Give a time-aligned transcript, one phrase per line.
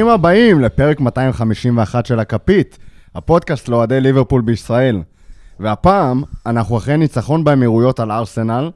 [0.00, 2.78] ברוכים הבאים לפרק 251 של הכפית,
[3.14, 5.02] הפודקאסט לאוהדי ליברפול בישראל.
[5.60, 8.70] והפעם אנחנו אחרי ניצחון באמירויות על ארסנל,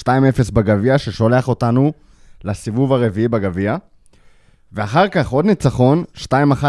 [0.00, 0.06] 2-0
[0.52, 1.92] בגביע, ששולח אותנו
[2.44, 3.76] לסיבוב הרביעי בגביע.
[4.72, 6.26] ואחר כך עוד ניצחון, 2-1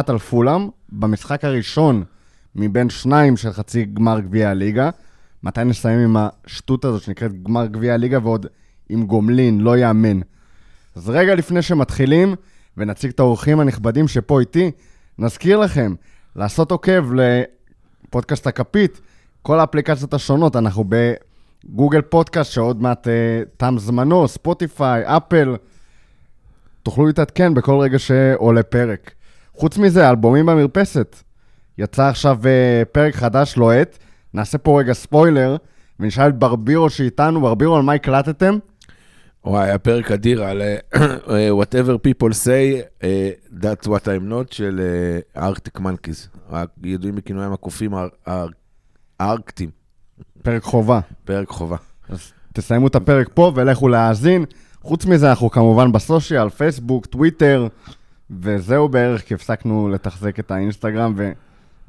[0.08, 2.04] על פולאם, במשחק הראשון
[2.56, 4.90] מבין שניים של חצי גמר גביע הליגה.
[5.44, 8.46] מתי נסיים עם השטות הזאת שנקראת גמר גביע הליגה ועוד
[8.90, 10.20] עם גומלין, לא יאמן.
[10.96, 12.36] אז רגע לפני שמתחילים
[12.78, 14.72] ונציג את האורחים הנכבדים שפה איתי,
[15.20, 15.94] נזכיר לכם
[16.36, 19.02] לעשות עוקב לפודקאסט הכפית,
[19.42, 23.10] כל האפליקציות השונות, אנחנו בגוגל פודקאסט שעוד מעט uh,
[23.58, 25.56] תם זמנו, ספוטיפיי, אפל,
[26.84, 29.12] תוכלו להתעדכן בכל רגע שעולה פרק.
[29.54, 31.16] חוץ מזה, אלבומים במרפסת.
[31.78, 33.98] יצא עכשיו uh, פרק חדש לוהט,
[34.34, 35.58] נעשה פה רגע ספוילר,
[36.00, 38.58] ונשאל את ברבירו שאיתנו, ברבירו, על מה הקלטתם?
[39.46, 40.78] וואי, היה פרק אדיר על אה,
[41.30, 44.82] אה, whatever people say, אה, that's what I'm not של
[45.38, 46.30] ארקטיק מנקיז.
[46.84, 47.92] ידועים בכינויים הקופים
[49.20, 49.70] הארקטים.
[50.42, 51.00] פרק חובה.
[51.26, 51.78] פרק חובה.
[52.10, 54.46] אז תסיימו את הפרק פה ולכו להאזין.
[54.82, 57.68] חוץ מזה, אנחנו כמובן בסושיאל, פייסבוק, טוויטר,
[58.30, 61.16] וזהו בערך, כי הפסקנו לתחזק את האינסטגרם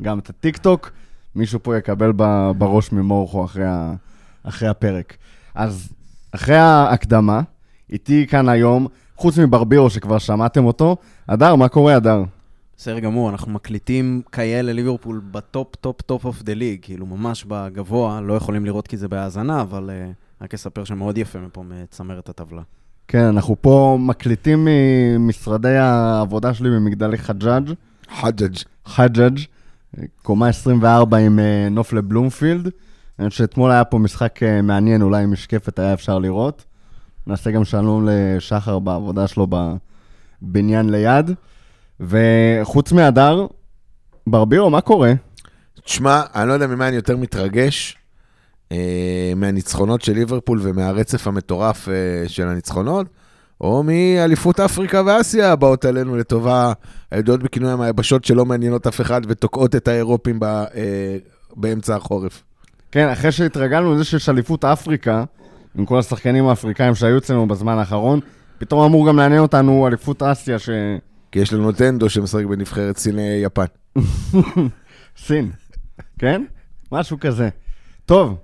[0.00, 0.90] וגם את הטיק טוק.
[1.34, 2.12] מישהו פה יקבל
[2.58, 3.64] בראש ממורכו אחרי,
[4.42, 5.16] אחרי הפרק.
[5.54, 5.88] אז
[6.36, 7.40] אחרי ההקדמה,
[7.90, 10.96] איתי כאן היום, חוץ מברבירו שכבר שמעתם אותו,
[11.28, 12.22] הדר, מה קורה, הדר?
[12.76, 17.44] בסדר גמור, אנחנו מקליטים כאלה ליברפול ב top, top, top of the league, כאילו ממש
[17.48, 22.28] בגבוה, לא יכולים לראות כי זה בהאזנה, אבל אה, רק אספר שמאוד יפה מפה מצמרת
[22.28, 22.62] הטבלה.
[23.08, 27.70] כן, אנחנו פה מקליטים ממשרדי העבודה שלי במגדלי חג'אג'.
[28.20, 28.56] חג'אג'.
[28.86, 29.38] חג'אג',
[30.22, 32.70] קומה 24 עם uh, נוף לבלומפילד.
[33.18, 36.64] אני חושב שאתמול היה פה משחק אה, מעניין, אולי עם משקפת היה אפשר לראות.
[37.26, 39.46] נעשה גם שלום לשחר בעבודה שלו
[40.42, 41.30] בבניין ליד.
[42.00, 43.46] וחוץ מהדר,
[44.26, 45.12] ברבירו, מה קורה?
[45.84, 47.96] תשמע, אני לא יודע ממה אני יותר מתרגש,
[48.72, 53.06] אה, מהניצחונות של ליברפול ומהרצף המטורף אה, של הניצחונות,
[53.60, 56.72] או מאליפות אפריקה ואסיה הבאות עלינו לטובה,
[57.10, 61.16] הידועות בכינוי היבשות שלא מעניינות אף אחד ותוקעות את האירופים ב, אה,
[61.56, 62.42] באמצע החורף.
[62.92, 65.24] כן, אחרי שהתרגלנו לזה שיש אליפות אפריקה,
[65.78, 68.20] עם כל השחקנים האפריקאים שהיו אצלנו בזמן האחרון,
[68.58, 70.70] פתאום אמור גם לעניין אותנו אליפות אסיה ש...
[71.32, 73.64] כי יש לנו טנדו שמשחק בנבחרת סין יפן.
[75.26, 75.50] סין,
[76.18, 76.44] כן?
[76.92, 77.48] משהו כזה.
[78.06, 78.36] טוב,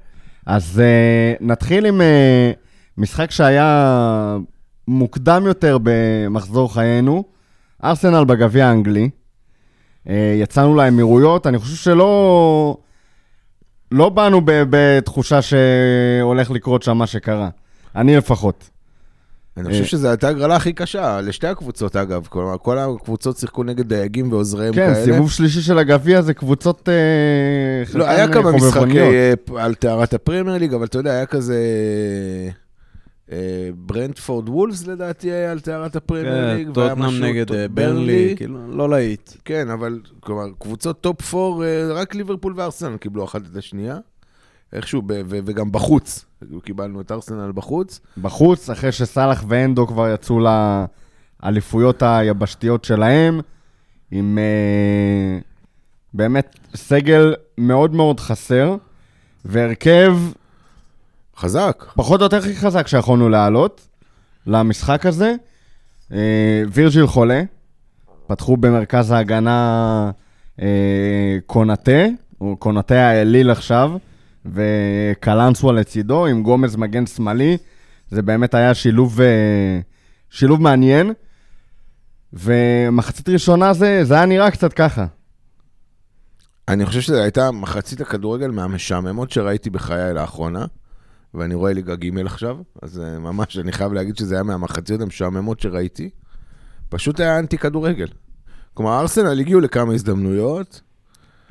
[0.46, 2.58] אז uh, נתחיל עם uh,
[2.98, 4.36] משחק שהיה
[4.88, 7.24] מוקדם יותר במחזור חיינו,
[7.84, 9.10] ארסנל בגביע האנגלי.
[10.06, 10.10] Uh,
[10.42, 12.76] יצאנו לאמירויות, אני חושב שלא...
[13.92, 17.48] לא באנו בתחושה שהולך לקרות שם מה שקרה.
[17.96, 18.70] אני לפחות.
[19.56, 22.26] אני חושב שזו הייתה הגרלה הכי קשה, לשתי הקבוצות אגב.
[22.28, 24.94] כלומר, כל הקבוצות שיחקו נגד דייגים ועוזריהם כן, כאלה.
[24.94, 26.88] כן, סיבוב שלישי של הגביע זה קבוצות...
[26.88, 31.56] אה, לא, היה כמה משחקי אה, על טהרת הפרמייר ליג, אבל אתה יודע, היה כזה...
[33.76, 36.66] ברנטפורד וולפס לדעתי היה על טהרת הפרמייר ליג.
[36.66, 39.30] כן, טוטנאם נגד אה, ברנלי, כאילו, לא להיט.
[39.44, 43.98] כן, אבל כלומר, קבוצות top 4, אה, רק ליברפול וארסנל קיבלו אחת את השנייה.
[44.72, 46.24] איכשהו, וגם בחוץ,
[46.64, 48.00] קיבלנו את ארסנל בחוץ.
[48.22, 50.40] בחוץ, אחרי שסאלח ואנדו כבר יצאו
[51.42, 53.40] לאליפויות היבשתיות שלהם,
[54.10, 55.38] עם אה,
[56.14, 58.76] באמת סגל מאוד מאוד חסר,
[59.44, 60.16] והרכב
[61.36, 61.84] חזק.
[61.94, 63.88] פחות או יותר הכי חזק שיכולנו לעלות
[64.46, 65.34] למשחק הזה.
[66.12, 67.42] אה, וירג'יל חולה,
[68.26, 70.10] פתחו במרכז ההגנה
[70.62, 72.06] אה, קונאטה,
[72.38, 73.92] הוא קונאטה האליל עכשיו,
[74.46, 77.56] וקלנסווה לצידו, עם גומז מגן שמאלי.
[78.10, 79.80] זה באמת היה שילוב, אה,
[80.30, 81.12] שילוב מעניין.
[82.32, 85.06] ומחצית ראשונה זה, זה היה נראה קצת ככה.
[86.68, 90.64] אני חושב שזו הייתה מחצית הכדורגל מהמשעממות שראיתי בחיי לאחרונה.
[91.34, 95.60] ואני רואה ליגה ג' עכשיו, אז uh, ממש, אני חייב להגיד שזה היה מהמחציות המשעממות
[95.60, 96.10] שראיתי.
[96.88, 98.08] פשוט היה אנטי כדורגל.
[98.74, 100.80] כלומר, ארסנל הגיעו לכמה הזדמנויות.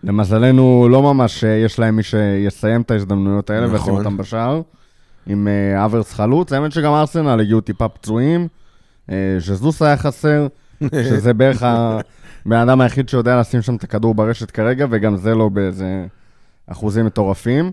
[0.03, 3.79] למזלנו, לא ממש אה, יש להם מי שיסיים את ההזדמנויות האלה נכון.
[3.79, 4.61] וישים אותם בשער,
[5.27, 5.47] עם
[5.85, 6.53] אברס חלוץ.
[6.53, 8.47] האמת שגם ארסנל הגיעו טיפה פצועים,
[9.39, 10.47] ז'זוס היה חסר,
[11.09, 15.49] שזה בערך הבן אדם היחיד שיודע לשים שם את הכדור ברשת כרגע, וגם זה לא
[15.49, 16.05] באיזה
[16.67, 17.71] אחוזים מטורפים.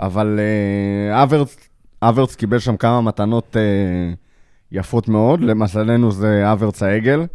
[0.00, 1.56] אבל uh, אברץ,
[2.02, 4.16] אברץ קיבל שם כמה מתנות uh,
[4.72, 5.40] יפות מאוד.
[5.40, 7.26] למזלנו זה אברץ העגל,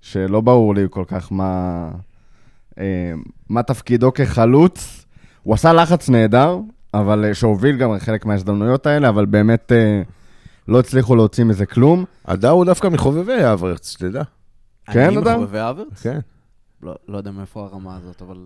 [0.00, 1.88] שלא ברור לי כל כך מה,
[2.70, 2.76] uh,
[3.48, 5.06] מה תפקידו כחלוץ.
[5.42, 6.58] הוא עשה לחץ נהדר,
[6.94, 9.72] אבל שהוביל גם חלק מההזדמנויות האלה, אבל באמת
[10.68, 12.04] לא הצליחו להוציא מזה כלום.
[12.24, 14.22] הדר הוא דווקא מחובבי אברץ, שתדע.
[14.92, 15.38] כן, אני אדם?
[15.40, 16.02] מחובבי האברץ?
[16.02, 16.18] כן.
[16.82, 18.36] לא, לא יודע מאיפה הרמה הזאת, אבל...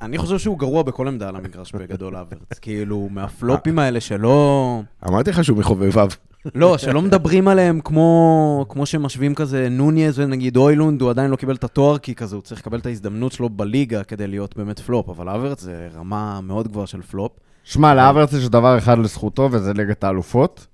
[0.00, 2.58] אני חושב שהוא גרוע בכל עמדה על המגרש בגדול האברץ.
[2.60, 4.82] כאילו, מהפלופים האלה שלא...
[5.08, 6.08] אמרתי לך שהוא מחובביו.
[6.54, 11.54] לא, שלא מדברים עליהם כמו, כמו שמשווים כזה נוניז ונגיד הוילונד, הוא עדיין לא קיבל
[11.54, 15.08] את התואר, כי כזה הוא צריך לקבל את ההזדמנות שלו בליגה כדי להיות באמת פלופ,
[15.08, 17.32] אבל האברץ זה רמה מאוד גבוהה של פלופ.
[17.64, 20.66] שמע, לאברץ יש דבר אחד לזכותו, וזה ליגת האלופות.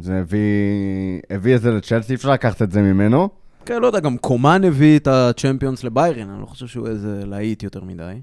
[0.00, 0.40] זה הביא,
[1.30, 3.28] הביא את זה לצ'לסי, אי אפשר לקחת את זה ממנו.
[3.66, 7.62] כן, לא יודע, גם קומן הביא את הצ'מפיונס לביירן, אני לא חושב שהוא איזה להיט
[7.62, 8.14] יותר מדי.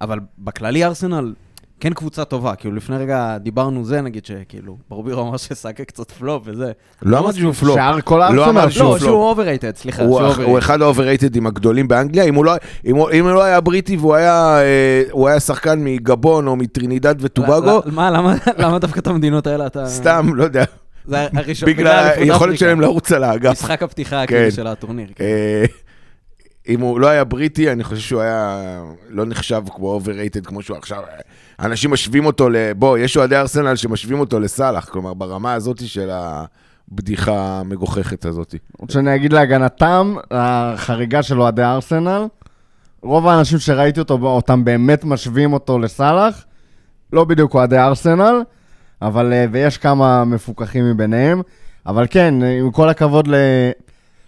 [0.00, 1.32] אבל בכללי ארסנל
[1.80, 6.42] כן קבוצה טובה, כאילו לפני רגע דיברנו זה, נגיד שכאילו, ברבירו אמר שסאקה קצת פלופ
[6.46, 6.72] וזה.
[7.02, 7.74] לא אמרתי שהוא פלופ.
[7.76, 8.84] שער כל לא הארסנל.
[8.84, 8.98] לא.
[8.98, 10.58] שהוא overrated, סליחה, הוא, שהוא הוא overrated.
[10.62, 12.52] אחד האובררייטדים הגדולים באנגליה, אם הוא לא,
[12.86, 16.56] אם הוא, אם הוא לא היה בריטי והוא היה, אה, הוא היה שחקן מגבון או
[16.56, 19.86] מטרינידד וטובגו, לא, מה, למה- למה דווקא את המדינות האלה אתה...
[19.86, 20.64] סתם, לא יודע,
[21.06, 22.58] זה הראשון, בגלל היכולת.
[22.58, 23.52] שלהם לרוץ על האגף.
[23.52, 24.36] משחק הפתיחה כן.
[24.36, 25.08] כאילו של הטורניר.
[25.14, 25.24] כן.
[25.24, 25.64] אה,
[26.68, 28.58] אם הוא לא היה בריטי, אני חושב שהוא היה
[29.08, 31.02] לא נחשב כמו overrated כמו שהוא עכשיו.
[31.60, 32.72] אנשים משווים אותו ל...
[32.72, 38.54] בוא, יש אוהדי ארסנל שמשווים אותו לסאלח, כלומר, ברמה הזאת של הבדיחה המגוחכת הזאת.
[38.78, 42.26] עוד שאני אגיד להגנתם, החריגה של אוהדי ארסנל,
[43.02, 46.44] רוב האנשים שראיתי אותו, אותם באמת משווים אותו לסאלח,
[47.12, 48.42] לא בדיוק אוהדי ארסנל,
[49.02, 51.42] אבל, אה, ויש כמה מפוקחים מביניהם,
[51.86, 53.34] אבל כן, אה, עם כל הכבוד ל...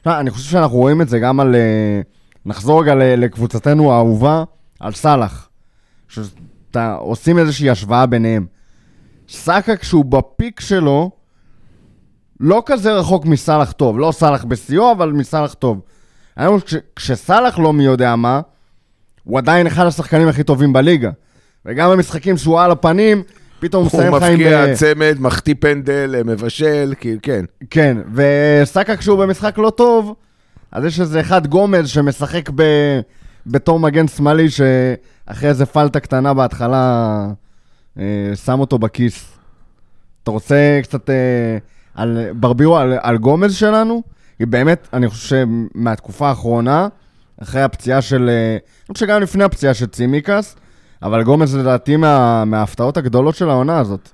[0.07, 1.55] אני חושב שאנחנו רואים את זה גם על...
[1.55, 2.01] אה,
[2.47, 4.45] נחזור רגע לקבוצתנו האהובה,
[4.81, 5.49] על סאלח.
[6.09, 8.47] שאתה, עושים איזושהי השוואה ביניהם.
[9.29, 11.11] סאקה כשהוא בפיק שלו,
[12.41, 13.99] לא כזה רחוק מסאלח טוב.
[13.99, 15.81] לא סאלח בשיאו, אבל מסאלח טוב.
[16.37, 18.41] היום כש, כשסאלח לא מי יודע מה,
[19.25, 21.11] הוא עדיין אחד השחקנים הכי טובים בליגה.
[21.67, 23.23] וגם במשחקים שהוא על הפנים,
[23.61, 24.33] פתאום הוא הוא מסיים לך עם...
[24.33, 27.45] מפקיע אה, צמד, מחטיא פנדל, אה, מבשל, כאילו, כן.
[27.71, 30.15] כן, וסאקה כשהוא במשחק לא טוב,
[30.73, 32.63] אז יש איזה אחד גומז שמשחק ב...
[33.47, 37.27] בתור מגן שמאלי, שאחרי איזה פלטה קטנה בהתחלה,
[37.99, 39.39] אה, שם אותו בכיס.
[40.23, 41.59] אתה רוצה קצת אה,
[41.95, 44.03] על ברבירו, על, על גומז שלנו?
[44.39, 45.37] היא באמת, אני חושב
[45.75, 46.89] שמהתקופה האחרונה,
[47.43, 48.31] אחרי הפציעה של...
[48.89, 50.57] אני חושב שגם לפני הפציעה של צימקס,
[51.03, 54.09] אבל גומז לדעתי מה, מההפתעות הגדולות של העונה הזאת.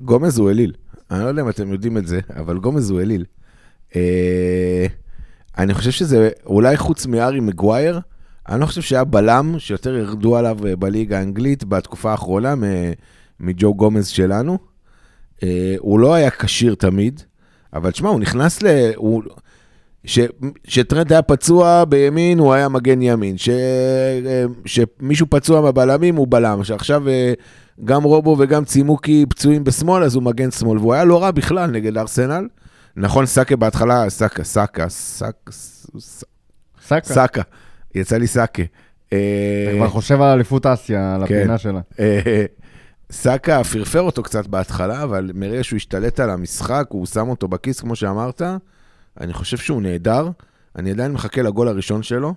[0.00, 0.72] גומז הוא אליל.
[1.10, 3.24] אני לא יודע אם אתם יודעים את זה, אבל גומז הוא אליל.
[3.96, 4.86] אה,
[5.58, 8.00] אני חושב שזה, אולי חוץ מארי מגווייר,
[8.48, 12.54] אני לא חושב שהיה בלם שיותר ירדו עליו אה, בליגה האנגלית בתקופה האחרונה
[13.40, 14.58] מג'ו גומז שלנו.
[15.42, 17.22] אה, הוא לא היה כשיר תמיד,
[17.72, 18.66] אבל תשמע, הוא נכנס ל...
[18.96, 19.22] הוא...
[20.04, 20.18] ש...
[20.64, 23.38] שטרנד היה פצוע בימין, הוא היה מגן ימין.
[23.38, 23.48] ש...
[23.48, 26.64] אה, שמישהו פצוע בבלמים, הוא בלם.
[26.64, 27.32] שעכשיו אה,
[27.84, 30.78] גם רובו וגם צימוקי פצועים בשמאל, אז הוא מגן שמאל.
[30.78, 32.48] והוא היה לא רע בכלל נגד ארסנל.
[32.96, 35.52] נכון, סאקה בהתחלה, סאקה, סאקה, סאקה,
[36.80, 37.14] סאקה.
[37.14, 37.42] סאקה.
[37.94, 38.62] יצא לי סאקה.
[39.12, 39.18] אה,
[39.68, 41.38] אתה כבר חושב על אליפות אסיה, על כן.
[41.38, 41.80] הפינה שלה.
[43.12, 47.80] סאקה פרפר אותו קצת בהתחלה, אבל מרגע שהוא השתלט על המשחק, הוא שם אותו בכיס,
[47.80, 48.42] כמו שאמרת.
[49.20, 50.30] אני חושב שהוא נהדר.
[50.76, 52.34] אני עדיין מחכה לגול הראשון שלו.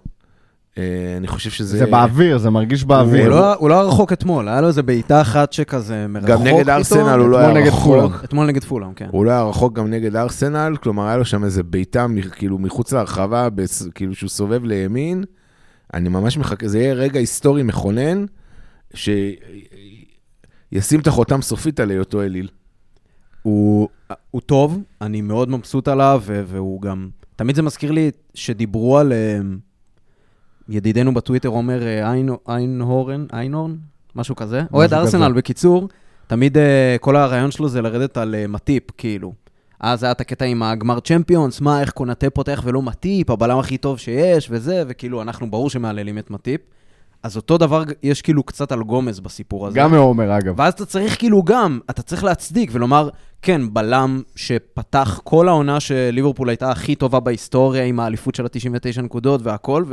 [0.78, 0.84] אה,
[1.18, 1.78] אני חושב שזה...
[1.78, 3.30] זה באוויר, זה מרגיש הוא באוויר.
[3.30, 6.70] לא- הוא לא היה רחוק אתמול, היה לו איזה בעיטה אחת שכזה מרחוק גם נגד.
[6.70, 8.06] ארסנל הוא לא אתמול היה נגד פולאם.
[8.06, 8.24] רחוק.
[8.24, 9.08] אתמול נגד פולאם, כן.
[9.12, 12.94] הוא לא היה רחוק גם נגד ארסנל, כלומר היה לו שם איזה בעיטה כאילו מחוץ
[12.94, 13.48] להרחבה,
[13.96, 15.24] כאילו שהוא סובב לימין.
[15.94, 18.26] אני ממש מחכה, זה יהיה רגע היסטורי מכונן,
[18.94, 19.20] שישים
[21.00, 22.48] את החותם סופית על היותו אליל.
[23.41, 23.88] הוא,
[24.31, 27.10] הוא טוב, אני מאוד מבסוט עליו, והוא גם...
[27.36, 29.13] תמיד זה מזכיר לי שדיברו על...
[29.13, 29.39] אה,
[30.69, 33.75] ידידנו בטוויטר אומר אה, איין- איינהורן, איינהורן?
[34.15, 34.62] משהו כזה.
[34.74, 34.93] אוהד.
[34.93, 35.89] ארסנל, בקיצור,
[36.27, 39.33] תמיד אה, כל הרעיון שלו זה לרדת על אה, מטיפ, כאילו.
[39.79, 43.77] אז היה את הקטע עם הגמר צ'מפיונס, מה, איך קונטה פותח ולא מטיפ, הבלם הכי
[43.77, 46.62] טוב שיש, וזה, וכאילו, אנחנו ברור שמהללים את מטיפ.
[47.24, 49.80] אז אותו דבר יש כאילו קצת על גומז בסיפור הזה.
[49.80, 50.54] גם מעומר, אגב.
[50.58, 53.10] ואז אתה צריך כאילו גם, אתה צריך להצדיק ולומר,
[53.42, 59.42] כן, בלם שפתח כל העונה שליברפול הייתה הכי טובה בהיסטוריה עם האליפות של ה-99 נקודות
[59.44, 59.86] והכל,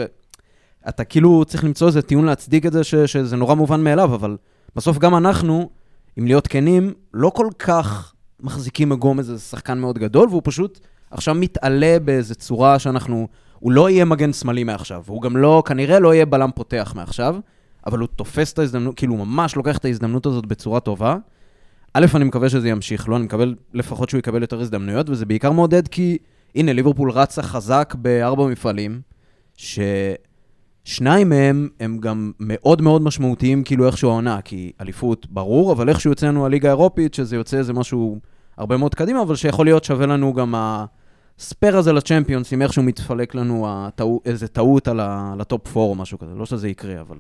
[0.84, 4.36] ואתה כאילו צריך למצוא איזה טיעון להצדיק את זה, ש- שזה נורא מובן מאליו, אבל
[4.76, 5.70] בסוף גם אנחנו,
[6.18, 10.80] אם להיות כנים, לא כל כך מחזיקים מגומז איזה שחקן מאוד גדול, והוא פשוט
[11.10, 13.28] עכשיו מתעלה באיזה צורה שאנחנו...
[13.60, 17.36] הוא לא יהיה מגן שמאלי מעכשיו, והוא גם לא, כנראה לא יהיה בלם פותח מעכשיו,
[17.86, 21.16] אבל הוא תופס את ההזדמנות, כאילו הוא ממש לוקח את ההזדמנות הזאת בצורה טובה.
[21.94, 25.52] א', אני מקווה שזה ימשיך לו, אני מקבל לפחות שהוא יקבל יותר הזדמנויות, וזה בעיקר
[25.52, 26.18] מעודד כי,
[26.54, 29.00] הנה, ליברפול רצה חזק בארבע מפעלים,
[29.56, 36.10] ששניים מהם הם גם מאוד מאוד משמעותיים, כאילו איכשהו העונה, כי אליפות, ברור, אבל איכשהו
[36.10, 38.18] יוצא לנו הליגה האירופית, שזה יוצא איזה משהו
[38.56, 40.54] הרבה מאוד קדימה, אבל שיכול להיות שווה לנו גם
[41.38, 45.47] ה spare הזה לצ'מפיונס, אם איכשהו מתפלק לנו הטעו, איזה טעות על, ה, על ה
[45.47, 47.16] top 4 או משהו כזה, לא שזה יקרה, אבל...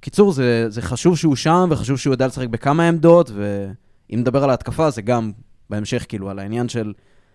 [0.00, 4.50] קיצור, זה, זה חשוב שהוא שם, וחשוב שהוא יודע לשחק בכמה עמדות, ואם נדבר על
[4.50, 5.32] ההתקפה, זה גם
[5.70, 6.92] בהמשך, כאילו, על העניין של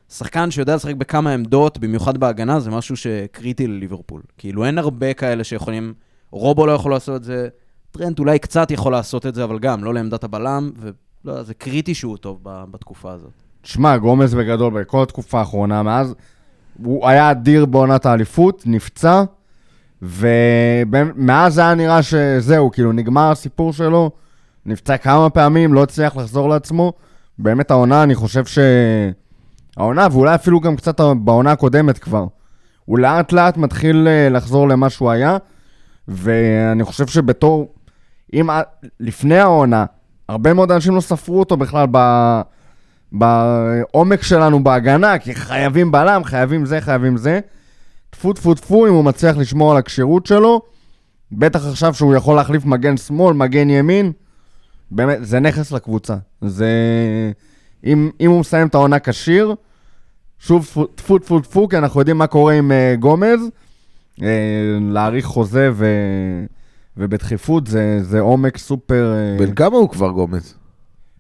[0.10, 4.22] שחקן שיודע לשחק בכמה עמדות, במיוחד בהגנה, זה משהו שקריטי לליברפול.
[4.38, 5.94] כאילו, אין הרבה כאלה שיכולים...
[6.32, 7.48] רובו לא יכול לעשות את זה,
[7.92, 11.94] טרנט אולי קצת יכול לעשות את זה, אבל גם, לא לעמדת הבלם, ולא, זה קריטי
[11.94, 13.45] שהוא טוב בתקופה הזאת.
[13.66, 16.16] תשמע, גומז בגדול, בכל התקופה האחרונה, מאז,
[16.84, 19.24] הוא היה אדיר בעונת האליפות, נפצע,
[20.02, 24.12] ומאז זה היה נראה שזהו, כאילו, נגמר הסיפור שלו,
[24.66, 26.94] נפצע כמה פעמים, לא הצליח לחזור לעצמו.
[27.40, 28.60] באמת העונה, אני חושב ש...
[29.78, 32.26] העונה, ואולי אפילו גם קצת בעונה הקודמת כבר.
[32.86, 35.38] הוא לאט לאט מתחיל אה, לחזור למה שהוא היה,
[36.08, 37.72] ואני חושב שבתור...
[38.34, 38.50] אם
[39.00, 39.86] לפני העונה,
[40.30, 41.98] הרבה מאוד אנשים לא ספרו אותו בכלל ב...
[43.18, 47.40] בעומק שלנו בהגנה, כי חייבים בלם, חייבים זה, חייבים זה.
[48.10, 50.62] טפו טפו טפו, אם הוא מצליח לשמור על הכשירות שלו,
[51.32, 54.12] בטח עכשיו שהוא יכול להחליף מגן שמאל, מגן ימין,
[54.92, 56.16] באמת, זה נכס לקבוצה.
[56.42, 56.70] זה...
[57.86, 59.56] אם, אם הוא מסיים את העונה כשיר,
[60.40, 63.40] שוב טפו טפו טפו כי אנחנו יודעים מה קורה עם uh, גומז,
[64.20, 64.22] uh,
[64.82, 65.86] להאריך חוזה ו...
[66.98, 69.14] ובדחיפות זה, זה עומק סופר...
[69.38, 70.56] Uh, בן כמה הוא כבר גומז?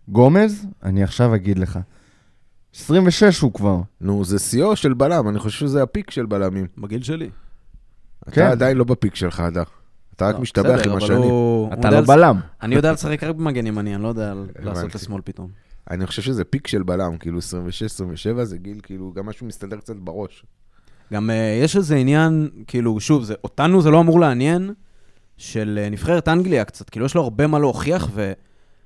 [0.09, 1.79] גומז, אני עכשיו אגיד לך.
[2.75, 3.77] 26 הוא כבר.
[4.01, 6.67] נו, זה שיאו של בלם, אני חושב שזה הפיק של בלמים.
[6.77, 7.29] בגיל שלי.
[8.23, 8.47] אתה כן.
[8.47, 9.63] עדיין לא בפיק שלך, הדר.
[10.15, 11.33] אתה רק לא, משתבח בסדר, עם השנים.
[11.73, 12.39] אתה לא בלם.
[12.61, 14.97] אני יודע לשחק רק במגן ימני, אני לא יודע לעשות הבנתי.
[14.97, 15.49] לשמאל פתאום.
[15.91, 19.95] אני חושב שזה פיק של בלם, כאילו 26-27 זה גיל, כאילו, גם משהו מסתדר קצת
[19.95, 20.45] בראש.
[21.13, 21.33] גם אה,
[21.63, 24.73] יש איזה עניין, כאילו, שוב, זה, אותנו זה לא אמור לעניין,
[25.37, 28.09] של uh, נבחרת אנגליה קצת, כאילו, יש לו הרבה מה להוכיח,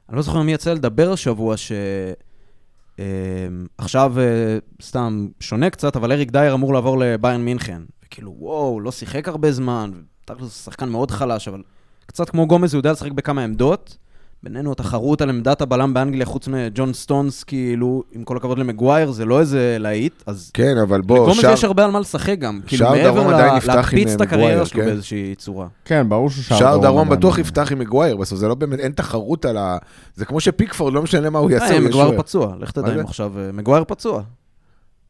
[0.10, 1.72] ואני לא זוכר מי יצא לדבר השבוע, ש...
[2.96, 3.02] אה,
[3.78, 7.82] עכשיו, אה, סתם, שונה קצת, אבל אריק דייר אמור לעבור לביירן מינכן.
[8.06, 9.92] וכאילו, וואו, לא שיחק הרבה זמן,
[10.24, 11.62] ותכל'ס הוא שחקן מאוד חלש, אבל
[12.06, 13.98] קצת כמו גומז, הוא יודע לשחק בכמה עמדות.
[14.44, 19.26] בינינו, התחרות על עמדת הבלם באנגליה, חוץ מג'ון סטונס, כאילו, עם כל הכבוד למגווייר, זה
[19.26, 22.60] לא איזה להיט, אז כן, אבל בוא, לגומז שער- יש הרבה על מה לשחק גם.
[22.68, 24.86] כאילו, שער דרום מעבר עדיין ל- להקפיץ את אה, הקריירה מגווייר, שלו כן.
[24.88, 25.68] באיזושהי צורה.
[25.86, 29.46] כן, ברור ששער שער דרום בטוח יפתח עם מגווייר, בסוף זה לא באמת, אין תחרות
[29.46, 29.78] על ה...
[30.16, 32.18] זה כמו שפיקפורד, לא משנה מה הוא יעשה, אה, מגווייר.
[32.22, 32.96] פצוע, לך תדע?
[32.96, 33.32] אם עכשיו...
[33.40, 34.22] אה, מגווייר פצוע.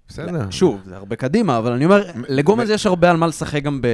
[0.09, 0.49] בסדר.
[0.49, 3.87] שוב, זה הרבה קדימה, אבל אני אומר, לגומז יש הרבה על מה לשחק גם ב-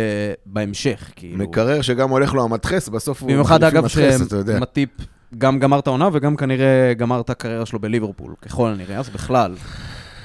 [0.45, 1.37] בהמשך, כאילו.
[1.37, 4.57] מקרר שגם הולך לו המדחס, בסוף הוא במיוחד, אגב, מדחס, אתה יודע.
[4.57, 4.89] שמטיפ
[5.37, 9.55] גם גמר את העונה וגם כנראה גמר את הקריירה שלו בליברפול, ככל הנראה, אז בכלל,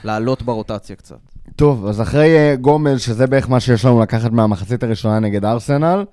[0.04, 1.18] לעלות ברוטציה קצת.
[1.56, 6.04] טוב, אז אחרי אה, גומז, שזה בערך מה שיש לנו לקחת מהמחצית הראשונה נגד ארסנל,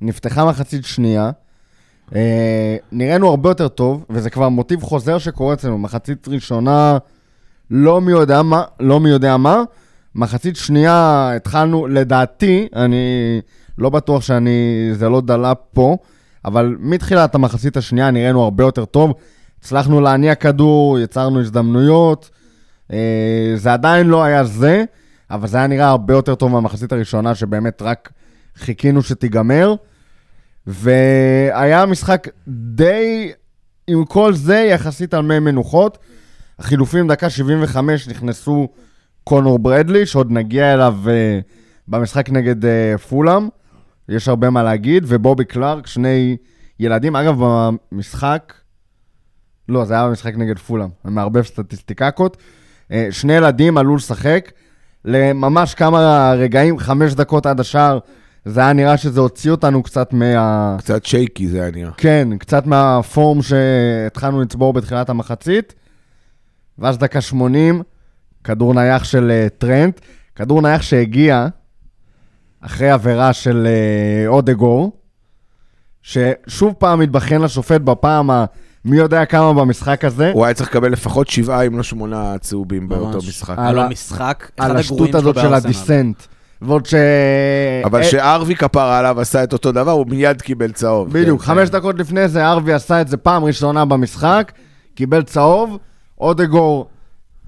[0.00, 1.30] נפתחה מחצית שנייה.
[2.14, 5.78] אה, נראינו הרבה יותר טוב, וזה כבר מוטיב חוזר שקורה אצלנו.
[5.78, 6.98] מחצית ראשונה,
[7.70, 9.62] לא מי יודע מה, לא מי יודע מה.
[10.14, 13.40] מחצית שנייה התחלנו, לדעתי, אני
[13.78, 15.96] לא בטוח שאני, זה לא דלה פה,
[16.44, 19.12] אבל מתחילת המחצית השנייה נראינו הרבה יותר טוב.
[19.60, 22.30] הצלחנו להניע כדור, יצרנו הזדמנויות.
[22.92, 24.84] אה, זה עדיין לא היה זה,
[25.30, 28.12] אבל זה היה נראה הרבה יותר טוב מהמחצית הראשונה, שבאמת רק
[28.56, 29.74] חיכינו שתיגמר.
[30.66, 33.32] והיה משחק די,
[33.86, 35.98] עם כל זה, יחסית על מי מנוחות.
[36.58, 38.68] החילופים, דקה 75, נכנסו
[39.24, 41.08] קונור ברדלי, שעוד נגיע אליו uh,
[41.88, 43.48] במשחק נגד uh, פולאם.
[44.08, 46.36] יש הרבה מה להגיד, ובובי קלארק, שני
[46.80, 47.16] ילדים.
[47.16, 48.52] אגב, במשחק,
[49.68, 52.36] לא, זה היה במשחק נגד פולאם, אני מערבב סטטיסטיקקות.
[52.92, 54.52] אה, שני ילדים עלו לשחק,
[55.04, 57.98] לממש כמה רגעים, חמש דקות עד השער,
[58.44, 60.76] זה היה נראה שזה הוציא אותנו קצת מה...
[60.78, 61.92] קצת שייקי זה היה נראה.
[61.96, 65.74] כן, קצת מהפורם שהתחלנו לצבור בתחילת המחצית.
[66.78, 67.82] ואז דקה 80,
[68.44, 70.00] כדור נייח של אה, טרנט,
[70.34, 71.46] כדור נייח שהגיע
[72.60, 74.92] אחרי עבירה של אה, אודגור,
[76.02, 78.44] ששוב פעם התבחן לשופט בפעם ה...
[78.84, 80.30] מי יודע כמה במשחק הזה.
[80.34, 83.18] הוא היה צריך לקבל לפחות שבעה, אם לא שמונה צהובים באותו.
[83.18, 83.58] משחק.
[83.58, 85.54] על היה לו ה- משחק, אחד על השטות הזאת של.
[85.54, 86.22] הדיסנט.
[86.62, 86.94] ועוד ש...
[87.84, 91.12] אבל אה, כשארווי כפרה עליו עשה את אותו דבר, הוא מיד קיבל צהוב.
[91.12, 91.76] בדיוק, כן, חמש כן.
[91.78, 94.52] דקות לפני זה ארווי עשה את זה פעם ראשונה במשחק,
[94.94, 95.78] קיבל צהוב,
[96.24, 96.86] אודגור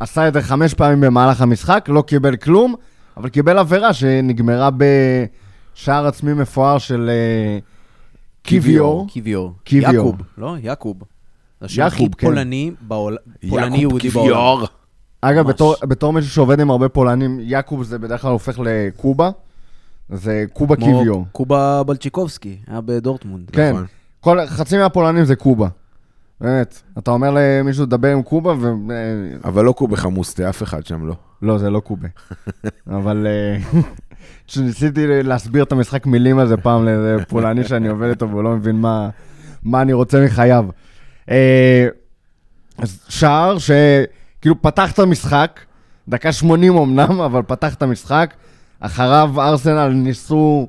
[0.00, 2.74] עשה את זה חמש פעמים במהלך המשחק, לא קיבל כלום,
[3.16, 7.58] אבל קיבל עבירה שנגמרה בשער עצמי מפואר של אה,
[8.42, 9.06] קיוויור.
[9.08, 9.52] קיוויור.
[9.64, 9.94] קיוויור.
[9.94, 10.56] יעקוב, לא?
[10.62, 10.96] יעקוב.
[11.60, 12.26] זה השם הכי יעקוב, כן.
[12.26, 13.16] פולני בעול-
[13.50, 14.28] פולני יעקוב יהודי בעולם.
[14.28, 14.66] קיוויור.
[15.20, 15.46] אגב.
[15.48, 19.30] בתור, בתור מישהו שעובד עם הרבה פולנים, יעקוב זה בדרך כלל הופך לקובה,
[20.08, 21.24] זה קובה קיוויור.
[21.32, 23.50] קובה בלצ'יקובסקי, היה בדורטמונד.
[23.50, 23.86] כן, נכון.
[24.20, 25.68] כל, חצי מהפולנים זה קובה.
[26.40, 26.82] באמת.
[26.98, 28.72] אתה אומר למישהו לדבר עם קובה, ו...
[29.44, 31.14] אבל לא קובה חמוסטה, אף אחד שם לא.
[31.42, 32.08] לא, זה לא קובה.
[32.96, 33.80] אבל אה,
[34.46, 38.76] כשניסיתי להסביר את המשחק מילים הזה פעם לאיזה פולני שאני עובד איתו והוא לא מבין
[38.80, 39.08] מה,
[39.62, 40.66] מה אני רוצה מחייו.
[41.30, 41.86] אה,
[43.08, 45.60] שער שכאילו פתח את המשחק,
[46.08, 48.34] דקה 80 אמנם, אבל פתח את המשחק,
[48.80, 50.68] אחריו ארסנל ניסו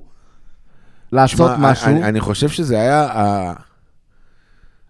[1.12, 1.88] לעשות שמע, משהו.
[1.88, 3.53] אני, אני חושב שזה היה.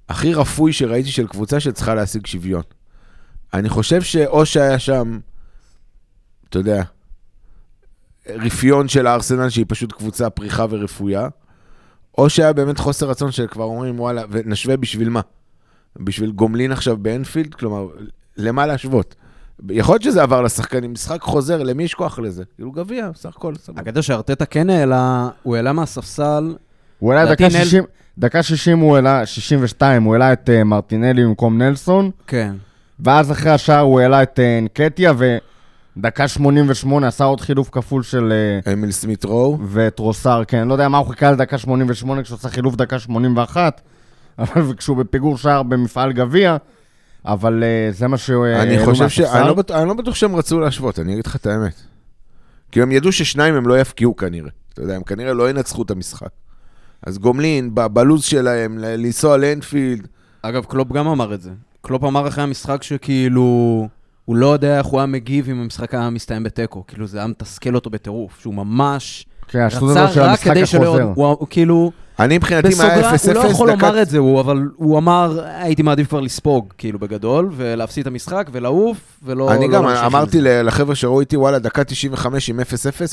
[0.09, 2.61] הכי רפוי שראיתי של קבוצה שצריכה להשיג שוויון.
[3.53, 5.19] אני חושב שאו שהיה שם,
[6.49, 6.83] אתה יודע,
[8.29, 11.27] רפיון של הארסנל שהיא פשוט קבוצה פריחה ורפויה,
[12.17, 15.21] או שהיה באמת חוסר רצון שכבר אומרים וואלה, ונשווה בשביל מה?
[15.99, 17.53] בשביל גומלין עכשיו באנפילד?
[17.53, 17.87] כלומר,
[18.37, 19.15] למה להשוות?
[19.69, 22.43] יכול להיות שזה עבר לשחקנים, משחק חוזר, למי יש כוח לזה?
[22.55, 23.81] כאילו גביע, סך הכל, סבבה.
[23.81, 26.55] הקטע שארטטה כן העלה, הוא העלה מהספסל,
[26.99, 27.83] הוא העלה דקה נל- 60,
[28.17, 32.55] דקה 60 הוא העלה, 62, הוא העלה את uh, מרטינלי במקום נלסון, כן.
[32.99, 35.13] ואז אחרי השער הוא העלה את uh, נקטיה,
[35.97, 38.33] ודקה 88 עשה עוד חילוף כפול של...
[38.65, 42.37] Uh, אמיל סמית רו, ואת רוסר, כן, לא יודע מה הוא חיכה לדקה 88 כשהוא
[42.37, 43.81] עשה חילוף דקה 81,
[44.39, 46.57] אבל כשהוא בפיגור שער במפעל גביע,
[47.25, 49.19] אבל זה מה שהוא אני חושב ש...
[49.19, 51.81] אני לא, בטוח, אני לא בטוח שהם רצו להשוות, אני אגיד לך את האמת.
[52.71, 54.49] כי הם ידעו ששניים הם לא יפקיעו כנראה.
[54.73, 56.29] אתה יודע, הם כנראה לא ינצחו את המשחק.
[57.05, 60.07] אז גומלין, בלוז שלהם, לנסוע לאנפילד,
[60.41, 61.51] אגב, קלופ גם אמר את זה.
[61.81, 63.87] קלופ אמר אחרי המשחק שכאילו,
[64.25, 66.83] הוא לא יודע איך הוא היה מגיב אם המשחק היה מסתיים בתיקו.
[66.87, 70.51] כאילו, זה היה מתסכל אותו בטירוף, שהוא ממש כן, השטות רצה הזאת של רק המשחק
[70.51, 70.83] כדי שלא...
[70.87, 71.11] החוזר.
[71.15, 74.09] הוא, הוא כאילו, אני מבחינתי, אם היה 0-0, בסוגריים, הוא לא יכול דקת- לומר את
[74.09, 78.97] זה, הוא, אבל הוא אמר, הייתי מעדיף כבר לספוג, כאילו, בגדול, ולהפסיד את המשחק, ולעוף,
[79.23, 79.53] ולא...
[79.53, 82.63] אני לא גם אמרתי לחבר'ה שראו איתי, וואלה, דקה 95 עם 0-0,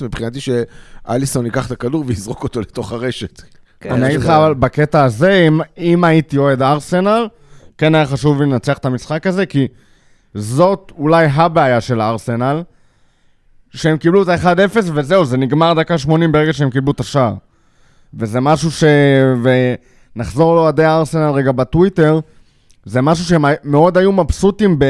[0.04, 3.42] מבחינתי שאליסון ייקח את הכדור ויזרוק אותו לתוך הרשת.
[3.84, 7.28] כן, אני אגיד לך, אבל בקטע הזה, אם, אם הייתי אוהד ארסנל,
[7.78, 9.68] כן היה חשוב לי לנצח את המשחק הזה, כי
[10.34, 12.62] זאת אולי הבעיה של הארסנל,
[13.70, 17.34] שהם קיבלו את ה-1-0 וזהו, זה נגמר דקה 80 ברגע שהם קיבלו את השער.
[18.14, 18.84] וזה משהו ש...
[19.42, 22.20] ונחזור לאוהדי הארסנל רגע בטוויטר,
[22.84, 24.84] זה משהו שהם מאוד היו מבסוטים ב...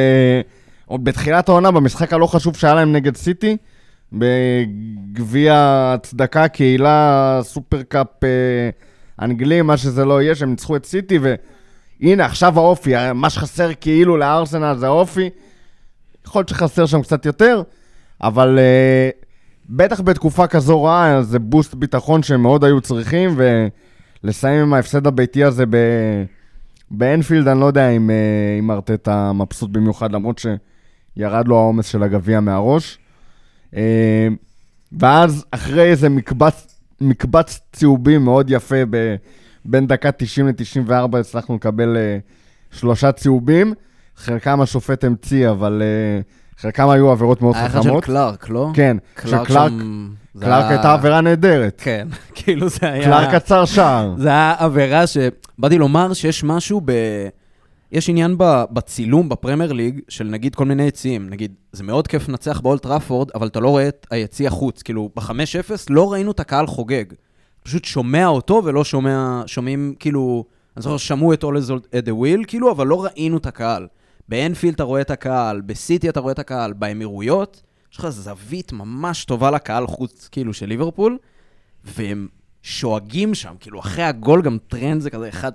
[0.87, 3.57] עוד בתחילת העונה, במשחק הלא חשוב שהיה להם נגד סיטי,
[4.12, 5.54] בגביע
[5.94, 8.70] הצדקה, קהילה, סופרקאפ אה,
[9.20, 14.16] אנגלי, מה שזה לא יהיה, שהם ניצחו את סיטי, והנה, עכשיו האופי, מה שחסר כאילו
[14.16, 15.30] לארסנל זה האופי.
[16.26, 17.62] יכול להיות שחסר שם קצת יותר,
[18.22, 19.10] אבל אה,
[19.70, 23.36] בטח בתקופה כזו רעה, זה boost ביטחון שהם מאוד היו צריכים,
[24.24, 25.76] ולסיים עם ההפסד הביתי הזה ב...
[26.90, 28.16] באנפילד, אני לא יודע אם, אה,
[28.58, 30.38] אם ארטטה מבסוט במיוחד, למרות
[31.16, 32.98] שירד לו העומס של הגביע מהראש.
[33.76, 34.28] אה,
[34.98, 36.66] ואז אחרי איזה מקבץ,
[37.00, 39.14] מקבץ צהובים מאוד יפה, ב,
[39.64, 42.18] בין דקה 90 ל-94 הצלחנו לקבל אה,
[42.70, 43.74] שלושה צהובים.
[44.16, 46.20] חלקם השופט המציא, אבל אה,
[46.60, 48.04] חלקם היו עבירות מאוד היה אחד של חכמות.
[48.04, 48.70] קלארק, לא?
[48.74, 50.08] כן, קלארק שקלארק שם...
[50.40, 51.80] קלארק היה- הייתה עבירה נהדרת.
[51.84, 53.04] כן, כאילו זה היה...
[53.04, 54.14] קלארק עצר שער.
[54.18, 56.92] זה היה עבירה שבאתי לומר שיש משהו ב...
[57.94, 58.37] יש עניין.
[58.70, 61.30] בצילום בפרמייר ליג של נגיד כל מיני יציעים.
[61.30, 64.83] נגיד, זה מאוד כיף לנצח באולט טראפורד, אבל אתה לא רואה את היציע החוץ.
[64.83, 67.04] כאילו, ב-5-0 לא ראינו את הקהל חוגג.
[67.62, 69.42] פשוט שומע אותו ולא שומע...
[69.46, 70.44] שומעים, כאילו...
[70.76, 73.87] אני זוכר ששמעו את Ole's at the כאילו, אבל לא ראינו את הקהל.
[74.28, 79.24] באנפילד אתה רואה את הקהל, בסיטי אתה רואה את הקהל, באמירויות, יש לך זווית ממש
[79.24, 81.18] טובה לקהל חוץ, כאילו, של ליברפול,
[81.85, 82.28] והם
[82.62, 85.54] שואגים שם, כאילו, אחרי הגול גם טרנט זה כזה אחד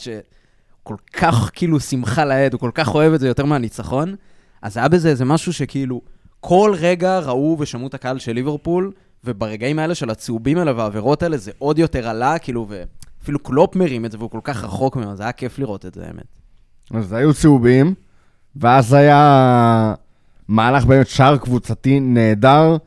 [0.89, 4.15] שכל כך, כאילו, שמחה לאיד, הוא כל כך אוהב את זה יותר מהניצחון,
[4.61, 6.01] אז היה בזה איזה משהו שכאילו,
[6.39, 8.91] כל רגע ראו ושמעו את הקהל של ליברפול,
[9.23, 14.05] וברגעים האלה של הצהובים האלה והעבירות האלה, זה עוד יותר עלה, כאילו, ואפילו קלופ מרים
[14.05, 16.25] את זה, והוא כל כך רחוק ממנו, זה היה כיף לראות את זה, האמת.
[16.93, 17.93] אז היו צהובים,
[18.55, 19.93] ואז היה
[20.47, 22.77] מהלך באמת שער קבוצתי נהדר,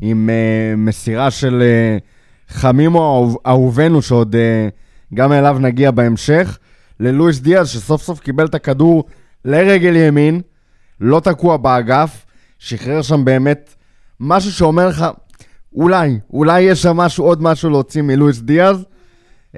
[0.00, 6.58] עם uh, מסירה של uh, חמימו אהוב- אהובנו, שעוד uh, גם אליו נגיע בהמשך,
[7.04, 9.04] ללואיס דיאז, שסוף סוף קיבל את הכדור
[9.44, 10.40] לרגל ימין,
[11.00, 12.26] לא תקוע באגף,
[12.58, 13.74] שחרר שם באמת
[14.20, 15.04] משהו שאומר לך,
[15.74, 18.84] אולי, אולי יש שם משהו, עוד משהו להוציא מלואיס דיאז,
[19.52, 19.56] uh,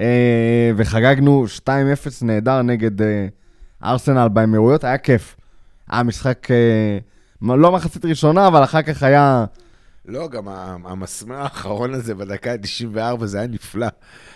[0.77, 1.69] וחגגנו 2-0
[2.21, 3.01] נהדר נגד...
[3.01, 3.05] Uh,
[3.83, 5.35] ארסנל באמירויות, היה כיף.
[5.89, 6.97] היה משחק, אה,
[7.55, 9.45] לא מחצית ראשונה, אבל אחר כך היה...
[10.05, 10.47] לא, גם
[10.85, 13.87] המסמר האחרון הזה בדקה ה-94, זה היה נפלא.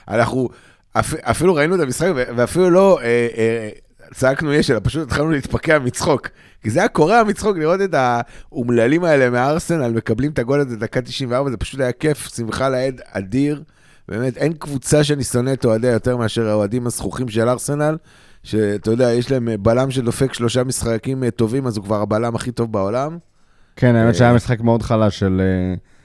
[0.07, 0.49] אנחנו
[0.93, 3.69] אפ, אפילו ראינו את המשחק, ואפילו לא אה, אה,
[4.13, 6.27] צעקנו יש, אלא פשוט התחלנו להתפקע מצחוק.
[6.63, 11.01] כי זה היה קורע מצחוק לראות את האומללים האלה מהארסנל מקבלים את הגול הזה דקה
[11.01, 13.63] 94, זה פשוט היה כיף, שמחה לאיד אדיר.
[14.09, 17.97] באמת, אין קבוצה שאני שונא את אוהדיה יותר מאשר האוהדים הזכוכים של ארסנל,
[18.43, 22.51] שאתה יודע, יש להם אה, בלם שדופק שלושה משחקים טובים, אז הוא כבר הבלם הכי
[22.51, 23.17] טוב בעולם.
[23.75, 25.41] כן, האמת שהיה משחק מאוד חלש של...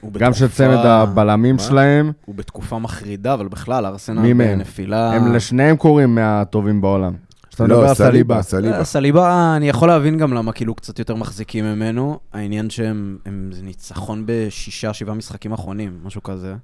[0.03, 1.61] אה, גם של צמד הבלמים מה?
[1.61, 2.11] שלהם.
[2.25, 4.33] הוא בתקופה מחרידה, אבל בכלל, ארסנל?
[4.33, 5.13] בנפילה...
[5.13, 7.13] הם לשניהם קוראים מהטובים בעולם.
[7.49, 8.83] כשאתה מדבר לא, על סליבה, סליבה.
[8.83, 9.29] סליבה.
[9.29, 12.19] אה, אני יכול להבין גם למה כאילו קצת יותר מחזיקים ממנו.
[12.33, 16.55] העניין שהם, הם, זה ניצחון בשישה, שבעה משחקים אחרונים, משהו כזה.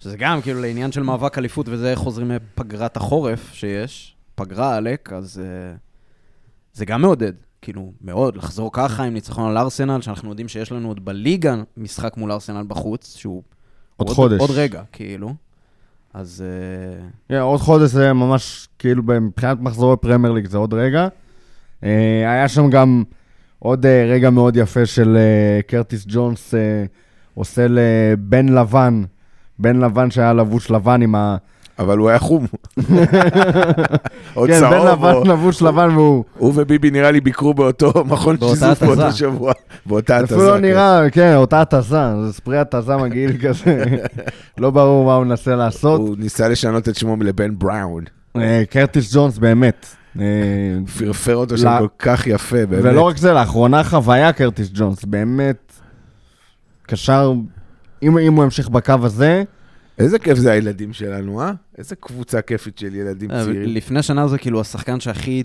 [0.00, 5.40] שזה גם כאילו לעניין של מאבק אליפות, וזה חוזרים מפגרת החורף שיש, פגרה עלק, אז
[5.44, 5.78] uh,
[6.72, 7.32] זה גם מעודד.
[7.62, 12.16] כאילו, מאוד, לחזור ככה עם ניצחון על ארסנל, שאנחנו יודעים שיש לנו עוד בליגה משחק
[12.16, 13.42] מול ארסנל בחוץ, שהוא...
[13.96, 14.40] עוד חודש.
[14.40, 15.34] עוד רגע, כאילו.
[16.14, 16.44] אז...
[16.44, 21.08] Uh, כן, עוד חודש זה ממש, כאילו, מבחינת מחזורי פרמייר ליג זה עוד רגע.
[21.84, 23.04] אה, היה שם גם
[23.58, 26.84] עוד אה, רגע מאוד יפה של אה, קרטיס ג'ונס אה,
[27.34, 29.04] עושה לבן לבן,
[29.58, 31.36] בן לבן שהיה לבוש לבן עם ה...
[31.78, 32.46] אבל הוא היה חום.
[34.34, 34.86] עוד כן, בן צהוב.
[34.88, 39.12] לבן או- לבוש לבן והוא הוא וביבי נראה לי ביקרו באותו מכון שיזוף באותו.
[39.12, 39.52] שבוע.
[39.86, 40.34] באותה התזה.
[40.34, 40.62] אפילו לא כן.
[40.62, 43.84] נראה, כן, אותה התזה, זה ספרי התזה מגעיל כזה,
[44.58, 46.00] לא ברור מה הוא מנסה לעשות.
[46.00, 48.04] הוא ניסה לשנות את שמו לבן בראון.
[48.36, 49.86] אה, קרטיס ג'ונס באמת.
[50.20, 50.24] אה,
[50.98, 51.76] פרפר אותו שם.
[51.78, 52.84] כל כך יפה, באמת.
[52.84, 55.72] ולא רק זה, לאחרונה חוויה קרטיס ג'ונס, באמת
[56.86, 57.32] קשר,
[58.02, 59.42] אם הוא ימשיך בקו הזה,
[59.98, 61.52] איזה כיף זה הילדים שלנו, אה?
[61.78, 63.74] איזה קבוצה כיפית של ילדים אה, צעירים.
[63.74, 65.42] לפני שנה זה כאילו השחקן שהכי,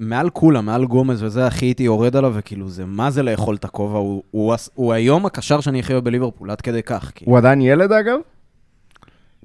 [0.00, 3.64] מעל כולם, מעל גומז וזה, הכי הייתי יורד עליו, וכאילו זה, מה זה לאכול את
[3.64, 3.98] הכובע?
[3.98, 7.12] הוא, הוא, הוא היום הקשר שאני הכי אוהב בליברפול, עד כדי כך.
[7.14, 7.30] כאילו.
[7.30, 8.18] הוא עדיין ילד אגב?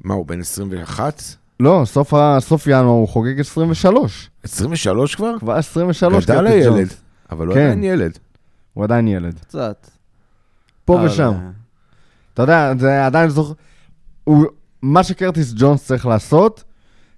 [0.03, 1.23] מה, הוא בן 21?
[1.59, 4.29] לא, סוף, סוף ינואר הוא חוגג 23.
[4.43, 5.39] 23 כבר?
[5.39, 6.87] כבר 23 גדל הילד.
[7.31, 7.61] אבל הוא כן.
[7.61, 8.17] עדיין ילד.
[8.73, 9.39] הוא עדיין ילד.
[9.39, 9.89] קצת.
[10.85, 11.33] פה אבל, ושם.
[11.33, 11.49] אה,
[12.33, 13.53] אתה יודע, זה עדיין זוכר...
[14.29, 14.45] הוא...
[14.81, 16.63] מה שקרטיס ג'ונס צריך לעשות,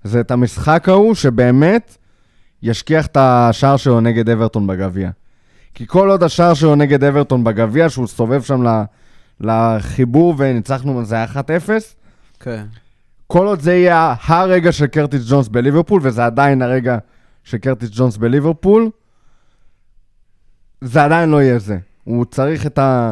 [0.04, 1.98] זה את המשחק ההוא שבאמת
[2.64, 5.10] ישכיח את השער שלו נגד אברטון בגביע.
[5.74, 8.64] כי כל עוד השער שלו נגד אברטון בגביע, שהוא סובב שם.
[9.40, 11.38] לחיבור וניצחנו, זה היה 1-0,
[12.40, 12.66] כן.
[13.28, 16.98] כל עוד זה יהיה הרגע של קרטיס ג'ונס בליברפול, וזה עדיין הרגע
[17.44, 18.90] של קרטיס ג'ונס בליברפול,
[20.82, 21.78] זה עדיין לא יהיה זה.
[22.04, 23.12] הוא צריך את ה...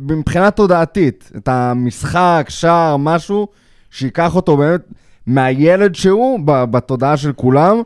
[0.00, 3.48] מבחינה תודעתית, את המשחק, שער, משהו,
[3.90, 4.80] שייקח אותו באמת
[5.26, 7.82] מהילד שהוא, בתודעה של כולם,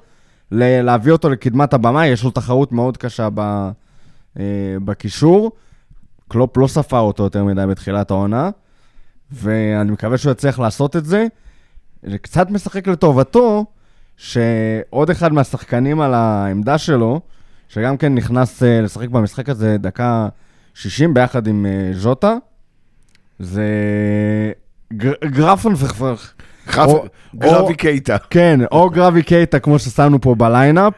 [0.50, 2.06] להביא אותו לקדמת הבמה.
[2.06, 3.28] יש לו תחרות מאוד קשה
[4.38, 4.42] אה,
[4.84, 5.52] בקישור.
[6.28, 8.50] קלופ לא ספר אותו יותר מדי בתחילת העונה,
[9.32, 11.26] ואני מקווה שהוא יצליח לעשות את זה.
[12.02, 13.64] זה קצת משחק לטובתו,
[14.16, 17.20] שעוד אחד מהשחקנים על העמדה שלו,
[17.68, 20.28] שגם כן נכנס אה, לשחק במשחק הזה דקה
[20.74, 22.34] 60 ביחד עם אה, ז'וטה,
[23.38, 23.62] זה
[24.92, 26.14] גר- גרפנפרפר.
[26.66, 27.04] חף- או-
[27.36, 28.16] גרבי קייטה.
[28.30, 30.92] כן, או גרבי קייטה, כמו ששמנו פה בליינאפ.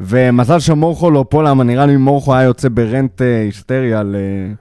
[0.00, 4.52] ומזל שמורכו לא פה, למה נראה לי מורכו היה יוצא ברנט אה, היסטרי על אה,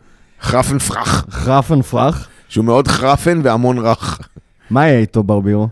[0.42, 1.26] חרפן פרח.
[1.30, 2.30] חרפנפרח.
[2.50, 4.20] שהוא מאוד חרפן והמון רך.
[4.70, 5.68] מה יהיה איתו, ברבירו?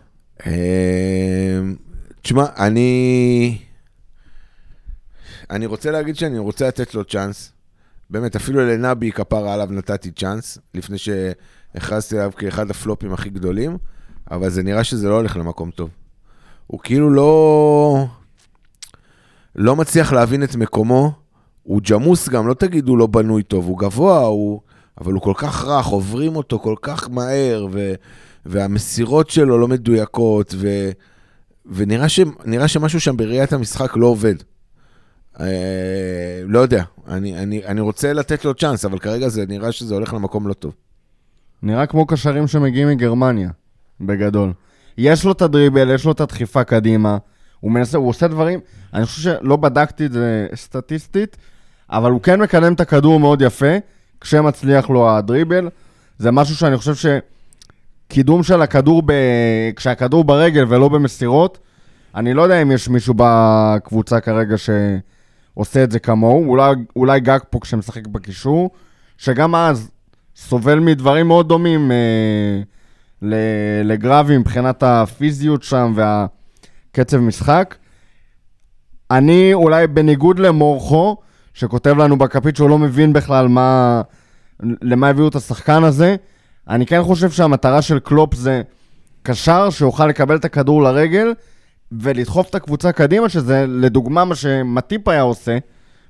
[2.22, 3.58] תשמע, אני...
[5.52, 7.52] אני רוצה להגיד שאני רוצה לתת לו צ'אנס.
[8.10, 13.78] באמת, אפילו לנבי כפרה עליו נתתי צ'אנס, לפני שהכרזתי עליו כאחד הפלופים הכי גדולים,
[14.32, 15.90] אבל זה נראה שזה לא הולך למקום טוב.
[16.68, 18.06] הוא כאילו לא...
[19.56, 21.12] לא מצליח להבין את מקומו.
[21.64, 24.62] הוא ג'מוס גם, לא תגידו לא בנוי טוב, הוא גבוה, הוא...
[25.02, 27.94] אבל הוא כל כך רך, עוברים אותו כל כך מהר, ו...
[28.46, 30.90] והמסירות שלו לא מדויקות, ו...
[31.66, 32.20] ונראה ש...
[32.68, 34.36] שמשהו שם בראיית המשחק לא עובד.
[35.40, 39.94] אה, לא יודע, אני, אני, אני רוצה לתת לו צ'אנס, אבל כרגע זה נראה שזה
[39.94, 40.74] הולך למקום לא טוב.
[41.64, 43.50] נראה כמו קשרים שמגיעים מגרמניה,
[44.02, 44.54] בגדול.
[44.98, 47.18] יש לו את הדריבל, יש לו את הדחיפה קדימה,
[47.60, 48.60] הוא מנסה, הוא עושה דברים,
[48.94, 51.38] אני חושב שלא בדקתי את זה סטטיסטית,
[51.90, 53.76] אבל הוא כן מקדם את הכדור מאוד יפה,
[54.22, 55.70] כשמצליח לו הדריבל.
[56.18, 57.20] זה משהו שאני חושב
[58.10, 59.14] שקידום של הכדור, ב...
[59.76, 61.58] כשהכדור ברגל ולא במסירות,
[62.16, 64.58] אני לא יודע אם יש מישהו בקבוצה כרגע
[65.60, 68.70] שעושה את זה כמוהו, אולי, אולי גג פה כשמשחק בקישור,
[69.18, 69.92] שגם אז
[70.36, 73.32] סובל מדברים מאוד דומים אה,
[73.84, 77.76] לגרבי מבחינת הפיזיות שם והקצב משחק.
[79.12, 81.18] אני אולי בניגוד למורכו,
[81.54, 84.02] שכותב לנו בכפית שהוא לא מבין בכלל מה,
[84.82, 86.16] למה הביאו את השחקן הזה,
[86.70, 88.62] אני כן חושב שהמטרה של קלופ זה
[89.24, 91.34] קשר שיוכל לקבל את הכדור לרגל
[91.92, 95.58] ולדחוף את הקבוצה קדימה, שזה לדוגמה מה שמטיפ היה עושה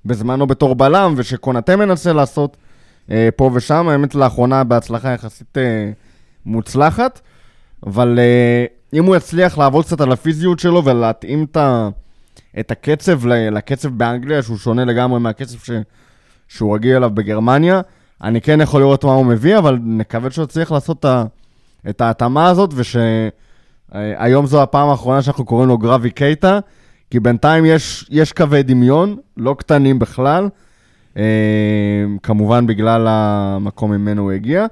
[0.05, 2.57] בזמנו בתור בלם, ושקונטה מנסה לעשות
[3.11, 5.91] אה, פה ושם, האמת לאחרונה בהצלחה יחסית אה,
[6.45, 7.19] מוצלחת,
[7.85, 11.89] אבל אה, אם הוא יצליח לעבוד קצת על הפיזיות שלו ולהתאים את, ה,
[12.59, 15.71] את הקצב לקצב באנגליה, שהוא שונה לגמרי מהקצב ש,
[16.47, 17.81] שהוא רגיל אליו בגרמניה.
[18.23, 21.05] אני כן יכול לראות מה הוא מביא, אבל נקווה שהוא יצליח לעשות
[21.89, 22.73] את ההתאמה הזאת,
[23.91, 26.59] ושהיום זו הפעם האחרונה שאנחנו קוראים לו גרבי קייטה,
[27.09, 30.49] כי בינתיים יש, יש קווי דמיון, לא קטנים בכלל,
[31.17, 31.23] אה,
[32.23, 34.65] כמובן בגלל המקום ממנו הוא הגיע,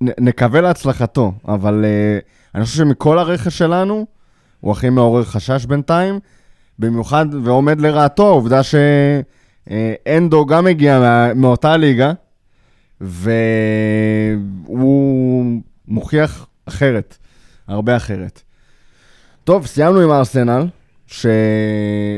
[0.00, 2.18] ונקווה להצלחתו, אבל אה,
[2.54, 4.06] אני חושב שמכל הרכש שלנו,
[4.60, 6.18] הוא הכי מעורר חשש בינתיים,
[6.78, 12.12] במיוחד, ועומד לרעתו העובדה שאנדו גם הגיע מאותה ליגה,
[13.00, 13.84] והוא
[15.88, 17.16] מוכיח אחרת,
[17.68, 18.42] הרבה אחרת.
[19.44, 20.66] טוב, סיימנו עם ארסנל,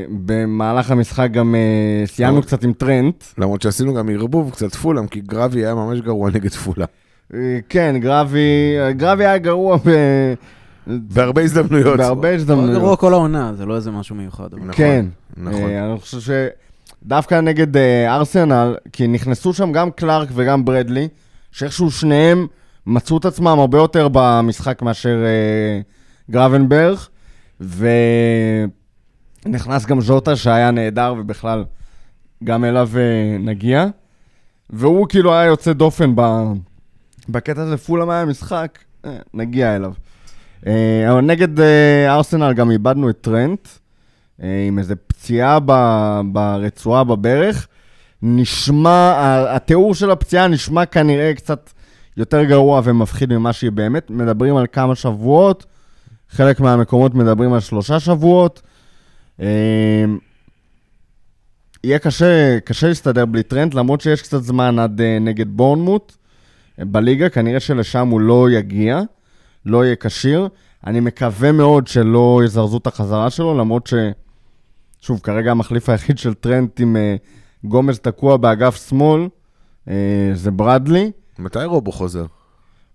[0.08, 1.58] שבמהלך המשחק גם uh,
[2.08, 2.42] סיימנו.
[2.42, 3.24] קצת עם טרנט.
[3.38, 6.86] למרות שעשינו גם ערבוב קצת פולאם, כי גרבי היה ממש גרוע נגד פולאם.
[7.34, 9.90] אה, כן, גרבי, גרבי היה גרוע ב...
[10.86, 11.98] בהרבה הזדמנויות.
[11.98, 12.78] בהרבה הוא הזדמנויות.
[12.78, 14.54] גרוע כל העונה, זה לא איזה משהו מיוחד.
[14.54, 15.06] נכון, כן.
[15.36, 15.70] נכון.
[15.70, 16.20] אה, אני חושב
[17.04, 21.08] שדווקא נגד אה, ארסנל, כי נכנסו שם גם קלארק וגם ברדלי,
[21.52, 22.46] שאיכשהו שניהם
[22.86, 25.80] מצאו את עצמם הרבה יותר במשחק מאשר אה,
[26.30, 26.98] גרבנברג,
[29.46, 31.64] ונכנס גם ז'וטה שהיה נהדר ובכלל
[32.44, 33.86] גם אליו אה, נגיע,
[34.70, 36.22] והוא כאילו היה יוצא דופן ב...
[37.28, 39.92] בקטע הזה, פולאם היה משחק, אה, נגיע אליו.
[40.66, 43.68] אה, אבל נגד אה, ארסנל גם איבדנו את טרנט.
[44.68, 47.68] עם איזה פציעה ב- ברצועה בברך.
[48.22, 49.14] נשמע,
[49.48, 51.70] התיאור של הפציעה נשמע כנראה קצת
[52.16, 54.10] יותר גרוע ומפחיד ממה שהיא באמת.
[54.10, 55.66] מדברים על כמה שבועות,
[56.30, 58.62] חלק מהמקומות מדברים על שלושה שבועות.
[59.40, 60.04] אה,
[61.84, 66.16] יהיה קשה, קשה להסתדר בלי טרנט, למרות שיש קצת זמן עד אה, נגד בורנמוט
[66.78, 69.00] בליגה, כנראה שלשם הוא לא יגיע,
[69.66, 70.48] לא יהיה כשיר.
[70.86, 73.94] אני מקווה מאוד שלא יזרזו את החזרה שלו, למרות ש...
[75.00, 77.16] שוב, כרגע המחליף היחיד של טרנט עם אה,
[77.64, 79.28] גומז תקוע באגף שמאל,
[79.88, 81.10] אה, זה ברדלי.
[81.38, 82.26] מתי רובו חוזר?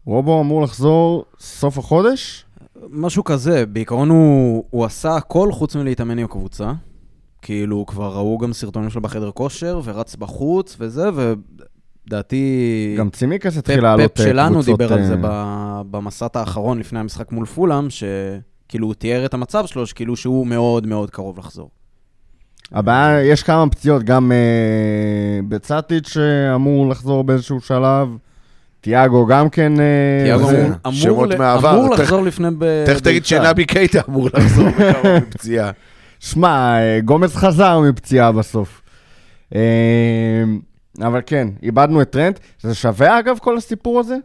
[0.05, 2.45] רובו אמור לחזור סוף החודש?
[2.89, 6.73] משהו כזה, בעיקרון הוא, הוא עשה הכל חוץ מלהתאמן עם הקבוצה.
[7.41, 11.09] כאילו, כבר ראו גם סרטונים שלו בחדר כושר, ורץ בחוץ וזה,
[12.07, 12.95] ודעתי...
[12.97, 16.35] גם צימקס פפ, התחיל לעלות פפ אה, שלנו קבוצות, דיבר על זה אה, ב- במסת
[16.35, 21.09] האחרון לפני המשחק מול פולאם, שכאילו הוא תיאר את המצב שלו, שכאילו שהוא מאוד מאוד
[21.09, 21.69] קרוב לחזור.
[22.71, 24.37] הבעיה, יש כמה פציעות, גם אה,
[25.49, 28.07] בצטיץ' שאמור לחזור באיזשהו שלב,
[28.81, 29.79] תיאגו גם כן...
[29.79, 32.85] אה, תיאגו זה אמור- ל- מהעבר, אמור לחזור לפני ב...
[32.85, 33.27] תכף תגיד בית"ר.
[33.43, 34.67] שנבי קייטה אמור לחזור
[35.17, 35.71] מפציעה.
[36.19, 38.81] שמע, אה, גומז חזר מפציעה בסוף.
[39.55, 40.43] אה,
[41.01, 42.39] אבל כן, איבדנו את טרנט.
[42.61, 44.15] זה שווה אגב כל הסיפור הזה?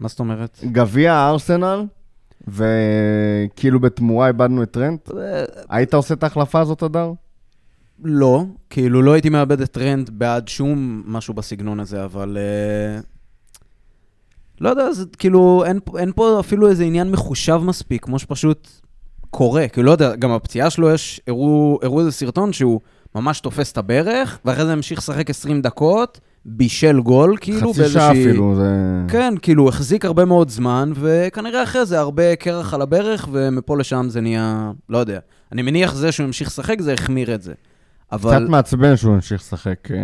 [0.00, 0.58] מה זאת אומרת?
[0.64, 1.84] גביע הארסנל,
[2.48, 5.10] וכאילו בתמורה איבדנו את טרנט?
[5.18, 7.12] אה, היית עושה את ההחלפה הזאת, אדר?
[8.04, 12.38] לא, כאילו לא הייתי מאבד את טרנט בעד שום משהו בסגנון הזה, אבל...
[12.40, 13.00] אה,
[14.60, 18.68] לא יודע, זה כאילו, אין, אין פה אפילו איזה עניין מחושב מספיק, כמו שפשוט
[19.30, 19.68] קורה.
[19.68, 22.80] כאילו, לא יודע, גם הפציעה שלו, יש, הראו, הראו איזה סרטון שהוא
[23.14, 28.12] ממש תופס את הברך, ואחרי זה המשיך לשחק 20 דקות, בישל גול, כאילו, חצי שעה
[28.12, 28.70] אפילו, זה...
[29.08, 34.06] כן, כאילו, החזיק הרבה מאוד זמן, וכנראה אחרי זה הרבה קרח על הברך, ומפה לשם
[34.08, 35.18] זה נהיה, לא יודע.
[35.52, 37.52] אני מניח זה שהוא המשיך לשחק, זה החמיר את זה.
[38.08, 38.46] קצת אבל...
[38.48, 39.90] מעצבן שהוא המשיך לשחק.
[39.90, 39.98] אה,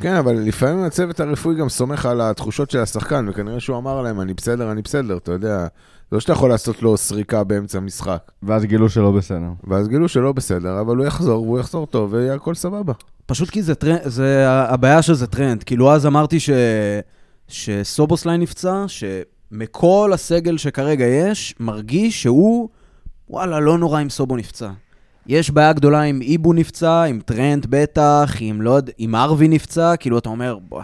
[0.00, 4.20] כן, אבל לפעמים הצוות הרפואי גם סומך על התחושות של השחקן, וכנראה שהוא אמר להם,
[4.20, 5.66] אני בסדר, אני בסדר, אתה יודע.
[6.12, 8.32] לא שאתה יכול לעשות לו סריקה באמצע המשחק.
[8.42, 9.48] ואז גילו שלא בסדר.
[9.64, 12.92] ואז גילו שלא בסדר, אבל הוא יחזור, והוא יחזור טוב, ויהיה הכל סבבה.
[13.26, 15.62] פשוט כי זה טרנט, זה, הבעיה שזה טרנט.
[15.62, 16.50] כאילו, אז אמרתי ש...
[17.48, 22.68] שסובוסלאי נפצע, שמכל הסגל שכרגע יש, מרגיש שהוא,
[23.28, 24.70] וואלה, לא נורא אם סובו נפצע.
[25.26, 29.96] יש בעיה גדולה אם איבו נפצע, אם טרנט בטח, אם לא יודע, אם הארווי נפצע,
[29.96, 30.82] כאילו, אתה אומר, "בוא,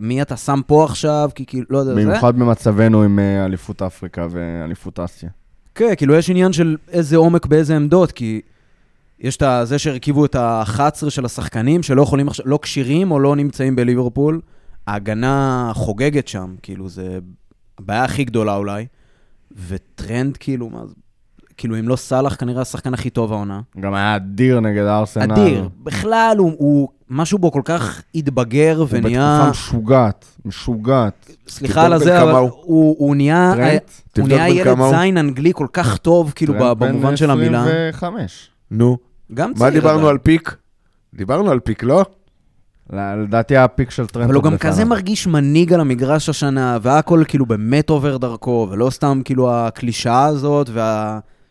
[0.00, 1.30] מי אתה שם פה עכשיו?
[1.34, 2.00] כי כאילו, לא יודע, זה...
[2.00, 5.30] במיוחד במצבנו עם אה, אליפות אפריקה ואליפות אסיה.
[5.74, 8.40] כן, כאילו יש עניין של איזה עומק באיזה עמדות, כי
[9.20, 13.36] יש את זה שהרכיבו את ה-11 של השחקנים שלא יכולים עכשיו, לא כשירים או לא
[13.36, 14.40] נמצאים בליברפול,
[14.86, 17.18] ההגנה חוגגת שם, כאילו זה
[17.78, 18.86] הבעיה הכי גדולה אולי,
[19.68, 20.94] וטרנד כאילו, מה זה,
[21.62, 23.60] כאילו אם לא סאלח כנראה השחקן הכי טוב העונה.
[23.80, 25.32] גם היה אדיר נגד ארסנל.
[25.32, 31.30] אדיר, בכלל הוא, הוא, משהו בו כל כך התבגר הוא ונהיה, בתקופה משוגעת, משוגעת.
[31.48, 32.50] סליחה על הזה, בן אבל הוא.
[32.62, 33.90] הוא, הוא נהיה, טרנט?
[34.18, 34.96] הוא נהיה בן ילד כמה הוא.
[34.96, 37.60] זין אנגלי כל כך טוב, כאילו טרנט בן במובן של המילה.
[37.60, 38.50] 25.
[38.70, 38.96] נו.
[39.34, 40.10] גם מה צעיר דיברנו עדיין.
[40.10, 40.56] על פיק?
[41.14, 42.04] דיברנו על פיק, לא?
[42.92, 44.26] לדעתי הפיק של טרנט.
[44.26, 44.58] אבל הוא גם.
[44.58, 50.24] כזה מרגיש מנהיג על המגרש השנה, והכל כאילו באמת עובר דרכו, ולא סתם כאילו הקלישאה
[50.24, 50.70] הזאת,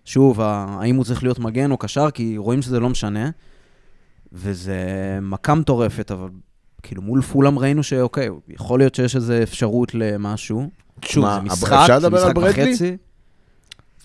[0.05, 3.29] ושוב, האם הוא צריך להיות מגן או קשר, כי רואים שזה לא משנה.
[4.33, 4.75] וזה
[5.21, 6.27] מכה מטורפת, אבל
[6.83, 10.69] כאילו מול פולאם ראינו שאוקיי, יכול להיות שיש איזו אפשרות למשהו.
[11.05, 12.33] שוב, מה, זה משחק, אפשר זה משחק?
[12.37, 12.97] וחצי.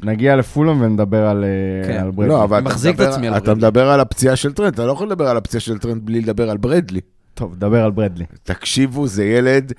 [0.03, 2.01] נגיע לפולאם ונדבר על, אה, כן.
[2.05, 2.29] על ברדלי.
[2.29, 3.59] לא, אבל אתה מחזיק את מדבר- עצמי על אתה ברדלי.
[3.69, 6.51] מדבר על הפציעה של טרנט, אתה לא יכול לדבר על הפציעה של טרנט בלי לדבר
[6.51, 7.01] על ברדלי.
[7.35, 8.25] טוב, דבר על ברדלי.
[8.43, 9.73] תקשיבו, זה ילד,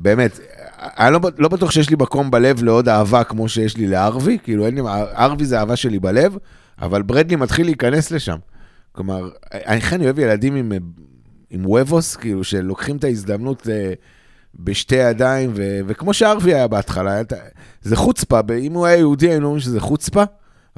[0.00, 0.40] באמת,
[0.78, 4.66] אני לא, לא בטוח שיש לי מקום בלב לעוד אהבה כמו שיש לי לארווי, כאילו
[4.66, 4.80] אין לי,
[5.18, 6.36] ארווי זה אהבה שלי בלב,
[6.82, 8.36] אבל ברדלי מתחיל להיכנס לשם.
[8.92, 10.72] כלומר, אני איך אני אוהב ילדים עם,
[11.50, 13.92] עם וובוס, כאילו, שלוקחים את ההזדמנות אה,
[14.54, 17.22] בשתי ידיים, ו, וכמו שארווי היה בהתחלה, היה,
[17.82, 20.22] זה חוצפה, אם הוא היה יהודי היינו אומרים שזה חוצפה,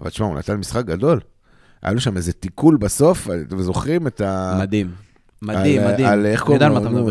[0.00, 1.20] אבל תשמע, הוא נתן משחק גדול.
[1.82, 4.58] היה לו שם איזה תיקול בסוף, אתם זוכרים את ה...
[4.62, 4.90] מדהים.
[5.42, 6.06] מדהים, על- מדהים.
[6.08, 7.08] על איך קוראים לו?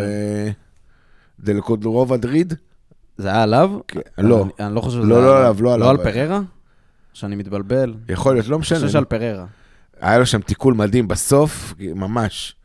[1.41, 2.53] דלקודרוב אדריד?
[3.17, 3.71] זה היה עליו?
[3.87, 4.43] כן, לא.
[4.43, 5.85] אני- אני לא חושב שזה לא, היה לא עליו, לא עליו.
[5.85, 6.39] לא על פררה?
[7.13, 7.93] שאני מתבלבל?
[8.09, 8.79] יכול להיות, לא אני משנה.
[8.79, 9.45] חושב שעל פררה.
[10.01, 12.55] היה לו שם תיקול מדהים בסוף, ממש.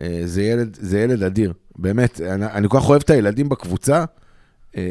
[0.00, 1.52] אה, זה ילד, זה ילד אדיר.
[1.78, 4.04] באמת, אני, אני כל כך אוהב את הילדים בקבוצה.
[4.76, 4.82] אה,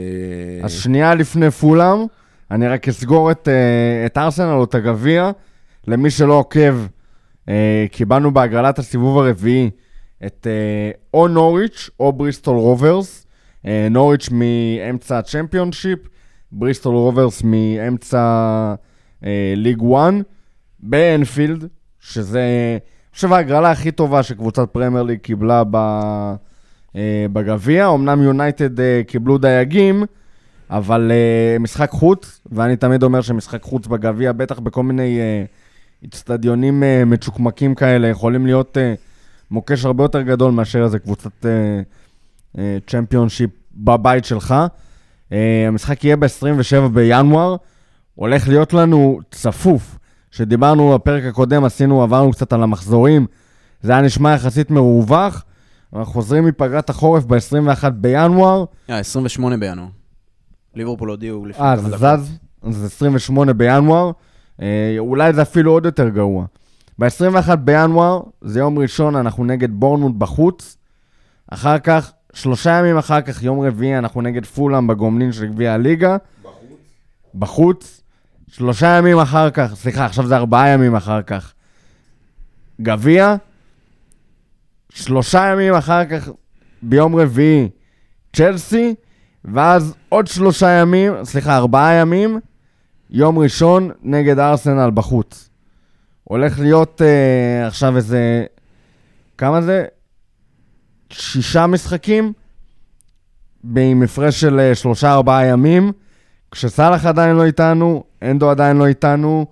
[0.64, 1.98] אז שנייה לפני פולאם,
[2.52, 5.32] אני רק אסגור את, אה, את ארסנל או את הגביע.
[5.88, 6.76] למי שלא עוקב,
[7.92, 9.70] קיבלנו בהגרלת הסיבוב הרביעי
[10.26, 13.28] את אה, או נוריץ' או בריסטול רוברס.
[13.66, 16.00] אה, נוריץ' מאמצע הצ'מפיונשיפ,
[16.52, 18.20] בריסטול רוברס מאמצע
[19.26, 20.14] אה, ליג 1
[20.80, 21.68] באנפילד,
[22.00, 22.42] שזה,
[22.82, 25.78] אני חושב, ההגרלה הכי טובה שקבוצת פרמייר ליג קיבלה ב...
[27.34, 27.90] בגביע.
[27.94, 30.04] אמנם יונייטד קיבלו דייגים,
[30.70, 31.12] אבל
[31.60, 35.20] משחק חוץ, ואני תמיד אומר שמשחק חוץ בגביע, בטח בכל מיני
[36.06, 38.94] אצטדיונים מצ'וקמקים כאלה, יכולים להיות אה,
[39.52, 41.82] מוקש הרבה יותר גדול מאשר איזה קבוצת אה,
[42.58, 44.56] אה, צ'מפיונשיפ בבית שלך.
[45.32, 47.56] אה, המשחק יהיה ב-27 בינואר,
[48.16, 49.98] הולך להיות לנו צפוף.
[50.32, 53.28] כשדיברנו בפרק הקודם, עשינו, עברנו קצת על המחזורים,
[53.82, 55.44] זה היה נשמע יחסית מרווח.
[55.94, 59.88] אנחנו חוזרים מפגרת החורף ב-21 בינואר, אה, 28 בינואר.
[60.76, 62.00] ליברפול הודיעו לפני אה, כמה דקות.
[62.00, 62.38] זז,
[62.70, 64.12] זה 28 בינואר,
[64.62, 66.46] אה, אולי זה אפילו עוד יותר גרוע.
[67.00, 70.78] ב-21 בינואר, זה יום ראשון, אנחנו נגד בורנמוט בחוץ.
[71.52, 76.18] אחר כך, שלושה ימים אחר כך, יום רביעי, אנחנו נגד פולאם בגומלין של גביע הליגה.
[76.44, 76.70] בחוץ?
[77.36, 78.02] בחוץ.
[78.48, 81.54] שלושה ימים אחר כך, סליחה, עכשיו זה ארבעה ימים אחר כך.
[82.82, 83.36] גביע.
[84.90, 86.30] שלושה ימים אחר כך,
[86.82, 87.70] ביום רביעי,
[88.36, 88.96] צ'לסי.
[89.46, 92.40] ואז עוד שלושה ימים, סליחה, ארבעה ימים,
[93.10, 95.50] יום ראשון נגד ארסנל בחוץ.
[96.28, 98.46] הולך להיות אה, עכשיו איזה...
[99.38, 99.86] כמה זה?
[101.10, 102.34] שישה משחקים,
[103.78, 105.92] עם הפרש של אה, שלושה-ארבעה ימים,
[106.52, 109.46] כשסאלח עדיין לא איתנו, אנדו עדיין לא איתנו,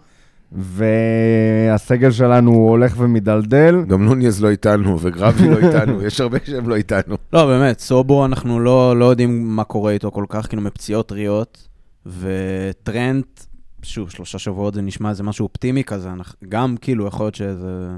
[0.52, 3.84] והסגל שלנו הולך ומדלדל.
[3.88, 7.18] גם נוניז לא איתנו, וגרבי לא איתנו, יש הרבה שהם לא איתנו.
[7.34, 11.68] לא, באמת, סובו, אנחנו לא, לא יודעים מה קורה איתו כל כך, כאילו מפציעות טריות,
[12.06, 13.40] וטרנט,
[13.84, 16.10] שוב, שלושה שבועות זה נשמע איזה משהו אופטימי כזה,
[16.50, 17.90] גם כאילו, יכול להיות שזה...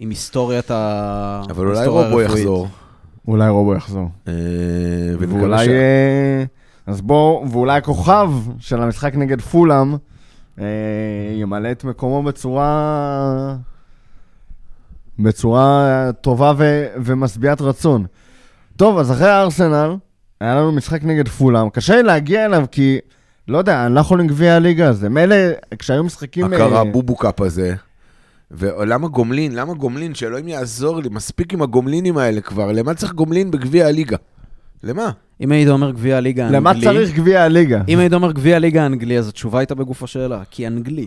[0.00, 1.42] עם היסטוריית ה...
[1.50, 2.30] אבל אולי רובו הרפואית.
[2.30, 2.68] יחזור.
[3.28, 4.08] אולי רובו יחזור.
[4.28, 4.32] אה,
[5.18, 5.64] ואולי...
[5.64, 6.44] ש- אה,
[6.86, 9.94] אז בואו, ואולי הכוכב של המשחק נגד פולאם
[10.60, 10.64] אה,
[11.36, 13.56] ימלא את מקומו בצורה...
[15.18, 15.88] בצורה
[16.20, 18.06] טובה ו- ומשביעת רצון.
[18.76, 19.96] טוב, אז אחרי ארסנל,
[20.40, 21.70] היה לנו משחק נגד פולאם.
[21.70, 22.98] קשה לי להגיע אליו כי,
[23.48, 25.08] לא יודע, אני לא יכול עם גביע הליגה הזה.
[25.08, 25.36] מילא,
[25.78, 26.44] כשהיו משחקים...
[26.44, 27.74] הכרה אה, בובו קאפ הזה.
[28.50, 29.54] ולמה גומלין?
[29.54, 30.14] למה גומלין?
[30.14, 32.72] שאלוהים יעזור לי, מספיק עם הגומלינים האלה כבר.
[32.72, 34.16] למה צריך גומלין בגביע הליגה?
[34.82, 35.10] למה?
[35.40, 36.56] אם היית אומר גביע הליגה האנגלי...
[36.60, 37.82] למה צריך גביע הליגה?
[37.88, 40.42] אם היית אומר גביע הליגה האנגלי, אז התשובה הייתה בגוף השאלה.
[40.50, 41.06] כי אנגלי.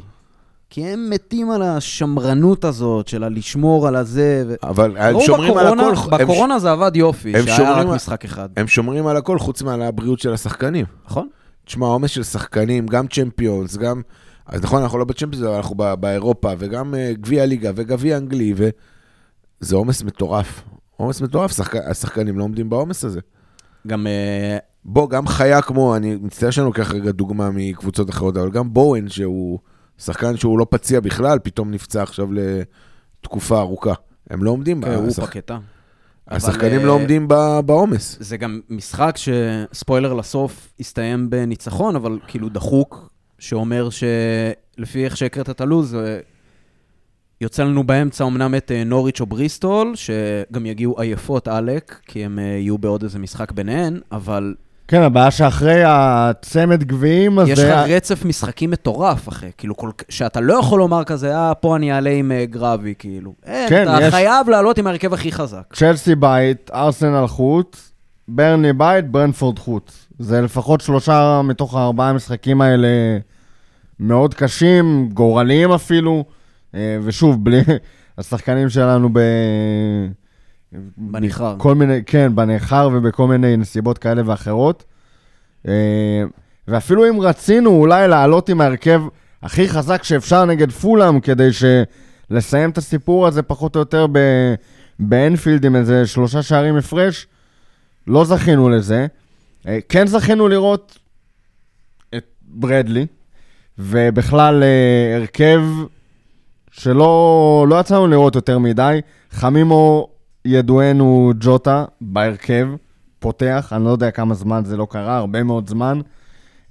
[0.70, 4.44] כי הם מתים על השמרנות הזאת של הלשמור על הזה.
[4.48, 4.56] ו...
[4.64, 6.16] אבל הם שומרים על בקורונה- הכל.
[6.16, 8.50] הם ש- בקורונה זה עבד יופי, הם שהיה שומרים רק על- משחק אחד.
[8.58, 10.86] הם שומרים על הכל חוץ מעל הבריאות של השחקנים.
[11.08, 11.28] נכון?
[11.68, 14.02] תשמע, עומס של שחקנים, גם צ'מפיונס, גם...
[14.46, 18.54] אז נכון, אנחנו לא בצ'מפיונס, אבל אנחנו ב- באירופה, וגם אה, גביע הליגה וגביע אנגלי,
[18.56, 20.64] וזה עומס מטורף.
[20.98, 21.76] עומס מטורף, שחק...
[21.76, 23.20] השחקנים לא עומדים בעומס הזה.
[23.88, 28.52] גם אה, בוא, גם חיה כמו, אני מצטער שאני לוקח רגע דוגמה מקבוצות אחרות, אבל
[28.52, 29.60] גם בואן, שהוא
[29.98, 33.94] שחקן שהוא לא פציע בכלל, פתאום נפצע עכשיו לתקופה ארוכה.
[34.30, 35.58] הם לא עומדים, כן, הוא פקטה.
[36.28, 37.28] השחקנים אבל, לא אה, עומדים
[37.66, 38.18] בעומס.
[38.20, 43.10] זה גם משחק שספוילר לסוף הסתיים בניצחון, אבל כאילו דחוק,
[43.40, 46.20] שאומר שלפי איך שהקראת את הלו"ז, אה,
[47.42, 52.40] יוצא לנו באמצע אמנם את אה, נוריץ' או בריסטול, שגם יגיעו עייפות עלק, כי הם
[52.40, 54.56] אה, יהיו בעוד איזה משחק ביניהן, אבל
[54.88, 57.48] כן, הבעיה שאחרי הצמד גביעים, אז...
[57.48, 59.46] יש לך רצף משחקים מטורף, אחי.
[59.58, 59.90] כאילו, כל...
[60.10, 63.34] שאתה לא יכול לומר כזה, אה, פה אני אעלה עם אה, גרבי, כאילו.
[63.46, 65.62] אין, כן, אתה יש- חייב לעלות עם ההרכב הכי חזק.
[65.74, 67.92] צ'לסי בית, ארסנל חוץ,
[68.28, 70.08] ברני בית, ברנפורד חוץ.
[70.20, 72.88] זה לפחות שלושה מתוך הארבעה המשחקים האלה
[74.00, 76.24] מאוד קשים, גורליים אפילו,
[76.76, 77.62] אה, ושוב, בלי
[78.18, 79.20] השחקנים שלנו ב...
[80.98, 81.56] בניכר.
[81.58, 84.84] כל מיני, כן, בניכר ובכל מיני נסיבות כאלה ואחרות.
[85.68, 86.24] אה,
[86.68, 89.02] ואפילו אם רצינו אולי לעלות עם ההרכב
[89.44, 91.50] הכי חזק שאפשר נגד פולאם, כדי.
[92.30, 94.06] לסיים את הסיפור הזה פחות או יותר.
[95.00, 97.28] באנפילד עם איזה שלושה שערים הפרש,
[98.08, 99.08] לא זכינו לזה.
[99.68, 101.00] אה, כן זכינו לראות
[102.18, 103.06] את ברדלי,
[103.80, 105.62] ובכלל אה, הרכב
[106.72, 109.00] שלא לא יצאנו לראות יותר מדי.
[109.32, 110.10] חמימו
[110.48, 112.68] ידוענו ג'וטה בהרכב,
[113.20, 116.02] פותח, אני לא יודע כמה זמן זה לא קרה, הרבה מאוד זמן.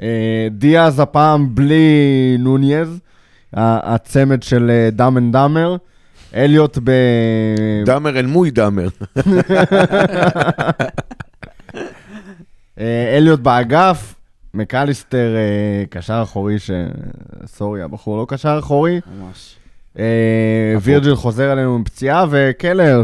[0.03, 3.01] אה, דיאז הפעם בלי נוניז,
[3.53, 5.77] הצמד של אה, dumb and dumber.
[6.35, 6.91] אליוט ב...
[7.87, 8.89] dumber אל מול dumber.
[12.81, 14.15] אה, אליוט באגף,
[14.55, 15.37] מקליסטר
[15.91, 16.71] קשר אחורי, ש...
[17.47, 19.01] סורי, הבחור לא קשר אחורי.
[19.21, 19.57] ממש.
[20.83, 23.03] וירג'יל חוזר אלינו עם פציעה, וקלר,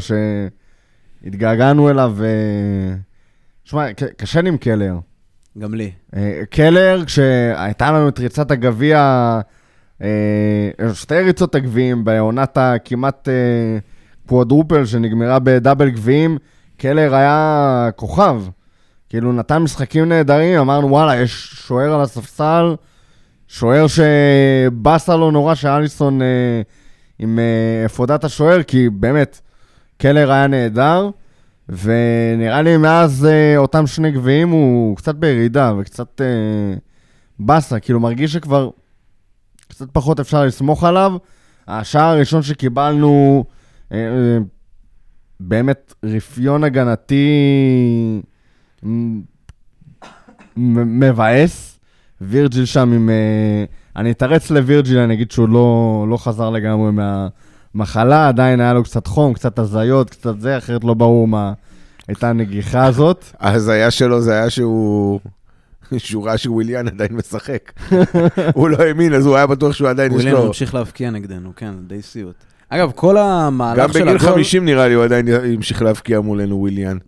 [1.23, 2.16] שהתגעגענו אליו.
[2.20, 2.95] אה,
[3.64, 4.95] שמע, קשה לי עם קלר.
[5.59, 5.91] גם לי.
[6.16, 8.99] אה, קלר, כשהייתה לנו את ריצת הגביע,
[10.03, 13.29] אה, שתי ריצות הגביעים בעונת הכמעט
[14.27, 16.39] קוואדרופל שנגמרה בדאבל גביעים,
[16.77, 18.43] קלר היה כוכב.
[19.09, 22.75] כאילו, נתן משחקים נהדרים, אמרנו, וואלה, יש שוער על הספסל,
[23.49, 26.20] שוער שבאסה לו נורא שאליסון
[27.18, 27.39] עם
[27.87, 29.41] אפודת השוער, כי באמת,
[30.03, 31.11] קלר היה נהדר.
[31.69, 36.75] ונראה לי מאז אה, אותם שני גביעים הוא קצת בירידה וקצת אה,
[37.39, 38.71] באסה, כאילו מרגיש שכבר
[39.69, 41.13] קצת פחות אפשר לסמוך עליו.
[41.69, 43.45] השער הראשון שקיבלנו,
[43.93, 44.39] אה, אה,
[45.41, 47.31] באמת רפיון הגנתי
[50.57, 51.79] מבאס.
[52.21, 53.11] וירג'יל שם עם...
[53.11, 53.65] אה,
[53.97, 56.91] אני אתרץ לווירג'יל, אני אגיד שהוא לא, לא חזר לגמרי
[57.75, 61.53] מהמחלה, עדיין היה לו קצת חום, קצת הזיות, קצת זה, אחרת לא ברור מה
[62.09, 63.25] הייתה הנגיחה הזאת.
[63.41, 65.20] ההזיה שלו זה היה שהוא...
[65.99, 67.73] שהוא ראה שוויליאן עדיין משחק.
[68.55, 70.47] הוא לא האמין, אז הוא היה בטוח שהוא עדיין יש לו...
[70.47, 72.35] ממשיך להבקיע נגדנו, כן, די סיוט.
[72.68, 74.18] אגב, כל המהלך גם של בגיל הגול...
[74.35, 76.99] 50 נראה לי הוא עדיין המשיך להבקיע מולנו וויליאן.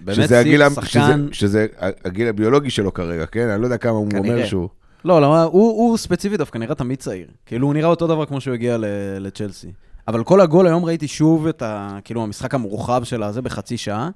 [0.00, 1.26] באמת המ- שחקן...
[1.32, 1.66] שזה,
[2.04, 3.48] הגיל הביולוגי שלו כרגע, כן?
[3.48, 4.44] אני לא יודע כמה הוא אומר.
[4.46, 4.68] שהוא...
[5.04, 7.26] לא, לא, הוא, הוא ספציפית דווקא נראה תמיד צעיר.
[7.46, 8.84] כאילו, הוא נראה אותו דבר כמו שהוא הגיע ל-
[9.20, 9.72] לצ'לסי.
[10.08, 11.98] אבל כל הגול, היום ראיתי שוב את ה...
[12.04, 14.10] כאילו, המשחק המורחב של הזה בחצי שעה.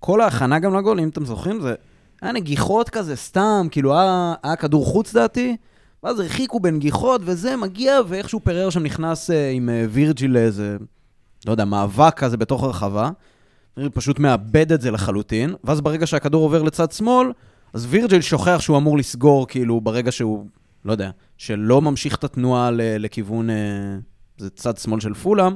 [0.00, 1.74] כל ההכנה גם לגול, אם אתם זוכרים, זה
[2.22, 5.56] היה נגיחות כזה סתם, כאילו, היה, היה כדור חוץ דעתי,
[6.02, 10.76] ואז הרחיקו בנגיחות, וזה מגיע, ואיכשהו פרר שם נכנס אה, עם אה, וירג'יל לאיזה,
[11.46, 13.10] לא יודע, מאבק כזה בתוך הרחבה.
[13.94, 17.32] פשוט מאבד את זה לחלוטין, ואז ברגע שהכדור עובר לצד שמאל,
[17.74, 20.46] אז וירג'יל שוכח שהוא אמור לסגור, כאילו, ברגע שהוא,
[20.84, 23.56] לא יודע, שלא ממשיך את התנועה לכיוון, אה,
[24.40, 25.52] זה צד שמאל של פולאם,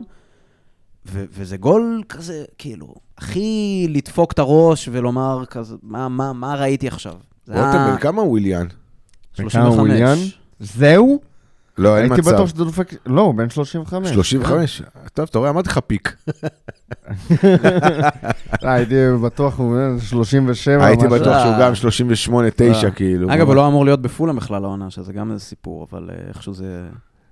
[1.06, 6.88] ו- וזה גול כזה, כאילו, הכי לדפוק את הראש ולומר כזה, מה, מה, מה ראיתי
[6.88, 7.14] עכשיו?
[7.46, 8.66] זה רותם, היה בן כמה וויליאן?
[9.38, 10.16] וכמה וויליאן?
[10.60, 11.20] זהו?
[11.78, 12.34] לא, אין הייתי מצב.
[12.34, 12.94] בטוח שזה דופק...
[13.06, 14.08] לא, הוא בן 35.
[14.10, 14.82] 35?
[15.12, 16.16] טוב, אתה רואה, אמרתי לך פיק.
[18.64, 20.86] אה, הייתי בטוח הוא בן 37.
[20.86, 21.08] הייתי.
[21.08, 21.60] בטוח שהוא אה.
[21.60, 21.72] גם
[22.82, 22.90] 38-9, אה.
[22.90, 23.34] כאילו.
[23.34, 26.54] אגב, הוא לא אמור להיות בפולאם בכלל העונה, שזה גם איזה סיפור, אבל אה, איכשהו
[26.54, 26.86] זה,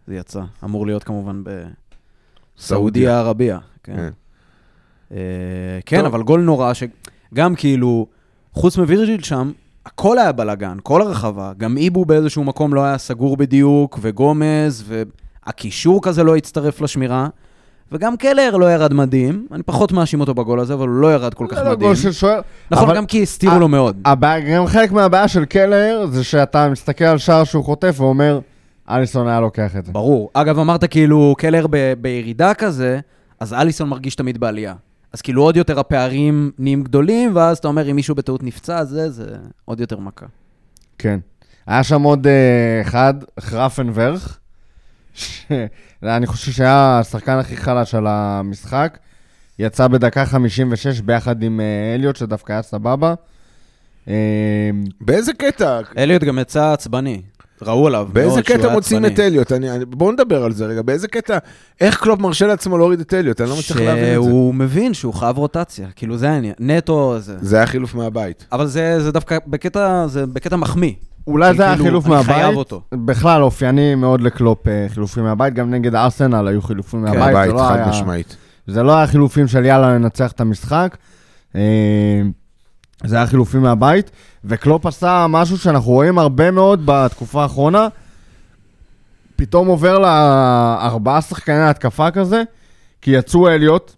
[0.07, 0.41] זה יצא.
[0.65, 1.43] אמור להיות כמובן
[2.59, 3.59] בסעודיה ערבייה.
[3.83, 3.97] כן.
[3.97, 4.09] כן.
[5.13, 5.19] אה,
[5.87, 6.05] כן.
[6.05, 8.07] אבל גול נורא, שגם כאילו,
[8.53, 9.53] חוץ מווירג'יל שם,
[9.87, 11.53] הכל היה בלאגן, כל הרחבה.
[11.59, 14.85] גם איבו באיזשהו מקום לא היה סגור בדיוק, וגומז,
[15.47, 17.29] והקישור כזה לא הצטרף לשמירה.
[17.93, 21.35] וגם קלר לא ירד מדהים, אני פחות מאשים אותו בגול הזה, אבל הוא לא ירד
[21.35, 21.87] כל כך זה לא מדהים.
[21.89, 22.41] גול של שוער.
[22.71, 23.97] נכון, אבל- גם כי הסתירו לו מאוד.
[24.05, 28.41] הבעיה- גם חלק מהבעיה של קלר זה שאתה מסתכל על שער שהוא חוטף ואומר,
[28.97, 29.93] אליסון היה לוקח את זה.
[29.93, 30.30] ברור.
[30.34, 33.01] אגב, אמרת כאילו קלר ב- בירידה כזה,
[33.40, 34.74] אז אליסון מרגיש תמיד בעלייה.
[35.12, 39.11] אז כאילו עוד יותר הפערים נהיים גדולים, ואז אתה אומר, אם מישהו בטעות נפצע, זה,
[39.11, 40.26] זה עוד יותר מכה.
[40.99, 41.18] כן.
[41.66, 44.38] היה שם עוד אה, אחד, חרפנברך,
[45.14, 48.99] שאני חושב שהיה השחקן הכי חלש על המשחק.
[49.59, 53.14] יצא בדקה 56 ביחד עם אה, אליוט, שדווקא היה סבבה.
[54.09, 54.70] אה,
[55.01, 55.80] באיזה קטע?
[55.99, 57.22] אליוט גם יצא עצבני.
[57.67, 58.09] ראו עליו.
[58.13, 59.09] באיזה קטע עצבני.
[59.09, 59.53] את אליוט?
[59.53, 60.83] אני- אני- בואו נדבר על זה רגע.
[60.83, 61.39] באיזה קטע,
[61.81, 63.41] איך קלופ מרשה לעצמו להוריד את אליוט?
[63.41, 64.29] אני לא מצליח להבין את זה.
[64.29, 67.37] שהוא מבין שהוא חייב רוטציה, כאילו זה העניין, נטו זה.
[67.41, 68.47] זה היה חילוף מהבית.
[68.53, 70.93] אבל זה, זה דווקא בקטע, זה בקטע מחמיא.
[71.27, 72.35] אולי זה היה כאילו, חילוף אני מהבית.
[72.37, 72.81] חייב אותו.
[72.95, 77.53] בכלל, אופייני מאוד לקלופ אה, חילופים מהבית, גם נגד ארסנל היו חילופים כן, מהבית.
[77.53, 78.37] לא חד היה- משמעית.
[78.67, 80.97] זה לא היה חילופים של יאללה ננצח את המשחק.
[83.05, 84.11] זה היה חילופים מהבית,
[84.45, 87.89] וקלופ עשה משהו שאנחנו רואים הרבה מאוד בתקופה האחרונה.
[89.37, 92.43] פתאום עובר לארבעה שחקני התקפה כזה,
[93.01, 93.93] כי יצאו אליוט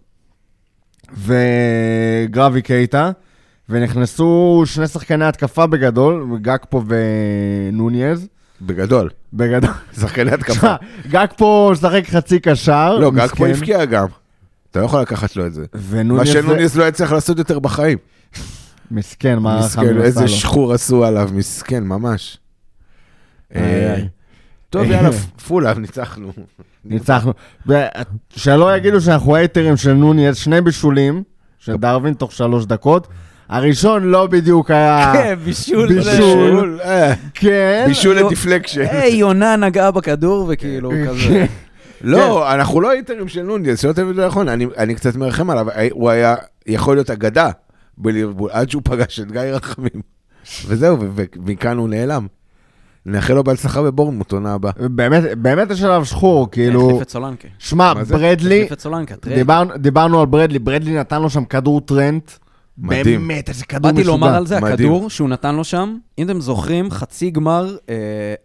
[1.17, 3.11] וגרבי קייטה,
[3.69, 8.27] ונכנסו שני שחקני התקפה בגדול, גקפו ונוניז.
[8.61, 9.09] בגדול.
[9.33, 9.69] בגדול.
[10.01, 10.75] שחקני התקפה.
[11.09, 12.97] גקפו משחק חצי קשר.
[12.99, 13.49] לא, מסכן.
[13.49, 14.07] הבקיע גם.
[14.71, 15.65] אתה לא יכול לקחת לו את זה.
[16.03, 17.97] מה שנוניז לא יצליח לעשות יותר בחיים.
[18.91, 20.27] מסכן, מה מסכן, עשה איזה לו.
[20.27, 22.37] שחור עשו עליו, מסכן, ממש.
[23.55, 23.95] אה.
[24.69, 25.09] טוב, יאללה,
[25.47, 26.31] פולאם, ניצחנו.
[26.85, 27.33] ניצחנו.
[28.29, 31.23] שלא יגידו שאנחנו הייטרים של נוניז, שני בישולים
[31.59, 33.07] של דרווין תוך שלוש דקות.
[33.49, 35.11] הראשון לא בדיוק היה...
[35.15, 35.93] כן, בישול.
[35.93, 36.79] בישול.
[36.83, 37.83] אה, כן.
[37.87, 38.81] בישול ל deflection.
[38.89, 41.19] היי, יונה נגעה בכדור וכאילו כזה.
[41.29, 41.45] כן.
[42.01, 45.65] לא, אנחנו לא הייטרים של נוניז, שלא תבין לא נכון, אני- אני קצת מרחם עליו,
[45.91, 46.35] הוא היה
[46.67, 47.49] יכול להיות אגדה
[47.97, 50.01] בליברפול, עד שהוא פגש את גיא רחמים.
[50.67, 50.97] וזהו,
[51.35, 52.27] ומכאן הוא נעלם.
[53.05, 54.71] נאחל לו בהצלחה בבורנמוט עונה הבאה.
[54.89, 56.87] באמת, באמת יש עליו שחור, כאילו...
[56.89, 57.47] החליף את סולנקה.
[57.59, 57.93] שמע?
[57.93, 59.37] ברדלי, החליף את סולנקה, trade.
[59.39, 62.31] דיברנו- דיברנו על ברדלי, ברדלי נתן לו שם כדור טרנט.
[62.77, 63.27] מדהים.
[63.27, 64.11] באמת, איזה כדור באתי משוגע.
[64.11, 64.73] לומר על זה, מדהים.
[64.73, 67.95] הכדור שהוא נתן לו שם, אם אתם זוכרים, חצי גמר אה,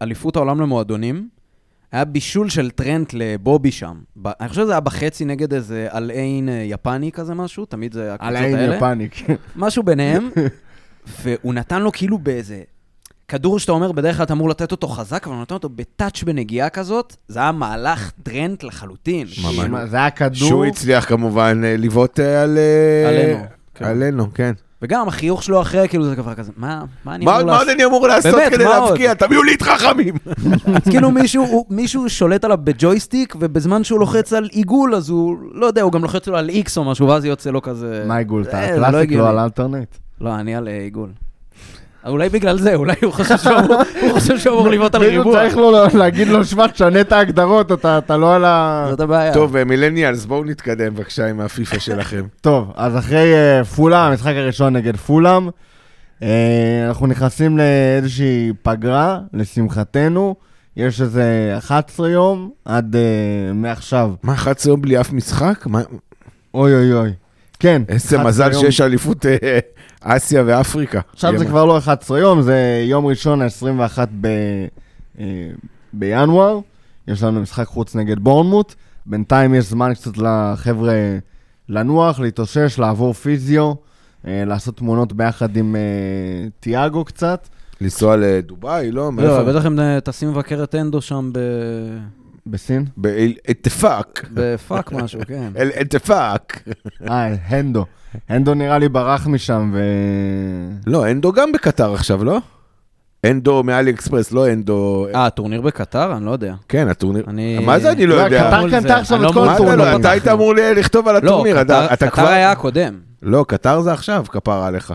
[0.01, 1.27] אליפות העולם למועדונים,
[1.91, 3.95] היה בישול של טרנט לבובי שם.
[4.21, 8.15] ב- אני חושב שזה היה בחצי נגד איזה אלעין אה, יפני כזה משהו, תמיד זה
[8.19, 8.75] על הקבוצות האלה.
[8.75, 9.35] יפני, כן.
[9.55, 10.29] משהו ביניהם,
[11.21, 12.61] והוא נתן לו כאילו באיזה...
[13.27, 16.23] כדור שאתה אומר, בדרך כלל אתה אמור לתת אותו חזק, אבל הוא נתן אותו בטאץ'
[16.23, 19.27] בנגיעה כזאת, זה היה מהלך טרנט לחלוטין.
[19.43, 19.89] ממש.
[19.89, 20.35] זה היה כדור...
[20.35, 22.57] שהוא הצליח כמובן אה, לבעוט אה, על...
[23.07, 23.43] עלינו,
[23.75, 23.85] כן.
[23.85, 24.51] עלינו, כן.
[24.81, 27.57] וגם החיוך שלו אחרי, כאילו זה כבר כזה, מה, מה אני מה אמור עוד- מה
[27.57, 27.75] עוד לעשות?
[27.75, 28.63] אני אמור לעשות באמת, כדי?
[28.63, 29.13] להבקיע?
[29.13, 30.13] תביאו לי את חכמים.
[30.75, 35.35] אז כאילו מישהו, הוא- מישהו שולט עליו בג'ויסטיק, ובזמן שהוא לוחץ על עיגול, אז הוא,
[35.53, 38.03] לא יודע, הוא גם לוחץ לו על איקס או משהו, ואז יוצא לו כזה...
[38.07, 38.43] מה עיגול?
[38.43, 38.87] אתה אה, לא.
[39.17, 39.95] לא על אלטרנט.
[40.21, 41.09] לא, אני על אה, עיגול.
[42.07, 45.33] אולי בגלל זה, אולי הוא חושב שהוא אמור- הוא חושב שהוא אמור לבעוט על ריבוע.
[45.33, 48.85] צריך לו להגיד לו, שמע, תשנה את ההגדרות, אתה אתה לא על ה...
[48.89, 49.33] זאת הבעיה.
[49.33, 52.21] טוב, אה, millennials, בואו נתקדם בבקשה עם הפיפא שלכם.
[52.41, 55.49] טוב, אז אחרי אה, פולאם, המשחק הראשון נגד פולאם,
[56.23, 56.27] אה,
[56.87, 60.35] אנחנו נכנסים לאיזושהי פגרה, לשמחתנו.
[60.77, 62.95] יש איזה 11 יום עד
[63.53, 64.11] מעכשיו.
[64.23, 65.65] מה, 11 יום בלי אף משחק?
[65.67, 65.81] מה-
[66.53, 67.11] אוי אוי אוי.
[67.61, 67.81] כן.
[67.87, 68.61] איזה 11 מזל יום.
[68.61, 69.59] שיש אליפות אה,
[70.01, 70.99] אסיה ואפריקה.
[71.13, 74.27] עכשיו זה כבר לא 11 יום, זה יום ראשון, ה-21 ב...
[75.19, 75.25] אה,
[75.93, 76.59] בינואר.
[77.07, 78.75] יש לנו משחק חוץ נגד בורנמוט.
[79.05, 80.93] בינתיים יש זמן קצת לחבר'ה
[81.69, 83.73] לנוח, להתאושש, לעבור פיזיו,
[84.27, 85.81] אה, לעשות תמונות ביחד עם אה,
[86.59, 87.47] תיאגו קצת.
[87.81, 89.11] לנסוע לדובאי, לא?
[89.17, 89.43] לא?
[89.43, 91.39] בטח הם טסים לבקר את אנדו שם ב...
[92.47, 92.85] בסין?
[92.97, 94.25] באתפאק.
[94.33, 95.51] בפאק משהו, כן.
[95.57, 96.63] אל-אתפאק.
[97.09, 97.85] אה, הנדו.
[98.29, 99.79] הנדו נראה לי ברח משם, ו...
[100.87, 102.39] לא, אנדו גם בקטר עכשיו, לא?
[103.25, 105.07] אנדו מאלי אקספרס, לא אנדו...
[105.15, 106.17] אה, טורניר בקטר?
[106.17, 106.53] אני לא יודע.
[106.69, 107.23] כן, הטורניר.
[107.27, 108.47] אני- מה זה אני לא לא, יודע?
[108.47, 108.97] קטר מול קנתה.
[108.97, 109.75] עכשיו את לא כל אתה הטורניר.
[109.75, 112.27] לא, אתה היית אמור לכתוב על לא, הטורניר, אתה קטר- אתה קטר.
[112.27, 112.99] היה הקודם.
[113.21, 114.93] לא, קטר זה עכשיו, כפרה עליך.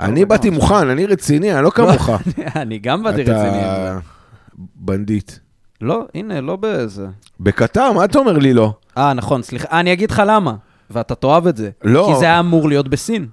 [0.00, 2.10] אני באתי מוכן, אני רציני, אני לא כמוך.
[2.56, 3.62] אני גם באתי אתה רציני.
[3.64, 3.98] אבל-
[4.76, 5.32] בנדיט.
[5.80, 7.06] לא, הנה, לא באיזה.
[7.40, 8.74] בקטר, מה אתה אומר לי לא?
[8.98, 9.68] אה, נכון, סליחה.
[9.72, 10.54] אה, אני אגיד לך למה.
[10.90, 11.70] ואתה תאהב את זה.
[11.84, 12.10] לא.
[12.12, 13.26] כי זה היה אמור להיות בסין.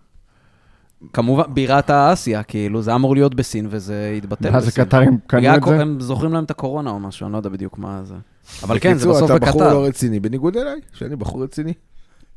[1.13, 4.85] כמובן, בירת האסיה, כאילו, זה אמור להיות בסין, וזה התבטל מה זה בסין.
[4.85, 5.81] קטרים קנו את זה?
[5.81, 8.15] הם זוכרים להם את הקורונה או משהו, אני לא יודע בדיוק מה זה.
[8.63, 9.73] אבל כן, זה בקיצור, בסוף אתה בחור בקטר.
[9.73, 11.73] לא רציני, בניגוד אליי, שאני בחור רציני.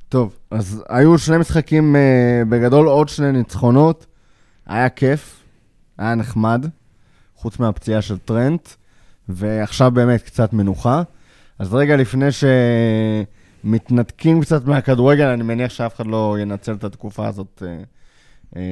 [0.09, 4.07] טוב, אז היו שני משחקים אה, בגדול, עוד שני ניצחונות.
[4.67, 5.43] היה כיף,
[5.99, 6.67] היה נחמד,
[7.37, 8.69] חוץ מהפציעה של טרנט,
[9.33, 11.03] ועכשיו באמת קצת מנוחה.
[11.59, 12.27] אז רגע לפני
[13.65, 17.77] שמתנתקים קצת מהכדורגל, אני מניח שאף אחד לא ינצל את התקופה הזאת אה,
[18.57, 18.63] אה,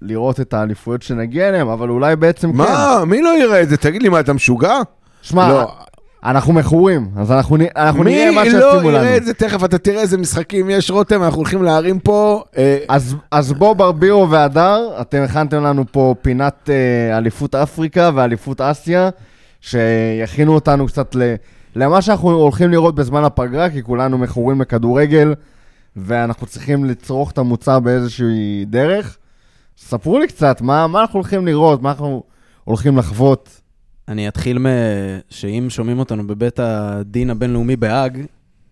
[0.00, 2.58] לראות את האליפויות שנגיע אליהן, אבל אולי בעצם כן.
[2.58, 3.04] מה?
[3.06, 3.76] מי לא יראה את זה?
[3.76, 4.74] תגיד לי, מה, אתה משוגע?
[5.22, 5.72] שמע, לא.
[6.24, 9.04] אנחנו מכורים, אז אנחנו, אנחנו מי נראה מה לא שישימו לנו.
[9.04, 9.34] יראה את זה?
[9.34, 12.42] תכף אתה תראה איזה משחקים יש, רותם, אנחנו הולכים להרים פה.
[12.56, 18.60] אה, אז, אז בוא, ברבירו והדר, אתם הכנתם לנו פה פינת אה, אליפות אפריקה ואליפות
[18.60, 19.08] אסיה,
[19.60, 21.34] שיכינו אותנו קצת ל,
[21.76, 25.34] למה שאנחנו הולכים לראות בזמן הפגרה, כי כולנו מכורים לכדורגל,
[25.96, 29.16] ואנחנו צריכים לצרוך את המוצר באיזושהי דרך.
[29.78, 32.22] ספרו לי קצת, מה, מה אנחנו הולכים לראות, מה אנחנו
[32.64, 33.60] הולכים לחוות.
[34.08, 34.66] אני אתחיל מ...
[35.30, 38.24] שאם שומעים אותנו בבית הדין הבינלאומי בהאג,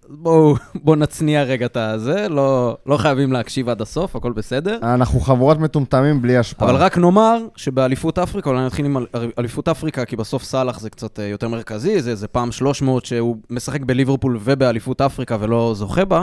[0.08, 4.78] בואו בוא נצניע רגע את הזה, לא, לא חייבים להקשיב עד הסוף, הכל בסדר.
[4.82, 6.70] אנחנו חבורת מטומטמים בלי השפעה.
[6.70, 9.06] אבל רק נאמר שבאליפות אפריקה, אולי נתחיל עם אל-
[9.38, 13.36] אליפות אפריקה, כי בסוף סאלח זה קצת אה, יותר מרכזי, זה, זה פעם 300 שהוא
[13.50, 16.22] משחק בליברפול ובאליפות אפריקה ולא זוכה בה,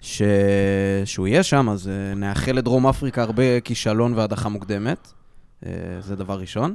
[0.00, 0.22] ש...
[1.04, 5.12] שהוא יהיה שם, אז אה, נאחל לדרום אפריקה הרבה כישלון והדחה מוקדמת,
[5.66, 6.74] אה, זה דבר ראשון.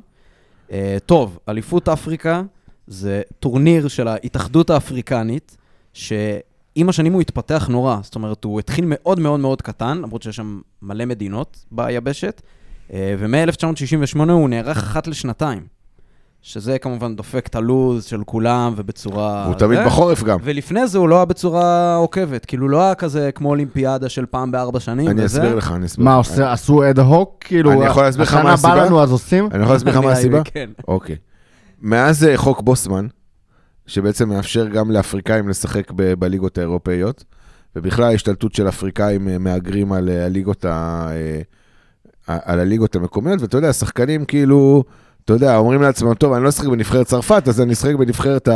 [0.71, 2.41] אה, טוב, אליפות אפריקה
[2.87, 5.57] זה טורניר של ההתאחדות האפריקנית,
[5.93, 10.35] שעם השנים הוא התפתח נורא, זאת אומרת, הוא התחיל מאוד מאוד מאוד קטן, למרות שיש
[10.35, 12.41] שם מלא מדינות ביבשת,
[12.93, 15.67] אה, ומ-1968 הוא נערך אחת לשנתיים,
[16.49, 19.45] שזה כמובן דופק את הלו"ז של כולם ובצורה...
[19.45, 19.85] הוא תמיד זה.
[19.85, 20.39] בחורף גם.
[20.43, 24.51] ולפני זה הוא לא היה בצורה עוקבת, כאילו לא היה כזה כמו אולימפיאדה של פעם
[24.51, 25.09] בארבע שנים.
[25.09, 25.39] אני וזה.
[25.41, 26.15] אסביר לך, אני אסביר מה.
[26.15, 27.35] עושה- עשו אד הוק?
[27.39, 28.75] כאילו, אני יכול להסביר לך מה השנה הסיבה?
[28.75, 29.49] בא לנו אז עושים?
[29.51, 30.41] אני יכול להסביר לך מה הסיבה?
[30.43, 30.69] כן.
[30.87, 31.15] אוקיי.
[31.81, 33.07] מאז אה, חוק בוסמן,
[33.87, 37.23] שבעצם מאפשר גם לאפריקאים לשחק ב- בליגות האירופאיות,
[37.75, 41.07] ובכלל ההשתלטות של אפריקאים אה, מהגרים על אה, הליגות, ה...
[41.11, 41.41] אה,
[42.45, 44.83] על הליגות המקומיות, ואתה יודע, השחקנים כאילו,
[45.27, 48.49] אתה יודע, אומרים לעצמם, טוב, אני לא אשחק בנבחרת צרפת, אז אני אשחק בנבחרת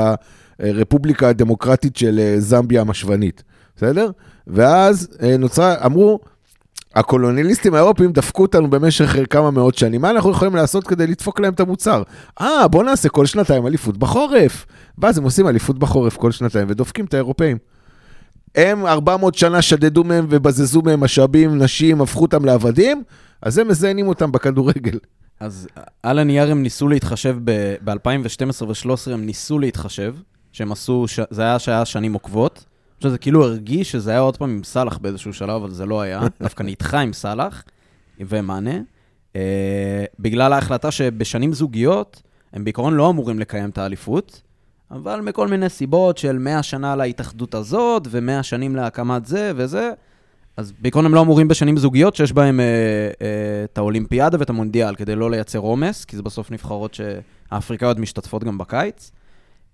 [0.59, 3.43] הרפובליקה הדמוקרטית של אה, זמביה המשוונית,
[3.76, 4.09] בסדר?
[4.47, 6.19] ואז אה, נוצרה, אמרו,
[6.95, 11.39] הקולוניאליסטים האירופים דפקו אותנו במשך אה, כמה מאות שנים, מה אנחנו יכולים לעשות כדי לדפוק
[11.39, 12.03] להם את המוצר?
[12.41, 14.65] אה, בוא נעשה כל שנתיים אליפות בחורף.
[14.97, 17.57] ואז הם עושים אליפות בחורף כל שנתיים ודופקים את האירופאים.
[18.55, 23.03] הם 400 שנה שדדו מהם ובזזו מהם משאבים, נשים, הפכו אותם לעבדים,
[23.41, 24.97] אז הם מזיינים אותם בכדורגל.
[25.41, 25.67] אז
[26.03, 30.15] על הנייר הם ניסו להתחשב, ב-2012 ו-2013 הם ניסו להתחשב,
[30.51, 31.19] שהם עשו, ש...
[31.29, 32.65] זה היה שהיה שנים עוקבות.
[32.99, 36.21] שזה כאילו הרגיש שזה היה עוד פעם עם סאלח באיזשהו שלב, אבל זה לא היה.
[36.41, 37.63] דווקא נדחה עם סאלח
[38.19, 38.79] ומענה.
[39.35, 42.21] אה, בגלל ההחלטה שבשנים זוגיות,
[42.53, 44.41] הם בעיקרון לא אמורים לקיים את האליפות,
[44.91, 49.91] אבל מכל מיני סיבות של 100 שנה להתאחדות הזאת, ו-100 שנים להקמת זה וזה,
[50.57, 52.65] אז בעיקרון הם לא אמורים בשנים זוגיות שיש בהם אה,
[53.21, 58.43] אה, את האולימפיאדה ואת המונדיאל, כדי לא לייצר עומס, כי זה בסוף נבחרות שהאפריקאיות משתתפות
[58.43, 59.11] גם בקיץ.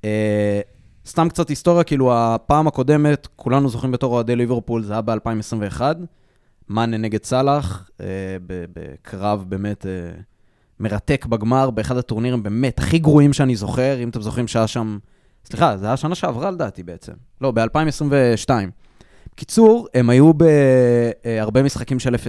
[0.03, 0.61] אה,
[1.05, 5.81] סתם קצת היסטוריה, כאילו הפעם הקודמת, כולנו זוכרים בתור אוהדי ליברפול, זה היה ב-2021,
[6.69, 8.05] מאנה נגד סאלח, אה,
[8.49, 9.91] בקרב באמת אה,
[10.79, 14.97] מרתק בגמר, באחד הטורנירים באמת הכי גרועים שאני זוכר, אם אתם זוכרים שהיה שם...
[15.45, 17.13] סליחה, זה היה שנה שעברה לדעתי בעצם.
[17.41, 18.49] לא, ב-2022.
[19.37, 22.19] בקיצור, הם היו בהרבה משחקים של 0-0,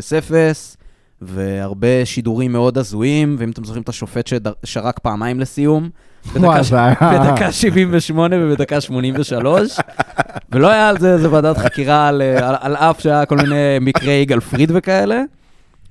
[1.23, 5.89] והרבה שידורים מאוד הזויים, ואם אתם זוכרים את השופט ששרק פעמיים לסיום,
[6.35, 6.73] בדקה, ש...
[6.73, 9.77] בדקה 78 ובדקה 83,
[10.53, 14.13] ולא היה על זה איזה ועדת חקירה על, על, על אף שהיה כל מיני מקרי
[14.13, 15.23] יגאל פריד וכאלה.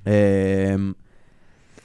[0.06, 0.12] אמ,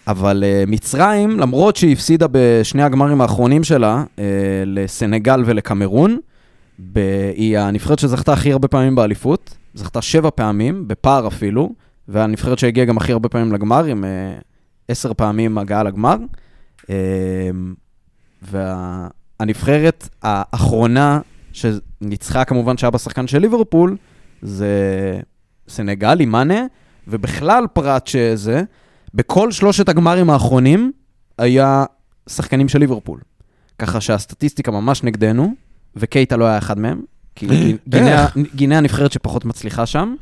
[0.08, 4.24] אבל אה, מצרים, למרות שהיא הפסידה בשני הגמרים האחרונים שלה, אה,
[4.66, 6.18] לסנגל ולקמרון,
[6.80, 11.74] ב- היא הנבחרת שזכתה הכי הרבה פעמים באליפות, זכתה שבע פעמים, בפער אפילו,
[12.08, 14.34] והנבחרת שהגיעה גם הכי הרבה פעמים לגמר, עם אה,
[14.88, 16.18] עשר פעמים הגעה לגמר.
[16.90, 16.96] אה,
[18.42, 21.20] והנבחרת האחרונה
[21.54, 23.98] שניצחה כמובן שהיה בשחקן של ליברפול,
[24.42, 24.70] זה
[25.68, 26.66] סנגל עם מאנה,
[27.08, 28.64] ובכלל פרט שזה,
[29.14, 30.92] בכל שלושת הגמרים האחרונים
[31.38, 31.86] היה
[32.30, 33.20] שחקנים של ליברפול.
[33.80, 35.54] ככה שהסטטיסטיקה ממש נגדנו,
[35.96, 37.02] וקייטה לא היה אחד מהם,
[37.36, 37.48] כי
[37.90, 38.26] גינאה-
[38.56, 40.16] גינאה הנבחרת שפחות מצליחה שם.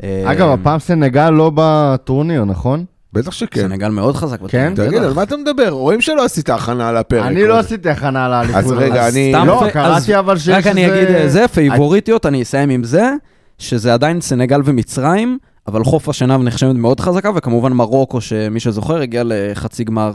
[0.00, 2.84] אגב, אה, הפעם סנגל לא בטורניר, נכון?
[3.12, 3.60] בטח שכן.
[3.60, 4.38] סנגל מאוד חזק.
[4.48, 4.70] כן?
[4.72, 5.08] בטורניר, תגיד, בטח.
[5.08, 5.68] על מה אתה מדבר?
[5.68, 7.26] רואים שלא עשית הכנה לפרק.
[7.26, 8.56] אני לא עשיתי הכנה לאליפות.
[8.56, 12.70] אז רגע, אני- לא, קראתי אבל שיש רק אני אגיד אה, זה, פייבוריטיות, אני אסיים
[12.70, 13.10] עם זה,
[13.58, 15.38] שזה עדיין סנגל ומצרים,
[15.68, 20.12] אבל חוף השנהב נחשבת מאוד חזקה, וכמובן מרוקו, שמי שזוכר, הגיע לחצי גמר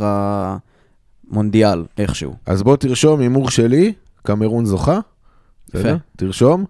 [1.32, 2.34] המונדיאל, איכשהו.
[2.46, 5.00] אז בוא תרשום הימור שלי, קמרון זוכה.
[5.74, 5.98] בסדר?
[6.18, 6.66] תרשום.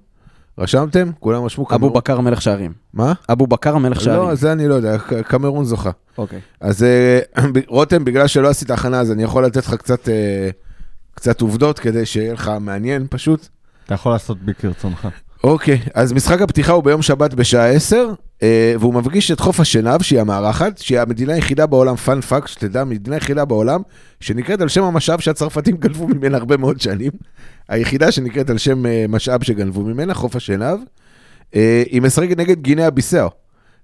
[0.58, 1.12] רשמתם?
[1.20, 1.94] כולם רשמו אבו קמרון.
[1.94, 2.74] בכר מלך שערים.
[2.94, 3.14] מה?
[3.32, 4.30] אבו בכר המלך שערים.
[4.30, 4.98] לא, זה אני לא יודע,
[5.28, 5.92] קמרון זוכה.
[6.18, 6.40] אוקיי.
[6.62, 7.20] אז אה,
[7.68, 10.50] רותם, בגלל שלא עשית הכנה, אז אני יכול לתת לך קצת, אה,
[11.16, 13.48] קצת עובדות כדי שיהיה לך מעניין פשוט.
[13.86, 15.08] אתה יכול לעשות בי כרצונך.
[15.44, 18.14] אוקיי, אז משחק הפתיחה הוא ביום שבת בשעה 10, אה,
[18.80, 23.16] והוא מפגיש את חוף השנהב, שהיא המארחת, שהיא המדינה היחידה בעולם, fun fact, שתדע, המדינה
[23.16, 23.82] היחידה בעולם,
[24.20, 27.12] שנקראת על שם המשאב שהצרפתים גנבו ממנה הרבה מאוד שנים.
[27.70, 30.80] היחידה שנקראת על שם אה, משאב שגנבו ממנה, חוף השנהב.
[31.56, 33.30] אה, היא משחקת נגד גינאה ביסאו,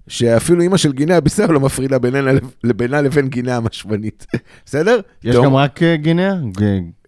[0.08, 4.26] שאפילו אימא של גינאה ביסאו לא מפרידה בינה, לבין גינאה המשוונית.
[4.66, 5.00] בסדר?
[5.24, 5.36] יש.
[5.36, 6.34] גם רק אה, גינאה?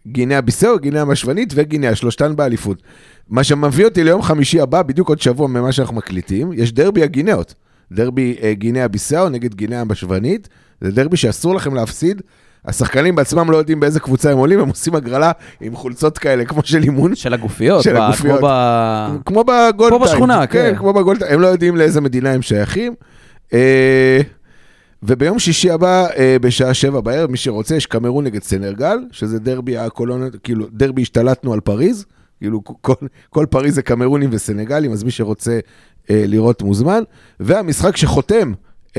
[0.06, 2.82] גינאה ביסאו, גינאה המשוונית וגינאה, שלושתן באליפות.
[3.28, 7.54] מה שמביא אותי ליום חמישי הבא, בדיוק עוד שבוע ממה שאנחנו מקליטים, יש דרבי הגינאות.
[7.92, 10.48] דרבי אה, גינאה ביסאו נגד גינאה המשוונית,
[10.80, 12.22] זה דרבי שאסור לכם להפסיד.
[12.64, 16.60] השחקנים בעצמם לא יודעים באיזה קבוצה הם עולים, הם עושים הגרלה עם חולצות כאלה, כמו
[16.64, 17.14] של אימון.
[17.14, 18.38] של הגופיות, של הגופיות.
[18.38, 19.22] כמו ב...
[19.26, 19.88] כמו בגולדטיים.
[19.88, 20.74] כמו בשכונה, כן.
[20.78, 22.94] כמו בגולדטיים, הם לא יודעים לאיזה מדינה הם שייכים.
[23.52, 24.20] אה,
[25.02, 29.76] וביום שישי הבא, אה, בשעה שבע בערב, מי שרוצה, יש קמרון נגד סנרגל, שזה דרבי
[29.76, 32.04] הקולונות, כאילו, דרבי השתלטנו על פריז,
[32.40, 32.94] כאילו, כל,
[33.30, 35.58] כל פריז זה קמרונים וסנגלים, אז מי שרוצה
[36.10, 37.02] אה, לראות מוזמן.
[37.40, 38.52] והמשחק שחותם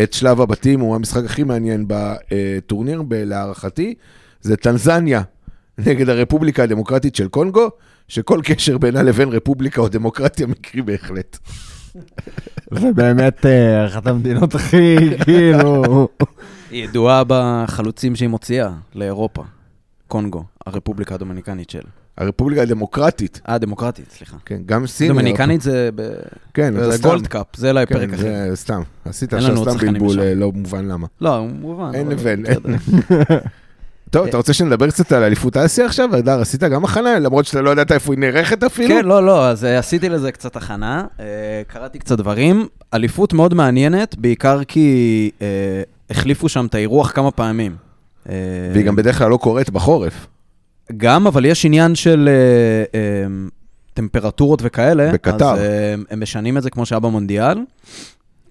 [0.04, 3.94] את שלב הבתים, הוא המשחק הכי מעניין בטורניר, ב- להערכתי,
[4.42, 5.22] זה טנזניה
[5.78, 7.70] נגד הרפובליקה הדמוקרטית של קונגו,
[8.08, 11.38] שכל קשר בינה לבין רפובליקה או דמוקרטיה מקרי בהחלט.
[12.72, 16.08] זה באמת אה, אחת המדינות הכי, כאילו...
[16.72, 19.44] היא ידועה בחלוצים שהיא מוציאה לאירופה.
[20.08, 21.82] קונגו, הרפובליקה הדומיניקנית של.
[22.18, 24.38] הרפובליקה הדמוקרטית, אה, דמוקרטית, סליחה.
[24.46, 25.08] כן, גם סין.
[25.08, 26.02] דומיניקנית זה ב...
[26.54, 27.10] כן, זה סתם.
[27.10, 28.50] גולד קאפ, זה אולי כן, פרק אחר.
[28.50, 28.82] זה סתם.
[29.06, 30.20] עשית עכשיו סתם בלבול.
[30.20, 31.08] אה, לא מובן למה.
[31.22, 31.92] לא, מובן.
[31.94, 32.52] אין בסדר.
[34.14, 36.16] טוב, אתה רוצה שנדבר קצת על אליפות אסיה עכשיו?
[36.16, 38.90] הדר, עשית גם הכנה, למרות שאתה לא ידעת איפה היא נערכת אפילו?
[38.90, 41.26] כן, לא, לא, אז אה, עשיתי לזה קצת הכנה, אה,
[41.68, 42.68] קראתי קצת דברים.
[42.94, 45.48] אליפות מאוד מעניינת, בעיקר כי אה,
[46.10, 47.76] החליפו שם את האירוח כמה פעמים.
[48.30, 48.36] אה,
[48.74, 50.28] והיא גם בדרך כלל לא קורית בחורף.
[50.98, 53.28] גם, אבל יש עניין של אה, אה,
[53.94, 55.12] טמפרטורות וכאלה.
[55.14, 55.54] בקטר.
[55.54, 57.58] אז אה, הם משנים את זה כמו שהיה במונדיאל.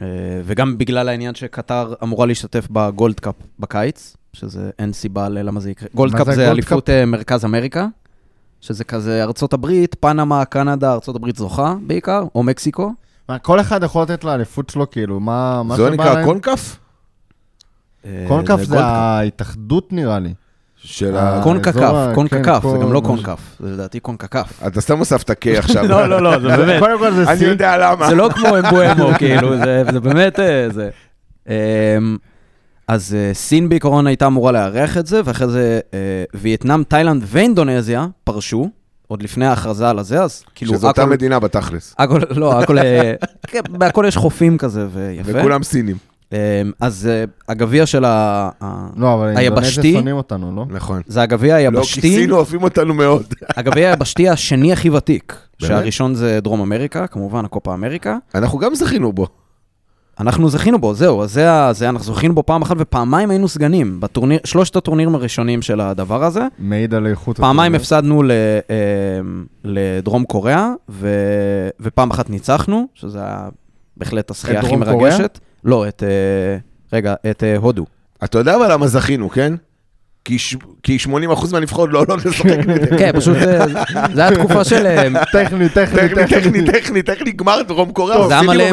[0.03, 0.07] אה,
[0.45, 5.89] וגם בגלל העניין שקטר אמורה להשתתף בגולד קאפ בקיץ, שזה אין סיבה ללמה זה יקרה.
[5.95, 7.87] גולד מה קאפ זה זה גולד אליפות אה, מרכז אמריקה,
[8.61, 12.93] שזה כזה ארצות הברית, פנמה, קנדה, ארצות הברית זוכה בעיקר, או מקסיקו.
[13.29, 16.25] מה, כל אחד יכול לתת לאליפות שלו, כאילו, מה מה זה נקרא להם?
[16.25, 16.77] קונקף?
[18.05, 18.81] אה, קונקף זה.
[18.85, 20.35] ההתאחדות נראה לי.
[20.77, 21.43] של אה, ה...
[21.43, 23.03] קונקקף, ה- קונקקף, כן, זה גם לא.
[23.05, 24.63] קונקף, זה לדעתי קונקקף.
[24.67, 25.87] אתה סתם הוספת K עכשיו.
[25.89, 26.81] לא, לא, לא, זה באמת.
[26.81, 27.49] קודם כל זה אני סין.
[27.49, 28.09] יודע למה.
[28.09, 29.57] זה לא כמו אמבואמו, כאילו,
[29.93, 30.39] זה באמת
[30.71, 30.91] זה.
[32.89, 35.99] אז אה, סין בעיקרון הייתה אמורה לארח את זה, ואחרי זה אה,
[36.35, 38.71] וייטנאם, תאילנד ואינדונזיה פרשו,
[39.09, 41.95] עוד לפני ההכרזה על הזה, אז כאילו שזו אותה מדינה בתכלס.
[41.99, 43.15] הכל, לא, הכל, אה,
[43.47, 45.31] כן, בהכל יש חופים כזה, ויפה.
[45.39, 45.97] וכולם סינים.
[46.81, 47.09] אז
[47.49, 48.51] הגביע של ה...
[48.97, 50.67] לא, אבל אינדונזיה היבשתי, שונאים אותנו, לא?
[50.69, 51.01] נכון.
[51.07, 53.35] זה הגביע לא, כי היבשתי, סין אוהבים אותנו מאוד.
[53.57, 55.73] הגביע היבשתי השני הכי ותיק, באמת?
[55.73, 58.17] שהראשון זה דרום אמריקה, כמובן, הקופה אמריקה.
[58.35, 59.27] אנחנו גם זכינו בו.
[60.21, 64.01] אנחנו זכינו בו, זהו, אז זה, זה אנחנו זכינו בו פעם אחת ופעמיים היינו סגנים,
[64.01, 66.47] בטורניר, שלושת הטורנירים הראשונים של הדבר הזה.
[66.59, 67.37] מעיד על איכות.
[67.37, 67.81] פעמיים הטורניר.
[67.81, 68.77] הפסדנו ל, אה,
[69.65, 71.09] לדרום קוריאה, ו,
[71.81, 73.49] ופעם אחת ניצחנו, שזה היה
[73.97, 75.19] בהחלט השחייה את הכי דרום קוריאה?
[75.19, 75.39] מרגשת.
[75.65, 76.59] לא, את, אה,
[76.93, 77.85] רגע, את אה, הודו.
[78.25, 79.55] אתה יודע אבל למה זכינו, כן?
[80.25, 81.09] כי ש- כי 80%
[81.53, 82.99] מהנבחרות לא עולות לשחק נגדנו.
[82.99, 83.59] כן, פשוט זה,
[84.15, 84.87] זה היה תקופה של...
[84.87, 88.65] אה, טכני, טכני, טכני, טכני, טכני, טכני, גמר דרום קוריאה, זה היה מלא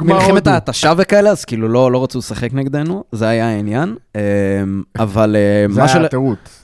[0.00, 0.46] מלחמת.
[0.46, 3.94] ההתשה וכאלה, אז כאילו לא, לא רצו לשחק נגדנו, זה היה העניין.
[4.16, 4.20] אה,
[4.98, 5.66] אבל אה,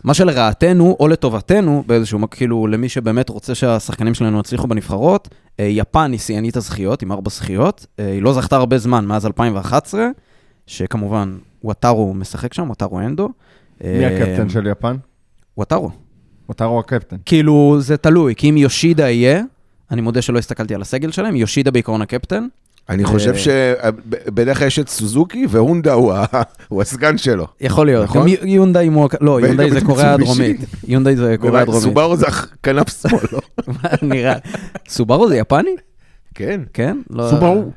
[0.04, 5.28] מה שלרעתנו או לטובתנו, באיזשהו, כאילו, למי שבאמת רוצה שהשחקנים שלנו יצליחו בנבחרות,
[5.60, 7.86] אה, יפן היא שיאנית הזכיות, עם ארבע זכיות.
[8.00, 10.06] אה, היא לא זכתה הרבה זמן, מאז 2011,
[10.66, 13.28] שכמובן, וואטארו משחק שם, וואטארו אנדו.
[13.84, 14.96] מי אה, הקפטן של יפן?
[15.56, 15.90] וואטארו.
[16.48, 17.16] אותרו הקפטן.
[17.26, 19.42] כאילו, זה תלוי, כי אם יושידה יהיה,
[19.90, 22.46] אני מודה שלא הסתכלתי על הסגל שלהם, יושידה בעיקרון הקפטן.
[22.88, 25.92] אני חושב אה, שבדרך כלל יש את סוזוקי, והונדה
[26.68, 27.46] הוא הסגן שלו.
[27.60, 28.04] יכול להיות.
[28.04, 28.22] נכון?
[28.22, 29.08] גם יו- יונדאי הוא...
[29.20, 30.14] לא, יונדאי זה קוריאה.
[30.14, 30.56] הדרומית.
[30.88, 31.82] יונדאי זה קוריאה הדרומית.
[31.82, 32.26] סובארו זה
[32.62, 33.40] כנף שמאל, לא?
[34.02, 34.34] נראה.
[34.88, 35.70] סובארו זה יפני?
[36.34, 36.60] כן.
[36.72, 36.96] כן?
[37.10, 37.70] לא- סובארו.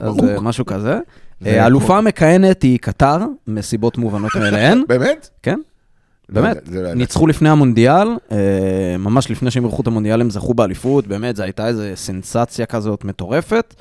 [0.00, 0.18] אז.
[0.28, 0.98] אה, משהו כזה.
[1.40, 4.82] זה אה, האלופה המכהנת היא קטר, מסיבות מובנות מאליהן.
[4.88, 5.28] באמת?
[5.42, 5.58] כן,
[6.28, 6.56] לא באמת.
[6.66, 6.94] זה לא.
[6.94, 8.36] ניצחו לפני המונדיאל, אה,
[8.98, 13.04] ממש לפני שהם אירחו את המונדיאל הם זכו באליפות, באמת, זו הייתה איזו סנסציה כזאת
[13.04, 13.74] מטורפת.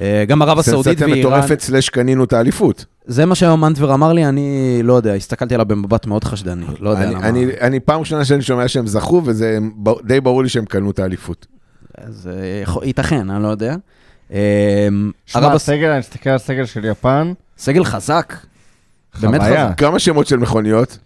[0.00, 2.84] אה, גם ערב הסעודית סנסציה ואיראן, מטורפת סלש קנינו את האליפות.
[3.06, 6.90] זה מה שהיום מנטבר אמר לי, אני לא יודע, הסתכלתי עליו במבט מאוד חשדני, לא
[6.90, 7.28] יודע למה.
[7.28, 9.58] אני- פעם ראשונה שאני שומע שהם זכו, וזה
[10.04, 11.46] די ברור לי שהם קנו את האליפות.
[12.62, 13.76] יכול- ייתכן, אני לא יודע.
[14.32, 14.88] אה,
[15.26, 18.34] שמע, הסגל, אני מסתכל על הסגל של יפן, סגל חזק,
[19.20, 19.40] באמת.
[19.40, 19.68] חזק.
[19.76, 20.98] כמה שמות של מכוניות?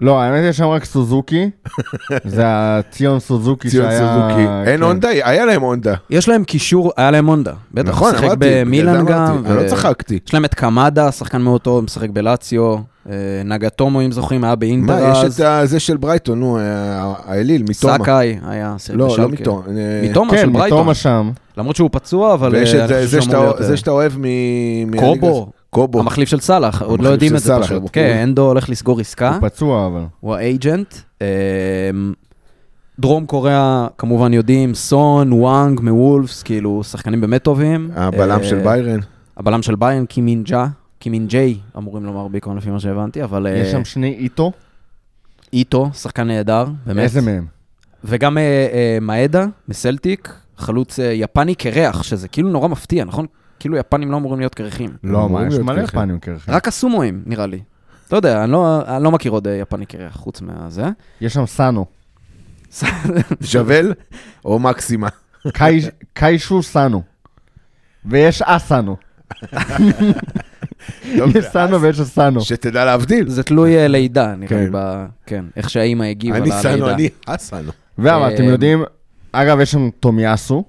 [0.00, 1.50] לא, האמת יש שם רק סוזוקי,
[2.24, 3.98] זה הציון סוזוקי ציון שהיה...
[3.98, 4.42] סוזוקי.
[4.70, 4.82] אין כן.
[4.82, 5.08] הונדה?
[5.08, 5.94] היה להם הונדה.
[6.10, 7.52] יש להם קישור, היה להם הונדה.
[7.74, 9.06] בטח, נכון, שיחק במילאן.
[9.06, 9.42] גם.
[9.46, 10.18] אני לא צחקתי.
[10.26, 12.76] יש להם את קמאדה, שחקן מאוד טוב, משחק בלציו.
[13.10, 15.40] אה, נגטומו, אם זוכרים, היה באינטר מה, יש אז.
[15.40, 16.62] את זה של ברייטון, נו, אה,
[17.26, 17.98] האליל, מתומה.
[17.98, 19.26] סאקאי היה לא, לא בשלקה.
[19.28, 19.62] מתומה.
[19.68, 20.78] אה, מתומה כן, של ברייטון.
[20.78, 21.30] מתומה שם.
[21.58, 22.52] למרות שהוא פצוע, אבל...
[22.54, 23.22] ויש את זה-
[23.76, 24.96] שאתה- אוהב מ...
[25.00, 25.50] קובו.
[25.70, 26.00] קובו.
[26.00, 27.82] המחליף של סאלח, עוד לא יודעים את זה פשוט.
[27.92, 30.04] כן, אנדו הולך לסגור עסקה, הוא פצוע, אבל.
[30.20, 30.94] הוא ה agent.
[31.22, 31.26] אה,
[32.98, 37.90] דרום קוריאה, כמובן יודעים, סון, וואנג, מוולפס, כאילו, שחקנים באמת טובים.
[37.94, 39.00] הבלם אה, של ביירן.
[39.36, 40.66] הבלם של ביירן, קימין ג'ה,
[40.98, 43.46] קימין ג'יי, אמורים לומר בעיקרון לפי מה שהבנתי, אבל...
[43.50, 44.52] יש אה, שם שני איטו.
[45.52, 47.02] איטו, שחקן נהדר, באמת.
[47.02, 47.46] איזה מהם?
[48.04, 48.42] וגם אה,
[48.72, 53.26] אה, מאדה, מסלטיק, חלוץ אה, יפני קרח, שזה כאילו נורא מפתיע, נכון?
[53.60, 54.90] כאילו יפנים לא אמורים להיות קרחים.
[55.04, 55.84] לא, מה, יש מלא קרחים.
[56.00, 56.54] יפנים קרחים.
[56.54, 57.60] רק הסומואים, נראה לי.
[58.12, 60.84] לא יודע, אני לא, אני לא מכיר עוד אה, יפני קרח חוץ מהזה.
[61.20, 61.86] יש שם סאנו.
[63.40, 63.92] ז'בל
[64.44, 65.08] או מקסימה?
[65.52, 65.80] קאי-
[66.14, 67.02] קיישו סאנו.
[68.04, 68.96] ויש אסאנו.
[71.18, 72.40] טוב, יש סאנו ויש אסאנו.
[72.40, 73.28] שתדע להבדיל.
[73.28, 75.06] זה תלוי אה, לידה, נראה לי, כן.
[75.26, 76.94] כן, איך שהאימא הגיבה אני ללידה.
[76.94, 77.72] אני אסנו.
[77.98, 78.82] ואבל, אתם אה, יודעים,
[79.32, 80.64] אגב, יש שם תומיאסו,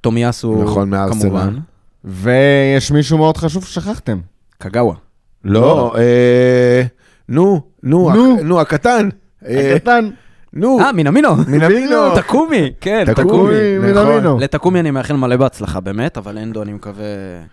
[0.00, 1.20] תומיאסו, נכון, מארסנל.
[1.22, 1.58] כמובן.
[2.04, 4.18] ויש מישהו מאוד חשוב ששכחתם.
[4.58, 4.94] קגאווה.
[5.44, 6.82] לא, אה,
[7.28, 8.34] נו, נו, נו.
[8.38, 9.08] הק- נו, הקטן.
[9.46, 10.10] אה, הקטן.
[10.52, 11.36] נו, אה, מינמינו.
[11.48, 12.16] מינמינו.
[12.16, 14.06] תקומי, כן, תקומי, תקומי נכון.
[14.06, 14.38] מינמינו.
[14.38, 17.04] לתקומי אני מאחל מלא בהצלחה, באמת, אבל אנדו, אני מקווה...
[17.04, 17.44] אני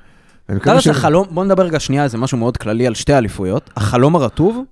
[0.45, 3.13] אתה יודע מקווה ש- שהחלום, בוא נדבר רגע שנייה, איזה משהו מאוד כללי על שתי
[3.17, 3.69] אליפויות.
[3.75, 4.63] החלום הרטוב,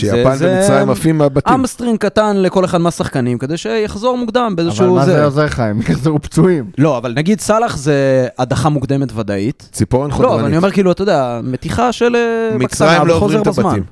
[0.00, 1.54] שיפן זה- זה- ומצרים עפים מהבתים.
[1.54, 4.94] hamstring קטן לכל אחד מהשחקנים, כדי שיחזור מוקדם אבל באיזשהו...
[4.94, 5.60] מה זה עוזר לך?
[5.60, 6.70] הם יחזרו פצועים.
[6.78, 9.68] לא, אבל נגיד סאלח זה הדחה מוקדמת ודאית.
[9.72, 10.38] ציפורן לא, חודרנית.
[10.38, 13.46] אבל אני אומר כאילו, אתה יודע, מתיחה של אה, מצרים לא עוברים את.
[13.46, 13.82] הבתים.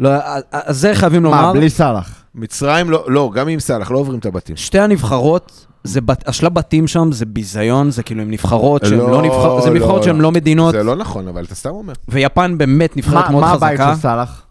[0.00, 2.14] לא, אז- אז זה חייבים מה, לומר, בלי סאלח.
[2.34, 4.56] מצרים לא, לא, גם עם סאלח, לא עוברים את הבתים.
[4.56, 9.10] שתי הנבחרות, זה בת- השלב בתים שם זה ביזיון, זה כאילו עם נבחרות שהן לא,
[9.10, 10.22] לא נבחרות, זה לא, נבחרות שהן לא.
[10.22, 11.92] לא מדינות, זה לא נכון, אבל אתה סתם אומר.
[12.08, 13.94] ויפן באמת נבחרת מה מאוד מה הבית חזקה.
[13.94, 14.42] של סאלח?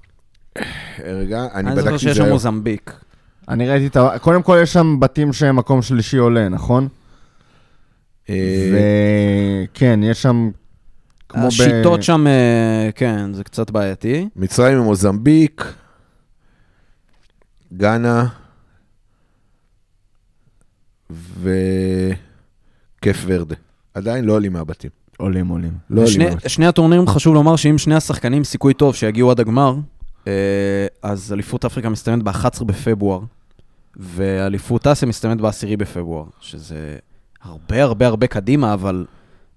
[1.06, 2.32] רגע, אני אני זוכר בדקתי שיש את שם זה.
[2.32, 2.93] מוזמביק.
[3.49, 4.20] אני ראיתי את ה...
[4.20, 6.88] קודם כל יש שם בתים שהם מקום שלישי עולה, נכון?
[8.30, 8.36] אה,
[8.74, 10.52] וכן, יש שם...
[11.30, 14.30] כמו ב- השיטות שם, אה, כן, זה קצת בעייתי.
[14.36, 15.74] מצרים עם מוזמביק,
[17.78, 18.26] גאנה,
[21.41, 23.56] וכיף ורדה.
[23.93, 24.89] עדיין לא עולים מהבתים.
[25.18, 25.72] עולים, עולים.
[25.89, 26.49] לא עולים שני.
[26.49, 29.76] שני הטורנירים, חשוב לומר שאם שני השחקנים סיכוי טוב שיגיעו עד הגמר,
[31.01, 33.19] אז אליפות אפריקה מסתיימת ב-11 בפברואר,
[33.95, 36.95] ואליפות אסיה מסתיימת ב-10 בפברואר, שזה
[37.43, 39.05] הרבה הרבה הרבה קדימה, אבל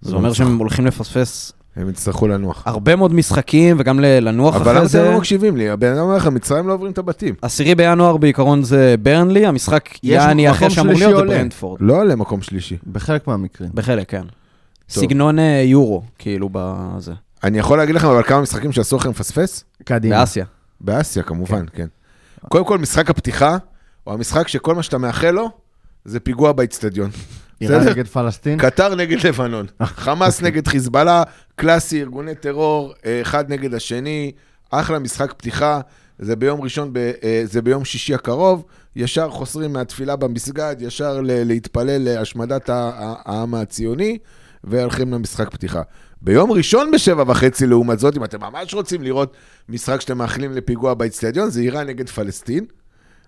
[0.00, 0.32] זה לא אומר.
[0.32, 2.62] שהם הולכים לפספס הם יצטרכו לנוח.
[2.66, 5.10] הרבה מאוד משחקים, וגם לנוח אבל למה אחרי אתם זה.
[5.10, 5.70] לא מקשיבים לי?
[5.70, 7.34] הבן אדם אומר לך, מצרים לא עוברים את הבתים.
[7.42, 11.34] עשירי בינואר בעיקרון זה ברנלי, המשחק יעני אחר שאמור להיות זה.
[11.34, 11.80] ברנדפורד.
[11.80, 12.76] לא עולה מקום שלישי.
[12.92, 13.70] בחלק מהמקרים.
[13.74, 14.24] בחלק, כן.
[14.88, 17.12] סגנון אה, יורו, כאילו בזה.
[17.44, 19.64] אני יכול להגיד לכם אבל כמה משחקים שאסור לכם לפספס?
[19.84, 20.18] קדימה.
[20.18, 20.44] באסיה.
[20.80, 21.86] באסיה כמובן, כן.
[22.48, 23.56] קודם כל, משחק הפתיחה,
[24.06, 25.50] או המשחק שכל מה שאתה מאחל לו,
[26.04, 27.10] זה פיגוע באיצטדיון.
[27.60, 27.88] איראן?
[27.88, 28.58] נגד פלסטין?
[28.58, 29.66] קטר נגד לבנון,
[30.04, 31.22] חמאס נגד חיזבאללה,
[31.56, 34.32] קלאסי, ארגוני טרור, אה, אחד נגד השני,
[34.70, 35.80] אחלה משחק פתיחה,
[36.18, 38.64] זה ביום ראשון, ב, אה, זה ביום שישי הקרוב,
[38.96, 44.18] ישר חוזרים מהתפילה במסגד, ישר להתפלל להשמדת העם הציוני,
[44.64, 45.82] והולכים למשחק פתיחה.
[46.24, 49.36] ביום ראשון בשבע וחצי, לעומת זאת, אם אתם ממש רוצים לראות
[49.68, 52.64] משחק שאתם מאחלים לפיגוע באיצטדיון, זה איראן נגד פלסטין,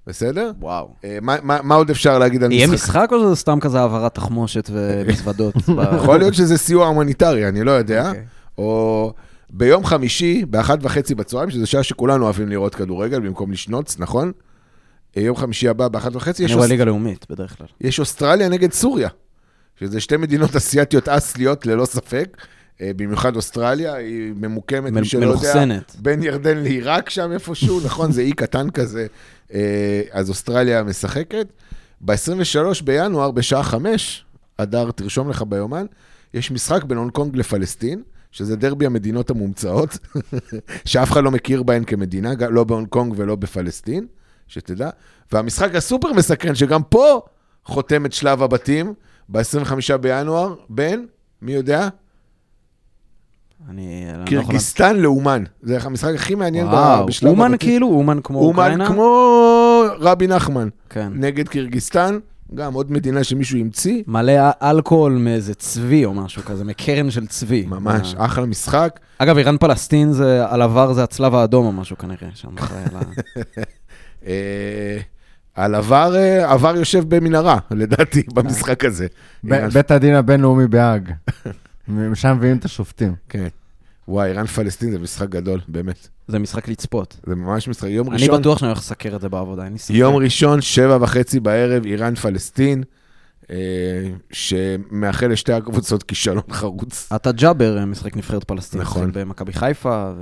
[0.07, 0.51] בסדר?
[0.61, 0.95] וואו.
[1.05, 2.89] אה, מה, מה, מה עוד אפשר להגיד על יהיה משחק?
[2.89, 5.55] משחק או שזה סתם כזה העברת תחמושת ומזוודות?
[5.97, 8.09] יכול להיות שזה סיוע הומניטרי, אני לא יודע.
[8.09, 8.25] אוקיי.
[8.59, 9.13] או
[9.51, 14.33] ביום חמישי, באחת וחצי בצהריים, שזו שעה שכולנו אוהבים לראות כדורגל במקום לשנוץ, נכון?
[15.17, 16.71] אה, יום חמישי הבא באחת וחצי, יש, אני רואה אוס...
[16.71, 17.67] ליגה לאומית בדרך כלל.
[17.81, 19.09] יש אוסטרליה נגד סוריה,
[19.81, 22.37] שזה שתי מדינות אסיאתיות אסליות ללא ספק,
[22.81, 25.97] במיוחד אוסטרליה, היא ממוקמת, מי שלא יודע, מלוכסנת.
[25.99, 28.13] בין ירדן לעיראק שם איפשהו, נכון?
[28.13, 29.07] זה אי קטן כזה,
[29.55, 31.47] אה, אז אוסטרליה משחקת.
[32.01, 34.25] ב-23 בינואר, בשעה 5,
[34.57, 35.87] אדר, תרשום לך ביומן,
[36.35, 39.99] יש משחק בין הונג קונג לפלסטין, שזה דרבי המדינות המומצאות,
[40.85, 44.07] שאף אחד לא מכיר בהן כמדינה, לא בהונג קונג ולא בפלסטין,
[44.49, 44.91] שתדע.
[45.33, 47.21] והמשחק הסופר מסקרן, שגם פה
[47.65, 48.95] חותם את שלב הבתים,
[49.29, 51.07] ב-25 בינואר, בין,
[51.43, 51.89] מי יודע?
[53.71, 54.27] אני אני לא יכול...
[54.29, 55.45] קירגיסטן לאומן.
[55.63, 57.59] זה המשחק הכי מעניין וואו, בשלב אומן הבתים.
[57.71, 58.87] כאילו, אומן כמו אומן אוקראינה?
[58.89, 59.43] כמו
[59.99, 60.69] רבי נחמן.
[60.91, 61.13] כן.
[61.15, 62.19] נגד קירגיסטן,
[62.55, 64.03] גם עוד מדינה שמישהו המציא.
[64.07, 64.33] מלא
[64.63, 67.67] אלכוהול מאיזה צבי או משהו כזה, מקרן של צבי.
[67.69, 68.25] ממש, אה.
[68.25, 69.01] אחלה משחק.
[69.19, 72.97] אגב, איראן פלסטין זה, על עבר זה הצלב האדום או משהו כנראה, שם אחראי על
[72.97, 73.61] ה-
[74.27, 74.99] אה,
[75.55, 79.07] על עבר, אה, עבר יושב במנהרה, לדעתי, במשחק הזה.
[79.45, 81.11] בית הדין הבינלאומי בהאג.
[81.89, 83.15] משם מביאים את השופטים.
[83.29, 83.49] כן.
[84.09, 86.09] וואי, איראן פלסטין זה משחק גדול, באמת.
[86.29, 87.17] זה משחק לצפות.
[87.27, 87.89] זה ממש משחק.
[87.89, 89.95] יום אני ראשון, בטוח שאני הולך לסקר את זה בעבודה, אין לי ספק.
[89.95, 92.83] יום ראשון, שבע וחצי בערב, איראן פלסטין,
[93.51, 93.57] אה,
[94.33, 97.09] שמאחל לשתי הקבוצות כישלון חרוץ.
[97.17, 98.81] אתה ג'אבר אה, משחק נבחרת פלסטין.
[98.81, 99.11] נכון.
[99.15, 100.13] במכבי חיפה,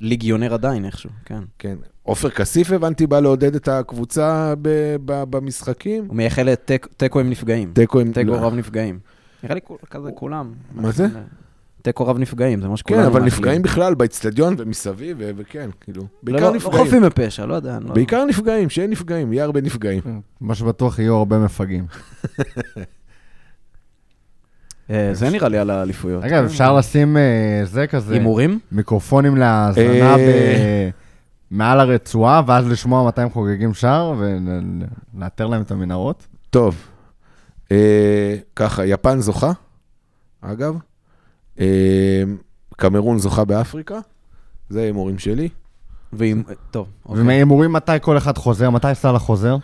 [0.00, 1.40] וליגיונר עדיין איכשהו, כן.
[1.58, 1.76] כן.
[2.02, 6.04] עופר כסיף, הבנתי, בא לעודד את הקבוצה ב- ב- במשחקים.
[6.08, 7.72] הוא מייחל לתיקו עם נפגעים.
[7.74, 8.12] תיקו עם...
[8.12, 8.36] תיקו לא.
[8.36, 8.98] רב נפגעים.
[9.44, 10.52] נראה לי כזה כולם.
[10.74, 11.06] מה זה?
[11.82, 13.06] תיקו רב נפגעים, זה מה כן, שכולנו...
[13.06, 13.22] אבל.
[13.22, 16.86] נפגעים בכלל באצטדיון ומסביב, ו- וכן, כאילו, לא, בעיקר לא, לא נפגעים.
[16.86, 17.78] חפים מפשע, לא יודע.
[17.94, 20.02] בעיקר נפגעים, שאין נפגעים, יהיה הרבה נפגעים.
[20.40, 21.86] מה שבטוח יהיו הרבה מפגעים.
[24.90, 26.24] אה, זה נראה לי על האליפויות.
[26.24, 28.58] אגב, אפשר לשים אה, זה כזה, הימורים?
[28.72, 30.16] מיקרופונים להאזנה אה.
[30.16, 30.90] ב-
[31.50, 36.26] מעל הרצועה, ואז לשמוע מתי הם חוגגים שער, ולאתר להם את המנהרות.
[36.50, 36.93] טוב, אה,
[38.56, 39.52] ככה, יפן זוכה,
[40.40, 40.76] אגב.
[41.60, 42.22] אה,
[42.76, 43.98] קמרון זוכה באפריקה,
[44.68, 45.48] זה ההימורים שלי.
[46.12, 46.42] ועם...
[46.70, 47.22] טוב, אוקיי.
[47.22, 49.56] ומהימורים מתי כל אחד חוזר, מתי סאלח חוזר?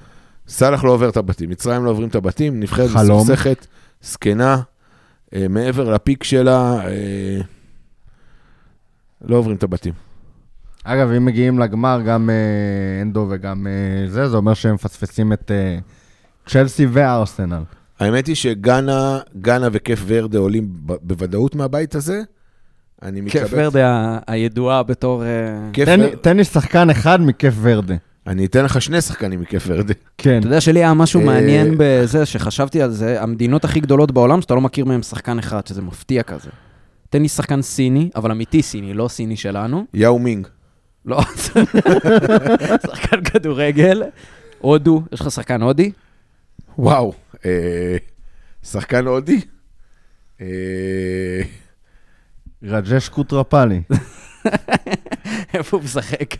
[0.48, 2.90] סאלח לא עובר את הבתים, מצרים לא עוברים את הבתים, נבחרת.
[2.94, 3.66] מסוכסכת,
[4.02, 4.61] זקנה,
[5.34, 7.40] אה, מעבר לפיק שלה, אה,
[9.22, 9.92] לא עוברים את הבתים.
[10.84, 15.50] אגב, אם מגיעים לגמר, גם אה, אנדו וגם אה, זה, זה אומר שהם מפספסים את
[15.50, 15.78] אה,
[16.46, 17.62] צ'לסי וארסנל.
[18.01, 20.68] האמת היא שגאנה, גאנה וכיף ורדה עולים
[21.03, 22.22] בוודאות מהבית הזה.
[23.03, 23.48] אני מתלבט.
[23.48, 25.24] כיף ורדה הידועה בתור...
[25.24, 25.84] אה,
[26.22, 27.94] תן, לי שחקן אחד מכיף ורדה.
[28.26, 29.94] אני אתן לך שני שחקנים מכיף ורדה.
[30.18, 30.38] כן.
[30.38, 34.42] אתה יודע שלי היה משהו אה, מעניין בזה, שחשבתי על זה, המדינות הכי גדולות בעולם,
[34.42, 36.51] שאתה לא מכיר מהם שחקן אחד, שזה מפתיע כזה.
[37.11, 39.84] תן לי שחקן סיני, אבל אמיתי סיני, לא סיני שלנו.
[39.94, 40.46] יאו מינג.
[41.07, 41.20] לא,
[42.86, 44.03] שחקן כדורגל.
[44.59, 45.90] הודו, יש לך שחקן הודי?
[46.79, 47.12] וואו.
[47.47, 47.97] אה,
[48.62, 49.41] שחקן הודי?
[50.41, 50.47] אה,
[52.62, 53.83] רג'ש קוטרפלי.
[55.55, 56.35] איפה הוא משחק?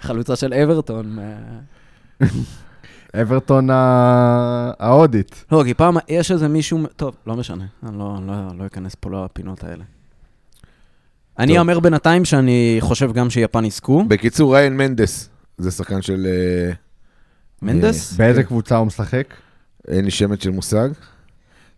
[0.00, 1.16] חלוצה של אברטון.
[1.16, 1.60] מה-
[3.22, 3.68] אברטון
[4.78, 5.44] ההודית.
[5.52, 9.10] לא, כי פעם יש איזה מישהו, טוב, לא משנה, אני לא, לא, לא אכנס פה
[9.10, 9.84] לפינות האלה.
[11.38, 11.58] אני.
[11.58, 14.04] אומר בינתיים שאני חושב גם שיפן יזכו.
[14.08, 15.28] בקיצור, ריין מנדס.
[15.58, 16.26] זה שחקן של...
[16.26, 16.72] אה,
[17.62, 18.12] מנדס?
[18.12, 18.48] באיזה כן.
[18.48, 19.34] קבוצה הוא משחק?
[19.88, 20.88] אין לי שמץ של מושג.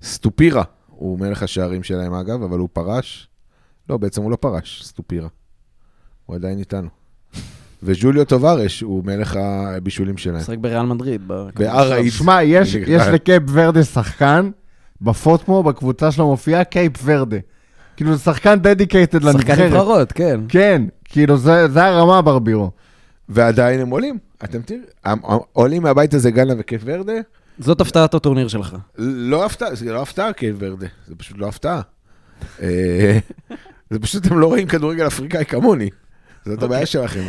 [0.02, 0.62] סטופירה.
[0.86, 3.28] הוא מלך השערים שלהם אגב, אבל הוא פרש.
[3.88, 5.28] לא, בעצם הוא לא פרש, סטופירה.
[6.26, 6.88] הוא עדיין איתנו.
[7.82, 10.36] וג'וליו טווארש הוא מלך הבישולים שלהם.
[10.36, 11.22] משחק בריאל מדריד.
[11.26, 12.12] ב- בארעית.
[12.12, 12.74] שמע, יש.
[12.74, 14.50] יש לקייפ ורדה שחקן,
[15.00, 17.36] בפוטמוב, בקבוצה שלו מופיע קייפ ורדה.
[17.96, 19.58] כאילו, זה שחקן dedicated שחקן לנבחרת.
[19.72, 20.40] נבחרות, כן.
[20.48, 22.70] כן, כאילו, זה זה הרמה ברבירו.
[23.28, 24.18] ועדיין הם עולים.
[24.44, 27.12] אתם תראו, עולים מהבית הזה גאנה וקייפ ורדה.
[27.60, 28.76] זאת הפתעת הטורניר שלך.
[28.98, 31.80] לא הפתעה, זה לא הפתעה כיף ורדה, זה פשוט לא הפתעה.
[32.62, 33.18] אה,
[33.90, 35.90] זה פשוט, הם לא רואים כדורגל אפריקאי כמוני.
[36.44, 37.22] זאת הבעיה שלכם.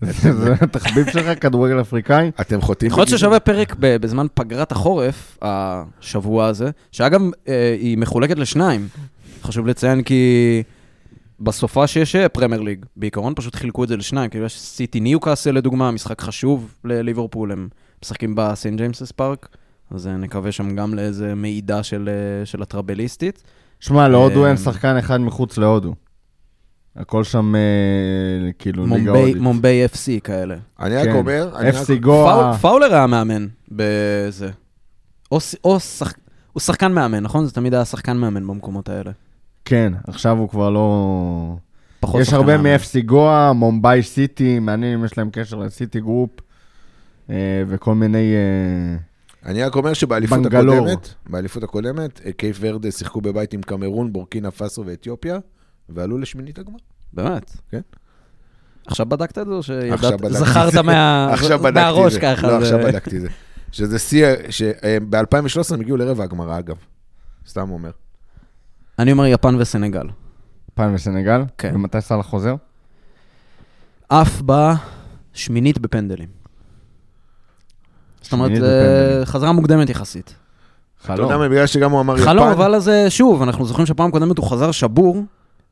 [0.00, 2.30] זה התחביב שלך, כדורגל אפריקאי?
[2.40, 2.90] אתם חוטאים...
[2.90, 3.18] יכול להיות.
[3.18, 8.88] ששווה פרק בזמן פגרת החורף, השבוע הזה, שאגב, אה, היא מחולקת לשניים.
[9.42, 10.62] חשוב לציין כי
[11.40, 15.50] בסופה שיש אה, פרמייר ליג, בעיקרון פשוט חילקו את זה לשניים, כאילו יש סיטי ניוקאסל
[15.50, 17.68] לדוגמה, משחק חשוב לליברפול, הם
[18.04, 19.48] משחקים בסנט ג'יימסס פארק,
[19.90, 22.08] אז אה, נקווה שם גם לאיזה מעידה של,
[22.40, 23.42] אה, של הטרבליסטית.
[23.80, 25.94] שמע, להודו אה, אין שחקן אחד מחוץ להודו.
[26.96, 27.54] הכל שם,
[28.58, 29.36] כאילו, ליגה הודית.
[29.36, 30.56] מומביי FC כאלה.
[30.80, 31.12] אני רק כן.
[31.16, 32.52] אומר, FC גואה.
[32.52, 34.50] פאול- פאולר היה מאמן בזה.
[35.32, 36.12] או, ס- או שח...
[36.52, 37.46] הוא שחקן מאמן, נכון?
[37.46, 39.10] זה תמיד היה שחקן מאמן במקומות האלה.
[39.64, 41.56] כן, עכשיו הוא כבר לא...
[42.00, 42.70] פחות יש שחקן הרבה מאמן.
[42.76, 46.30] מ-FC גואה, מומביי סיטי, מעניין אם יש להם קשר לסיטי גרופ,
[47.68, 48.34] וכל מיני...
[48.34, 48.96] אה,
[49.50, 50.76] אני רק אומר שבאליפות בנגלור.
[50.76, 55.38] הקודמת, באליפות הקודמת, אה, קייפ ורדה שיחקו בבית עם קמרון, בורקינה פאסו ואתיופיה,
[55.88, 56.78] ועלו לשמינית הגמר.
[57.12, 57.56] באמת?
[57.70, 57.80] כן.
[58.86, 60.82] עכשיו בדקת את זה, או עכשיו שידעת, בדקתי זכרת את זה.
[60.82, 61.32] מה...
[61.32, 62.16] עכשיו בדקתי את מהראש.
[62.16, 62.46] ככה?
[62.46, 63.28] לא, עכשיו בדקתי את זה.
[63.72, 66.76] שזה שיא, שב-2013 הם הגיעו לרבע הגמרא, אגב.
[67.48, 67.90] סתם אומר.
[68.98, 70.06] אני אומר יפן וסנגל.
[70.74, 71.42] פן וסנגל?
[71.58, 71.72] כן.
[71.74, 72.54] ומתי סאלח חוזר?
[74.08, 76.45] עף בשמינית בפנדלים.
[78.26, 79.24] זאת אומרת, זה בפנדלים.
[79.24, 80.34] חזרה מוקדמת יחסית.
[81.04, 81.20] אתה חלום.
[81.30, 82.24] יודע מה, בגלל שגם הוא אמר יפן.
[82.24, 85.22] חלום, אבל אז אה, שוב, אנחנו זוכרים שפעם קודמת הוא חזר שבור,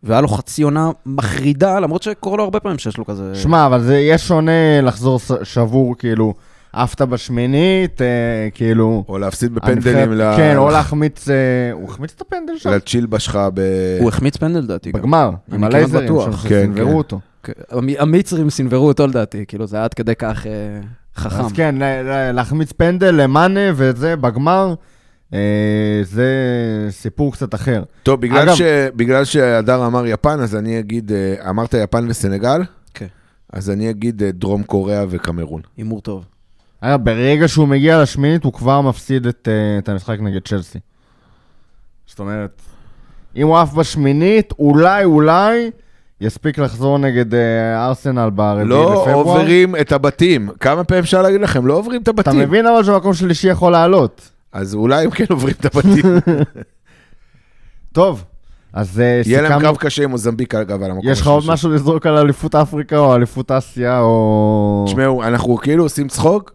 [0.02, 3.34] והיה לו חצי עונה מחרידה, למרות שקורה לו הרבה פעמים שיש לו כזה...
[3.34, 6.34] שמע, אבל זה יהיה שונה לחזור שבור, כאילו,
[6.72, 8.06] עפת בשמינית, אה,
[8.54, 9.04] כאילו...
[9.08, 11.28] או להפסיד בפנדלים ל- כן, או להחמיץ...
[11.28, 11.34] אה,
[11.72, 12.70] הוא החמיץ את הפנדל שם?
[12.70, 13.60] לצ'ילבה שלך ב...
[14.00, 14.92] הוא החמיץ פנדל לדעתי.
[14.92, 16.94] בגמר, עם הלייזרים כן, שסנוורו כן.
[16.96, 17.20] אותו.
[17.42, 20.52] כן, המ- המצרים סינוורו אותו לדעתי, כאילו זה היה עד כדי כך אה,
[21.16, 21.44] חכם.
[21.44, 21.74] אז כן,
[22.34, 24.74] להחמיץ פנדל למאנה וזה בגמר,
[25.34, 25.38] אה,
[26.02, 26.28] זה
[26.90, 27.82] סיפור קצת אחר.
[28.02, 28.60] טוב, בגלל, אגב- ש...
[28.96, 32.62] בגלל שהדר אמר יפן, אז אני אגיד, אה, אמרת יפן וסנגל?
[32.94, 33.06] כן.
[33.52, 35.60] אז אני אגיד אה, דרום קוריאה וקמרון.
[35.76, 36.24] הימור טוב.
[36.80, 39.48] אגב, ברגע שהוא מגיע לשמינית, הוא כבר מפסיד את,
[39.78, 40.78] את המשחק נגד צ'לסי.
[42.06, 42.62] זאת אומרת,
[43.36, 45.70] אם הוא עף בשמינית, אולי, אולי,
[46.24, 49.14] יספיק לחזור נגד אה, ארסנל ברביעי לא לפברואר.
[49.14, 50.48] עוברים את הבתים.
[50.60, 51.66] כמה פעמים אפשר להגיד לכם?
[51.66, 52.38] לא עוברים את אתה הבתים.
[52.38, 54.30] מבין אבל שמקום שלישי יכול לעלות.
[54.52, 56.04] אז אולי הם כן עוברים את הבתים.
[57.92, 58.24] טוב,
[58.72, 59.68] אז אה, יהיה להם סיכמנו...
[59.68, 61.44] קרב קשה עם מוזמביק, אגב, על המקום יש לך עוד.
[61.46, 64.84] משהו לזרוק על אליפות אפריקה או אליפות אסיה או...
[64.88, 66.52] תשמעו, אנחנו כאילו עושים צחוק,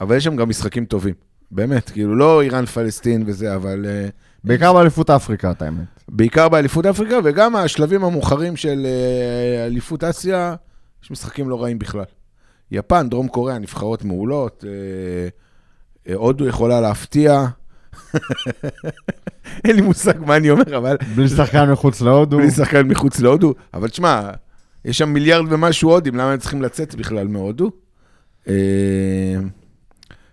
[0.00, 1.14] אבל יש שם גם משחקים טובים.
[1.50, 4.08] באמת, כאילו, לא איראן פלסטין וזה, אבל אה,
[4.44, 5.84] בעיקר באליפות אפריקה, את האמת.
[6.08, 10.54] בעיקר באליפות אפריקה, וגם השלבים המאוחרים של אה, אליפות אסיה,
[11.04, 12.04] יש משחקים לא רעים בכלל.
[12.70, 15.28] יפן, דרום קוריאה, נבחרות מעולות, אה,
[16.08, 17.46] אה, הודו יכולה להפתיע.
[19.64, 22.36] אין לי מושג מה אני אומר, אבל בלי שחקן מחוץ להודו.
[22.36, 23.54] בלי שחקן מחוץ להודו.
[23.74, 24.30] אבל תשמע,
[24.84, 27.70] יש שם מיליארד ומשהו הודים, למה הם צריכים לצאת בכלל מהודו?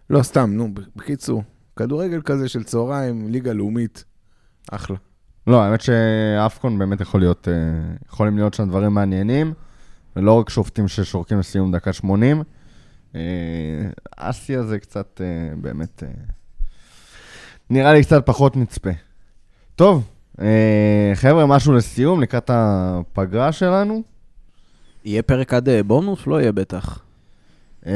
[0.09, 1.43] לא, סתם, נו, בקיצור,
[1.77, 4.03] כדורגל כזה של צהריים, ליגה לאומית,
[4.71, 4.97] אחלה.
[5.47, 7.53] לא, האמת שאפקון באמת יכול להיות, אה,
[8.09, 9.53] יכולים להיות שם דברים מעניינים,
[10.15, 12.43] ולא רק שופטים ששורקים לסיום דקה 80.
[13.15, 13.21] אה,
[14.17, 16.09] אסיה זה קצת אה, באמת, אה,
[17.69, 18.89] נראה לי קצת פחות נצפה.
[19.75, 20.09] טוב,
[21.15, 24.03] חבר'ה, משהו לסיום לקראת הפגרה שלנו.
[25.05, 26.27] יהיה פרק עד בונוס?
[26.27, 27.06] לא יהיה בטח.
[27.87, 27.93] אה,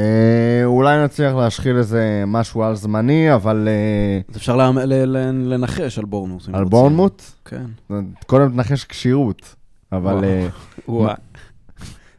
[0.64, 5.16] אולי נצליח להשחיל איזה משהו על זמני, אבל אה, אז אפשר לה- ל-
[5.54, 6.48] לנחש על בורנוס.
[6.48, 6.64] אם על.
[6.64, 7.64] בורנמוט, כן.
[8.26, 9.54] קודם תנחש כשירות.
[9.92, 10.24] אבל
[10.88, 11.08] וואו.
[11.08, 11.14] אה.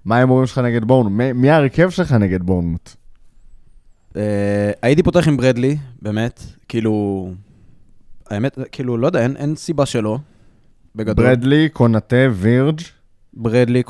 [0.05, 1.13] מה ההימורים שלך נגד בורנמוט?
[1.35, 2.89] מי- ההרכב שלך נגד בורנמוט?
[4.15, 6.43] אה, הייתי פותח עם ברדלי, באמת.
[6.67, 7.29] כאילו...
[8.29, 10.17] האמת, כאילו, לא יודע, אין, אין סיבה שלא.
[10.95, 11.25] בגדול.
[11.25, 12.81] ברדלי, קונאטה, וירג',
[13.33, 13.83] ברדלי,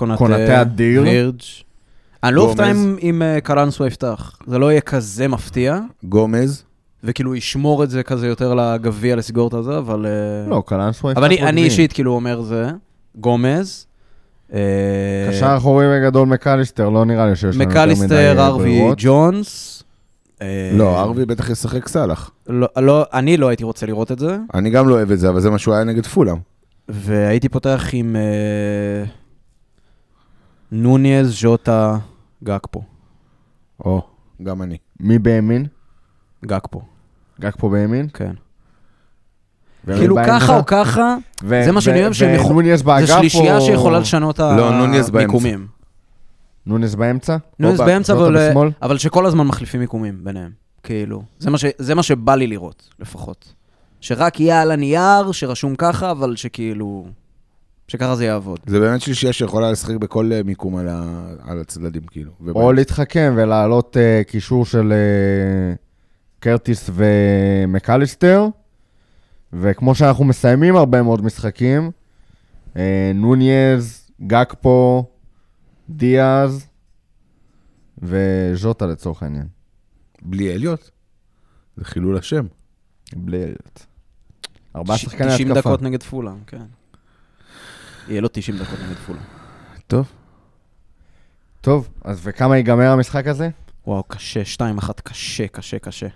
[0.61, 1.01] אדיר.
[1.03, 1.41] וירג'.
[2.23, 2.71] אני לא אופתע.
[2.71, 4.37] אם, אם אה, קלנסו יפתח.
[4.47, 6.63] זה לא יהיה כזה מפתיע, גומז,
[7.03, 10.05] וכאילו ישמור את זה כזה יותר לגביע, לסגור את הזה, אבל...
[10.05, 11.63] אה, לא, קלנסווה יפתח אבל אני.
[11.63, 12.69] אישית כאילו אומר זה,
[13.15, 13.85] גומז.
[14.53, 14.59] אה,
[15.29, 18.97] קשר אחורי בגדול מקליסטר, לא נראה לי שיש לנו יותר מדי מקליסטר, אה, ארווי, ברירות.
[19.01, 19.83] ג'ונס.
[20.41, 22.31] אה, לא, ארווי בטח ישחק סאלח.
[22.47, 25.29] לא, לא, אני לא הייתי רוצה לראות את זה, אני גם לא אוהב את זה,
[25.29, 26.37] אבל זה מה שהוא היה נגד פולאם.
[26.89, 29.05] והייתי פותח עם אה,
[30.71, 31.97] נוניז, ז'וטה,
[32.43, 32.83] גקפו.
[33.85, 34.01] או,
[34.43, 34.77] גם אני.
[34.99, 35.65] מי בימין?
[36.45, 36.81] גקפו,
[37.41, 38.07] גג פה בימין?
[38.13, 38.33] כן.
[39.85, 40.15] כאילו?
[40.27, 41.15] ככה או ככה,
[41.65, 44.73] זה מה שאני אוהב שהם יכול- ונוניס באגף זה שלישייה או- שיכולה לשנות לא.
[45.13, 45.67] המיקומים.
[46.65, 47.37] נוניס באמצע?
[47.63, 48.69] או באמצע, אבל- בשמאל?
[48.81, 50.51] אבל שכל הזמן מחליפים מיקומים ביניהם.
[50.83, 53.53] כאילו, זה מה ש- זה מה שבא לי לראות, לפחות.
[54.01, 57.05] שרק יהיה על הנייר, שרשום ככה, אבל שכאילו...
[57.93, 58.59] שככה זה יעבוד.
[58.65, 62.31] זה באמת שלישייה שיכולה לשחק בכל אה, מיקום על ה- על הצדדים, כאילו.
[62.31, 62.71] או ובאמצע.
[62.73, 65.73] להתחכם ולהעלות אה, קישור של אה,
[66.39, 68.47] קרטיס ומקליסטר,
[69.53, 71.91] וכמו שאנחנו מסיימים הרבה מאוד משחקים,
[72.77, 75.05] אה, נוניז, גקפו,
[75.89, 76.65] דיאז
[78.01, 79.47] וז'וטה לצורך העניין.
[80.21, 80.89] בלי אליוט?
[81.77, 82.45] זה חילול השם.
[83.15, 83.79] בלי אליוט.
[84.75, 85.69] ארבעה שחקני 90 התקפה.
[85.69, 86.61] דקות נגד פולאם, כן.
[88.07, 89.21] יהיה לו 90 דקות נגד פולאם.
[89.87, 90.11] טוב.
[91.61, 93.49] טוב, אז וכמה ייגמר המשחק הזה?
[93.87, 94.41] וואו, קשה,
[94.79, 96.07] 2-1, קשה, קשה, קשה.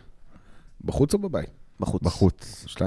[0.86, 1.50] בחוץ או בבית?
[1.80, 2.04] בחוץ.
[2.04, 2.66] בחוץ.
[2.68, 2.82] 2-1.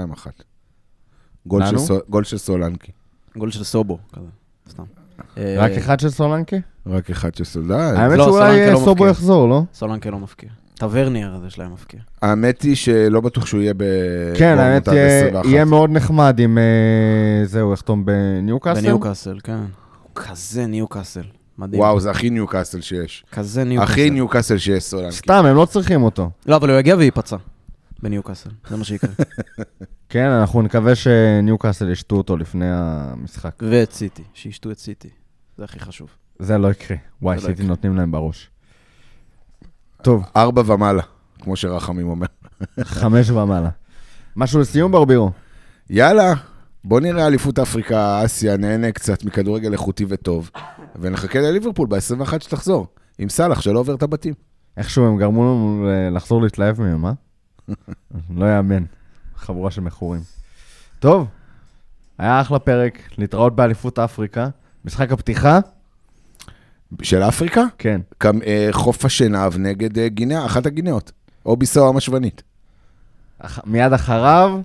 [1.45, 2.91] גול של גול של סולנקי.
[3.37, 4.27] גול של סובו, כזה,
[4.69, 4.83] סתם.
[5.37, 6.61] רק אה, אחד של סולנקי?
[6.85, 7.73] רק אחד של סולנקי.
[7.73, 9.09] האמת לא, שאולי סולנקה אה, לא סובו מבקיע.
[9.09, 9.63] יחזור, לא?
[9.73, 10.49] סולנקה לא מפקיע.
[10.81, 11.99] טברניאר הזה שלהם מפקיע.
[12.21, 13.83] האמת היא שלא בטוח שהוא יהיה ב...
[14.37, 15.45] כן, האמת יהיה- 21.
[15.45, 16.63] יהיה מאוד נחמד אם אה,
[17.45, 18.81] זהו, יחתום בניוקאסל.
[18.81, 19.53] בניוקאסל, כן.
[20.03, 21.23] הוא כזה ניוקאסל.
[21.57, 21.79] מדהים.
[21.81, 23.25] וואו, זה הכי ניוקאסל שיש.
[23.31, 23.91] כזה ניוקאסל.
[23.91, 25.15] הכי ניוקאסל שיש סולנקי.
[25.15, 26.29] סתם, הם לא צריכים אותו.
[26.45, 27.37] לא, אבל הוא יגיע וייפצע.
[28.03, 29.09] בניוקאסל, זה מה שיקרה.
[30.09, 33.55] כן, אנחנו נקווה שניוקאסל ישתו אותו לפני המשחק.
[33.61, 35.09] ואת סיטי, שישתו את סיטי.
[35.57, 36.07] זה הכי חשוב.
[36.39, 36.97] זה לא יקרה.
[37.21, 37.63] וואי, לא סיטי.
[37.63, 38.49] נותנים להם בראש.
[40.01, 41.01] טוב, ארבע ומעלה,
[41.41, 42.27] כמו שרחמים אומר.
[42.81, 43.69] חמש ומעלה.
[44.35, 45.31] משהו לסיום, ברבירו?
[45.89, 46.33] יאללה,
[46.83, 50.51] בוא נראה אליפות אפריקה, אסיה, נהנה קצת מכדורגל איכותי וטוב,
[50.95, 52.87] ונחכה לליברפול ב-21 שתחזור,
[53.17, 54.33] עם סאלח שלא עובר את הבתים.
[54.77, 57.11] איכשהו הם גרמו לנו אה, לחזור להתלהב מהם, אה?
[58.37, 58.83] לא יאמן.
[59.35, 60.21] חבורה של מכורים.
[60.99, 61.27] טוב,
[62.17, 64.49] היה אחלה פרק, להתראות באליפות אפריקה.
[64.85, 65.59] משחק הפתיחה?
[67.01, 67.63] של אפריקה?
[67.77, 68.01] כן.
[68.17, 71.11] קם, אה, חוף השנהב נגד אה, גינאה, אחת הגינאות.
[71.45, 72.43] או ביסאו המשוונית.
[73.39, 74.61] אח- מיד אחריו,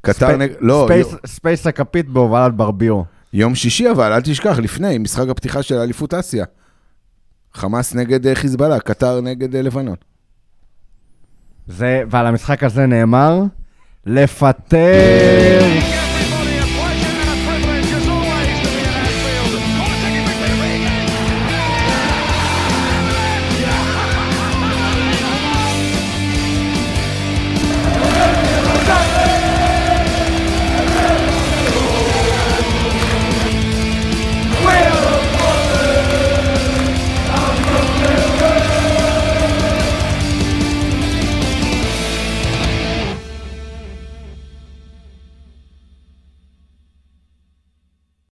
[0.00, 0.54] קטר ספי- נגד...
[0.60, 3.04] לא, ספייס- יום- ספייס הכפית בהובלת ברבירו.
[3.32, 6.44] יום שישי אבל, אל תשכח, לפני, משחק הפתיחה של אליפות אסיה.
[7.54, 9.96] חמאס נגד אה, חיזבאללה, קטר נגד אה, לבנון.
[11.66, 13.42] זה, ועל המשחק הזה נאמר,
[14.06, 15.60] לפטר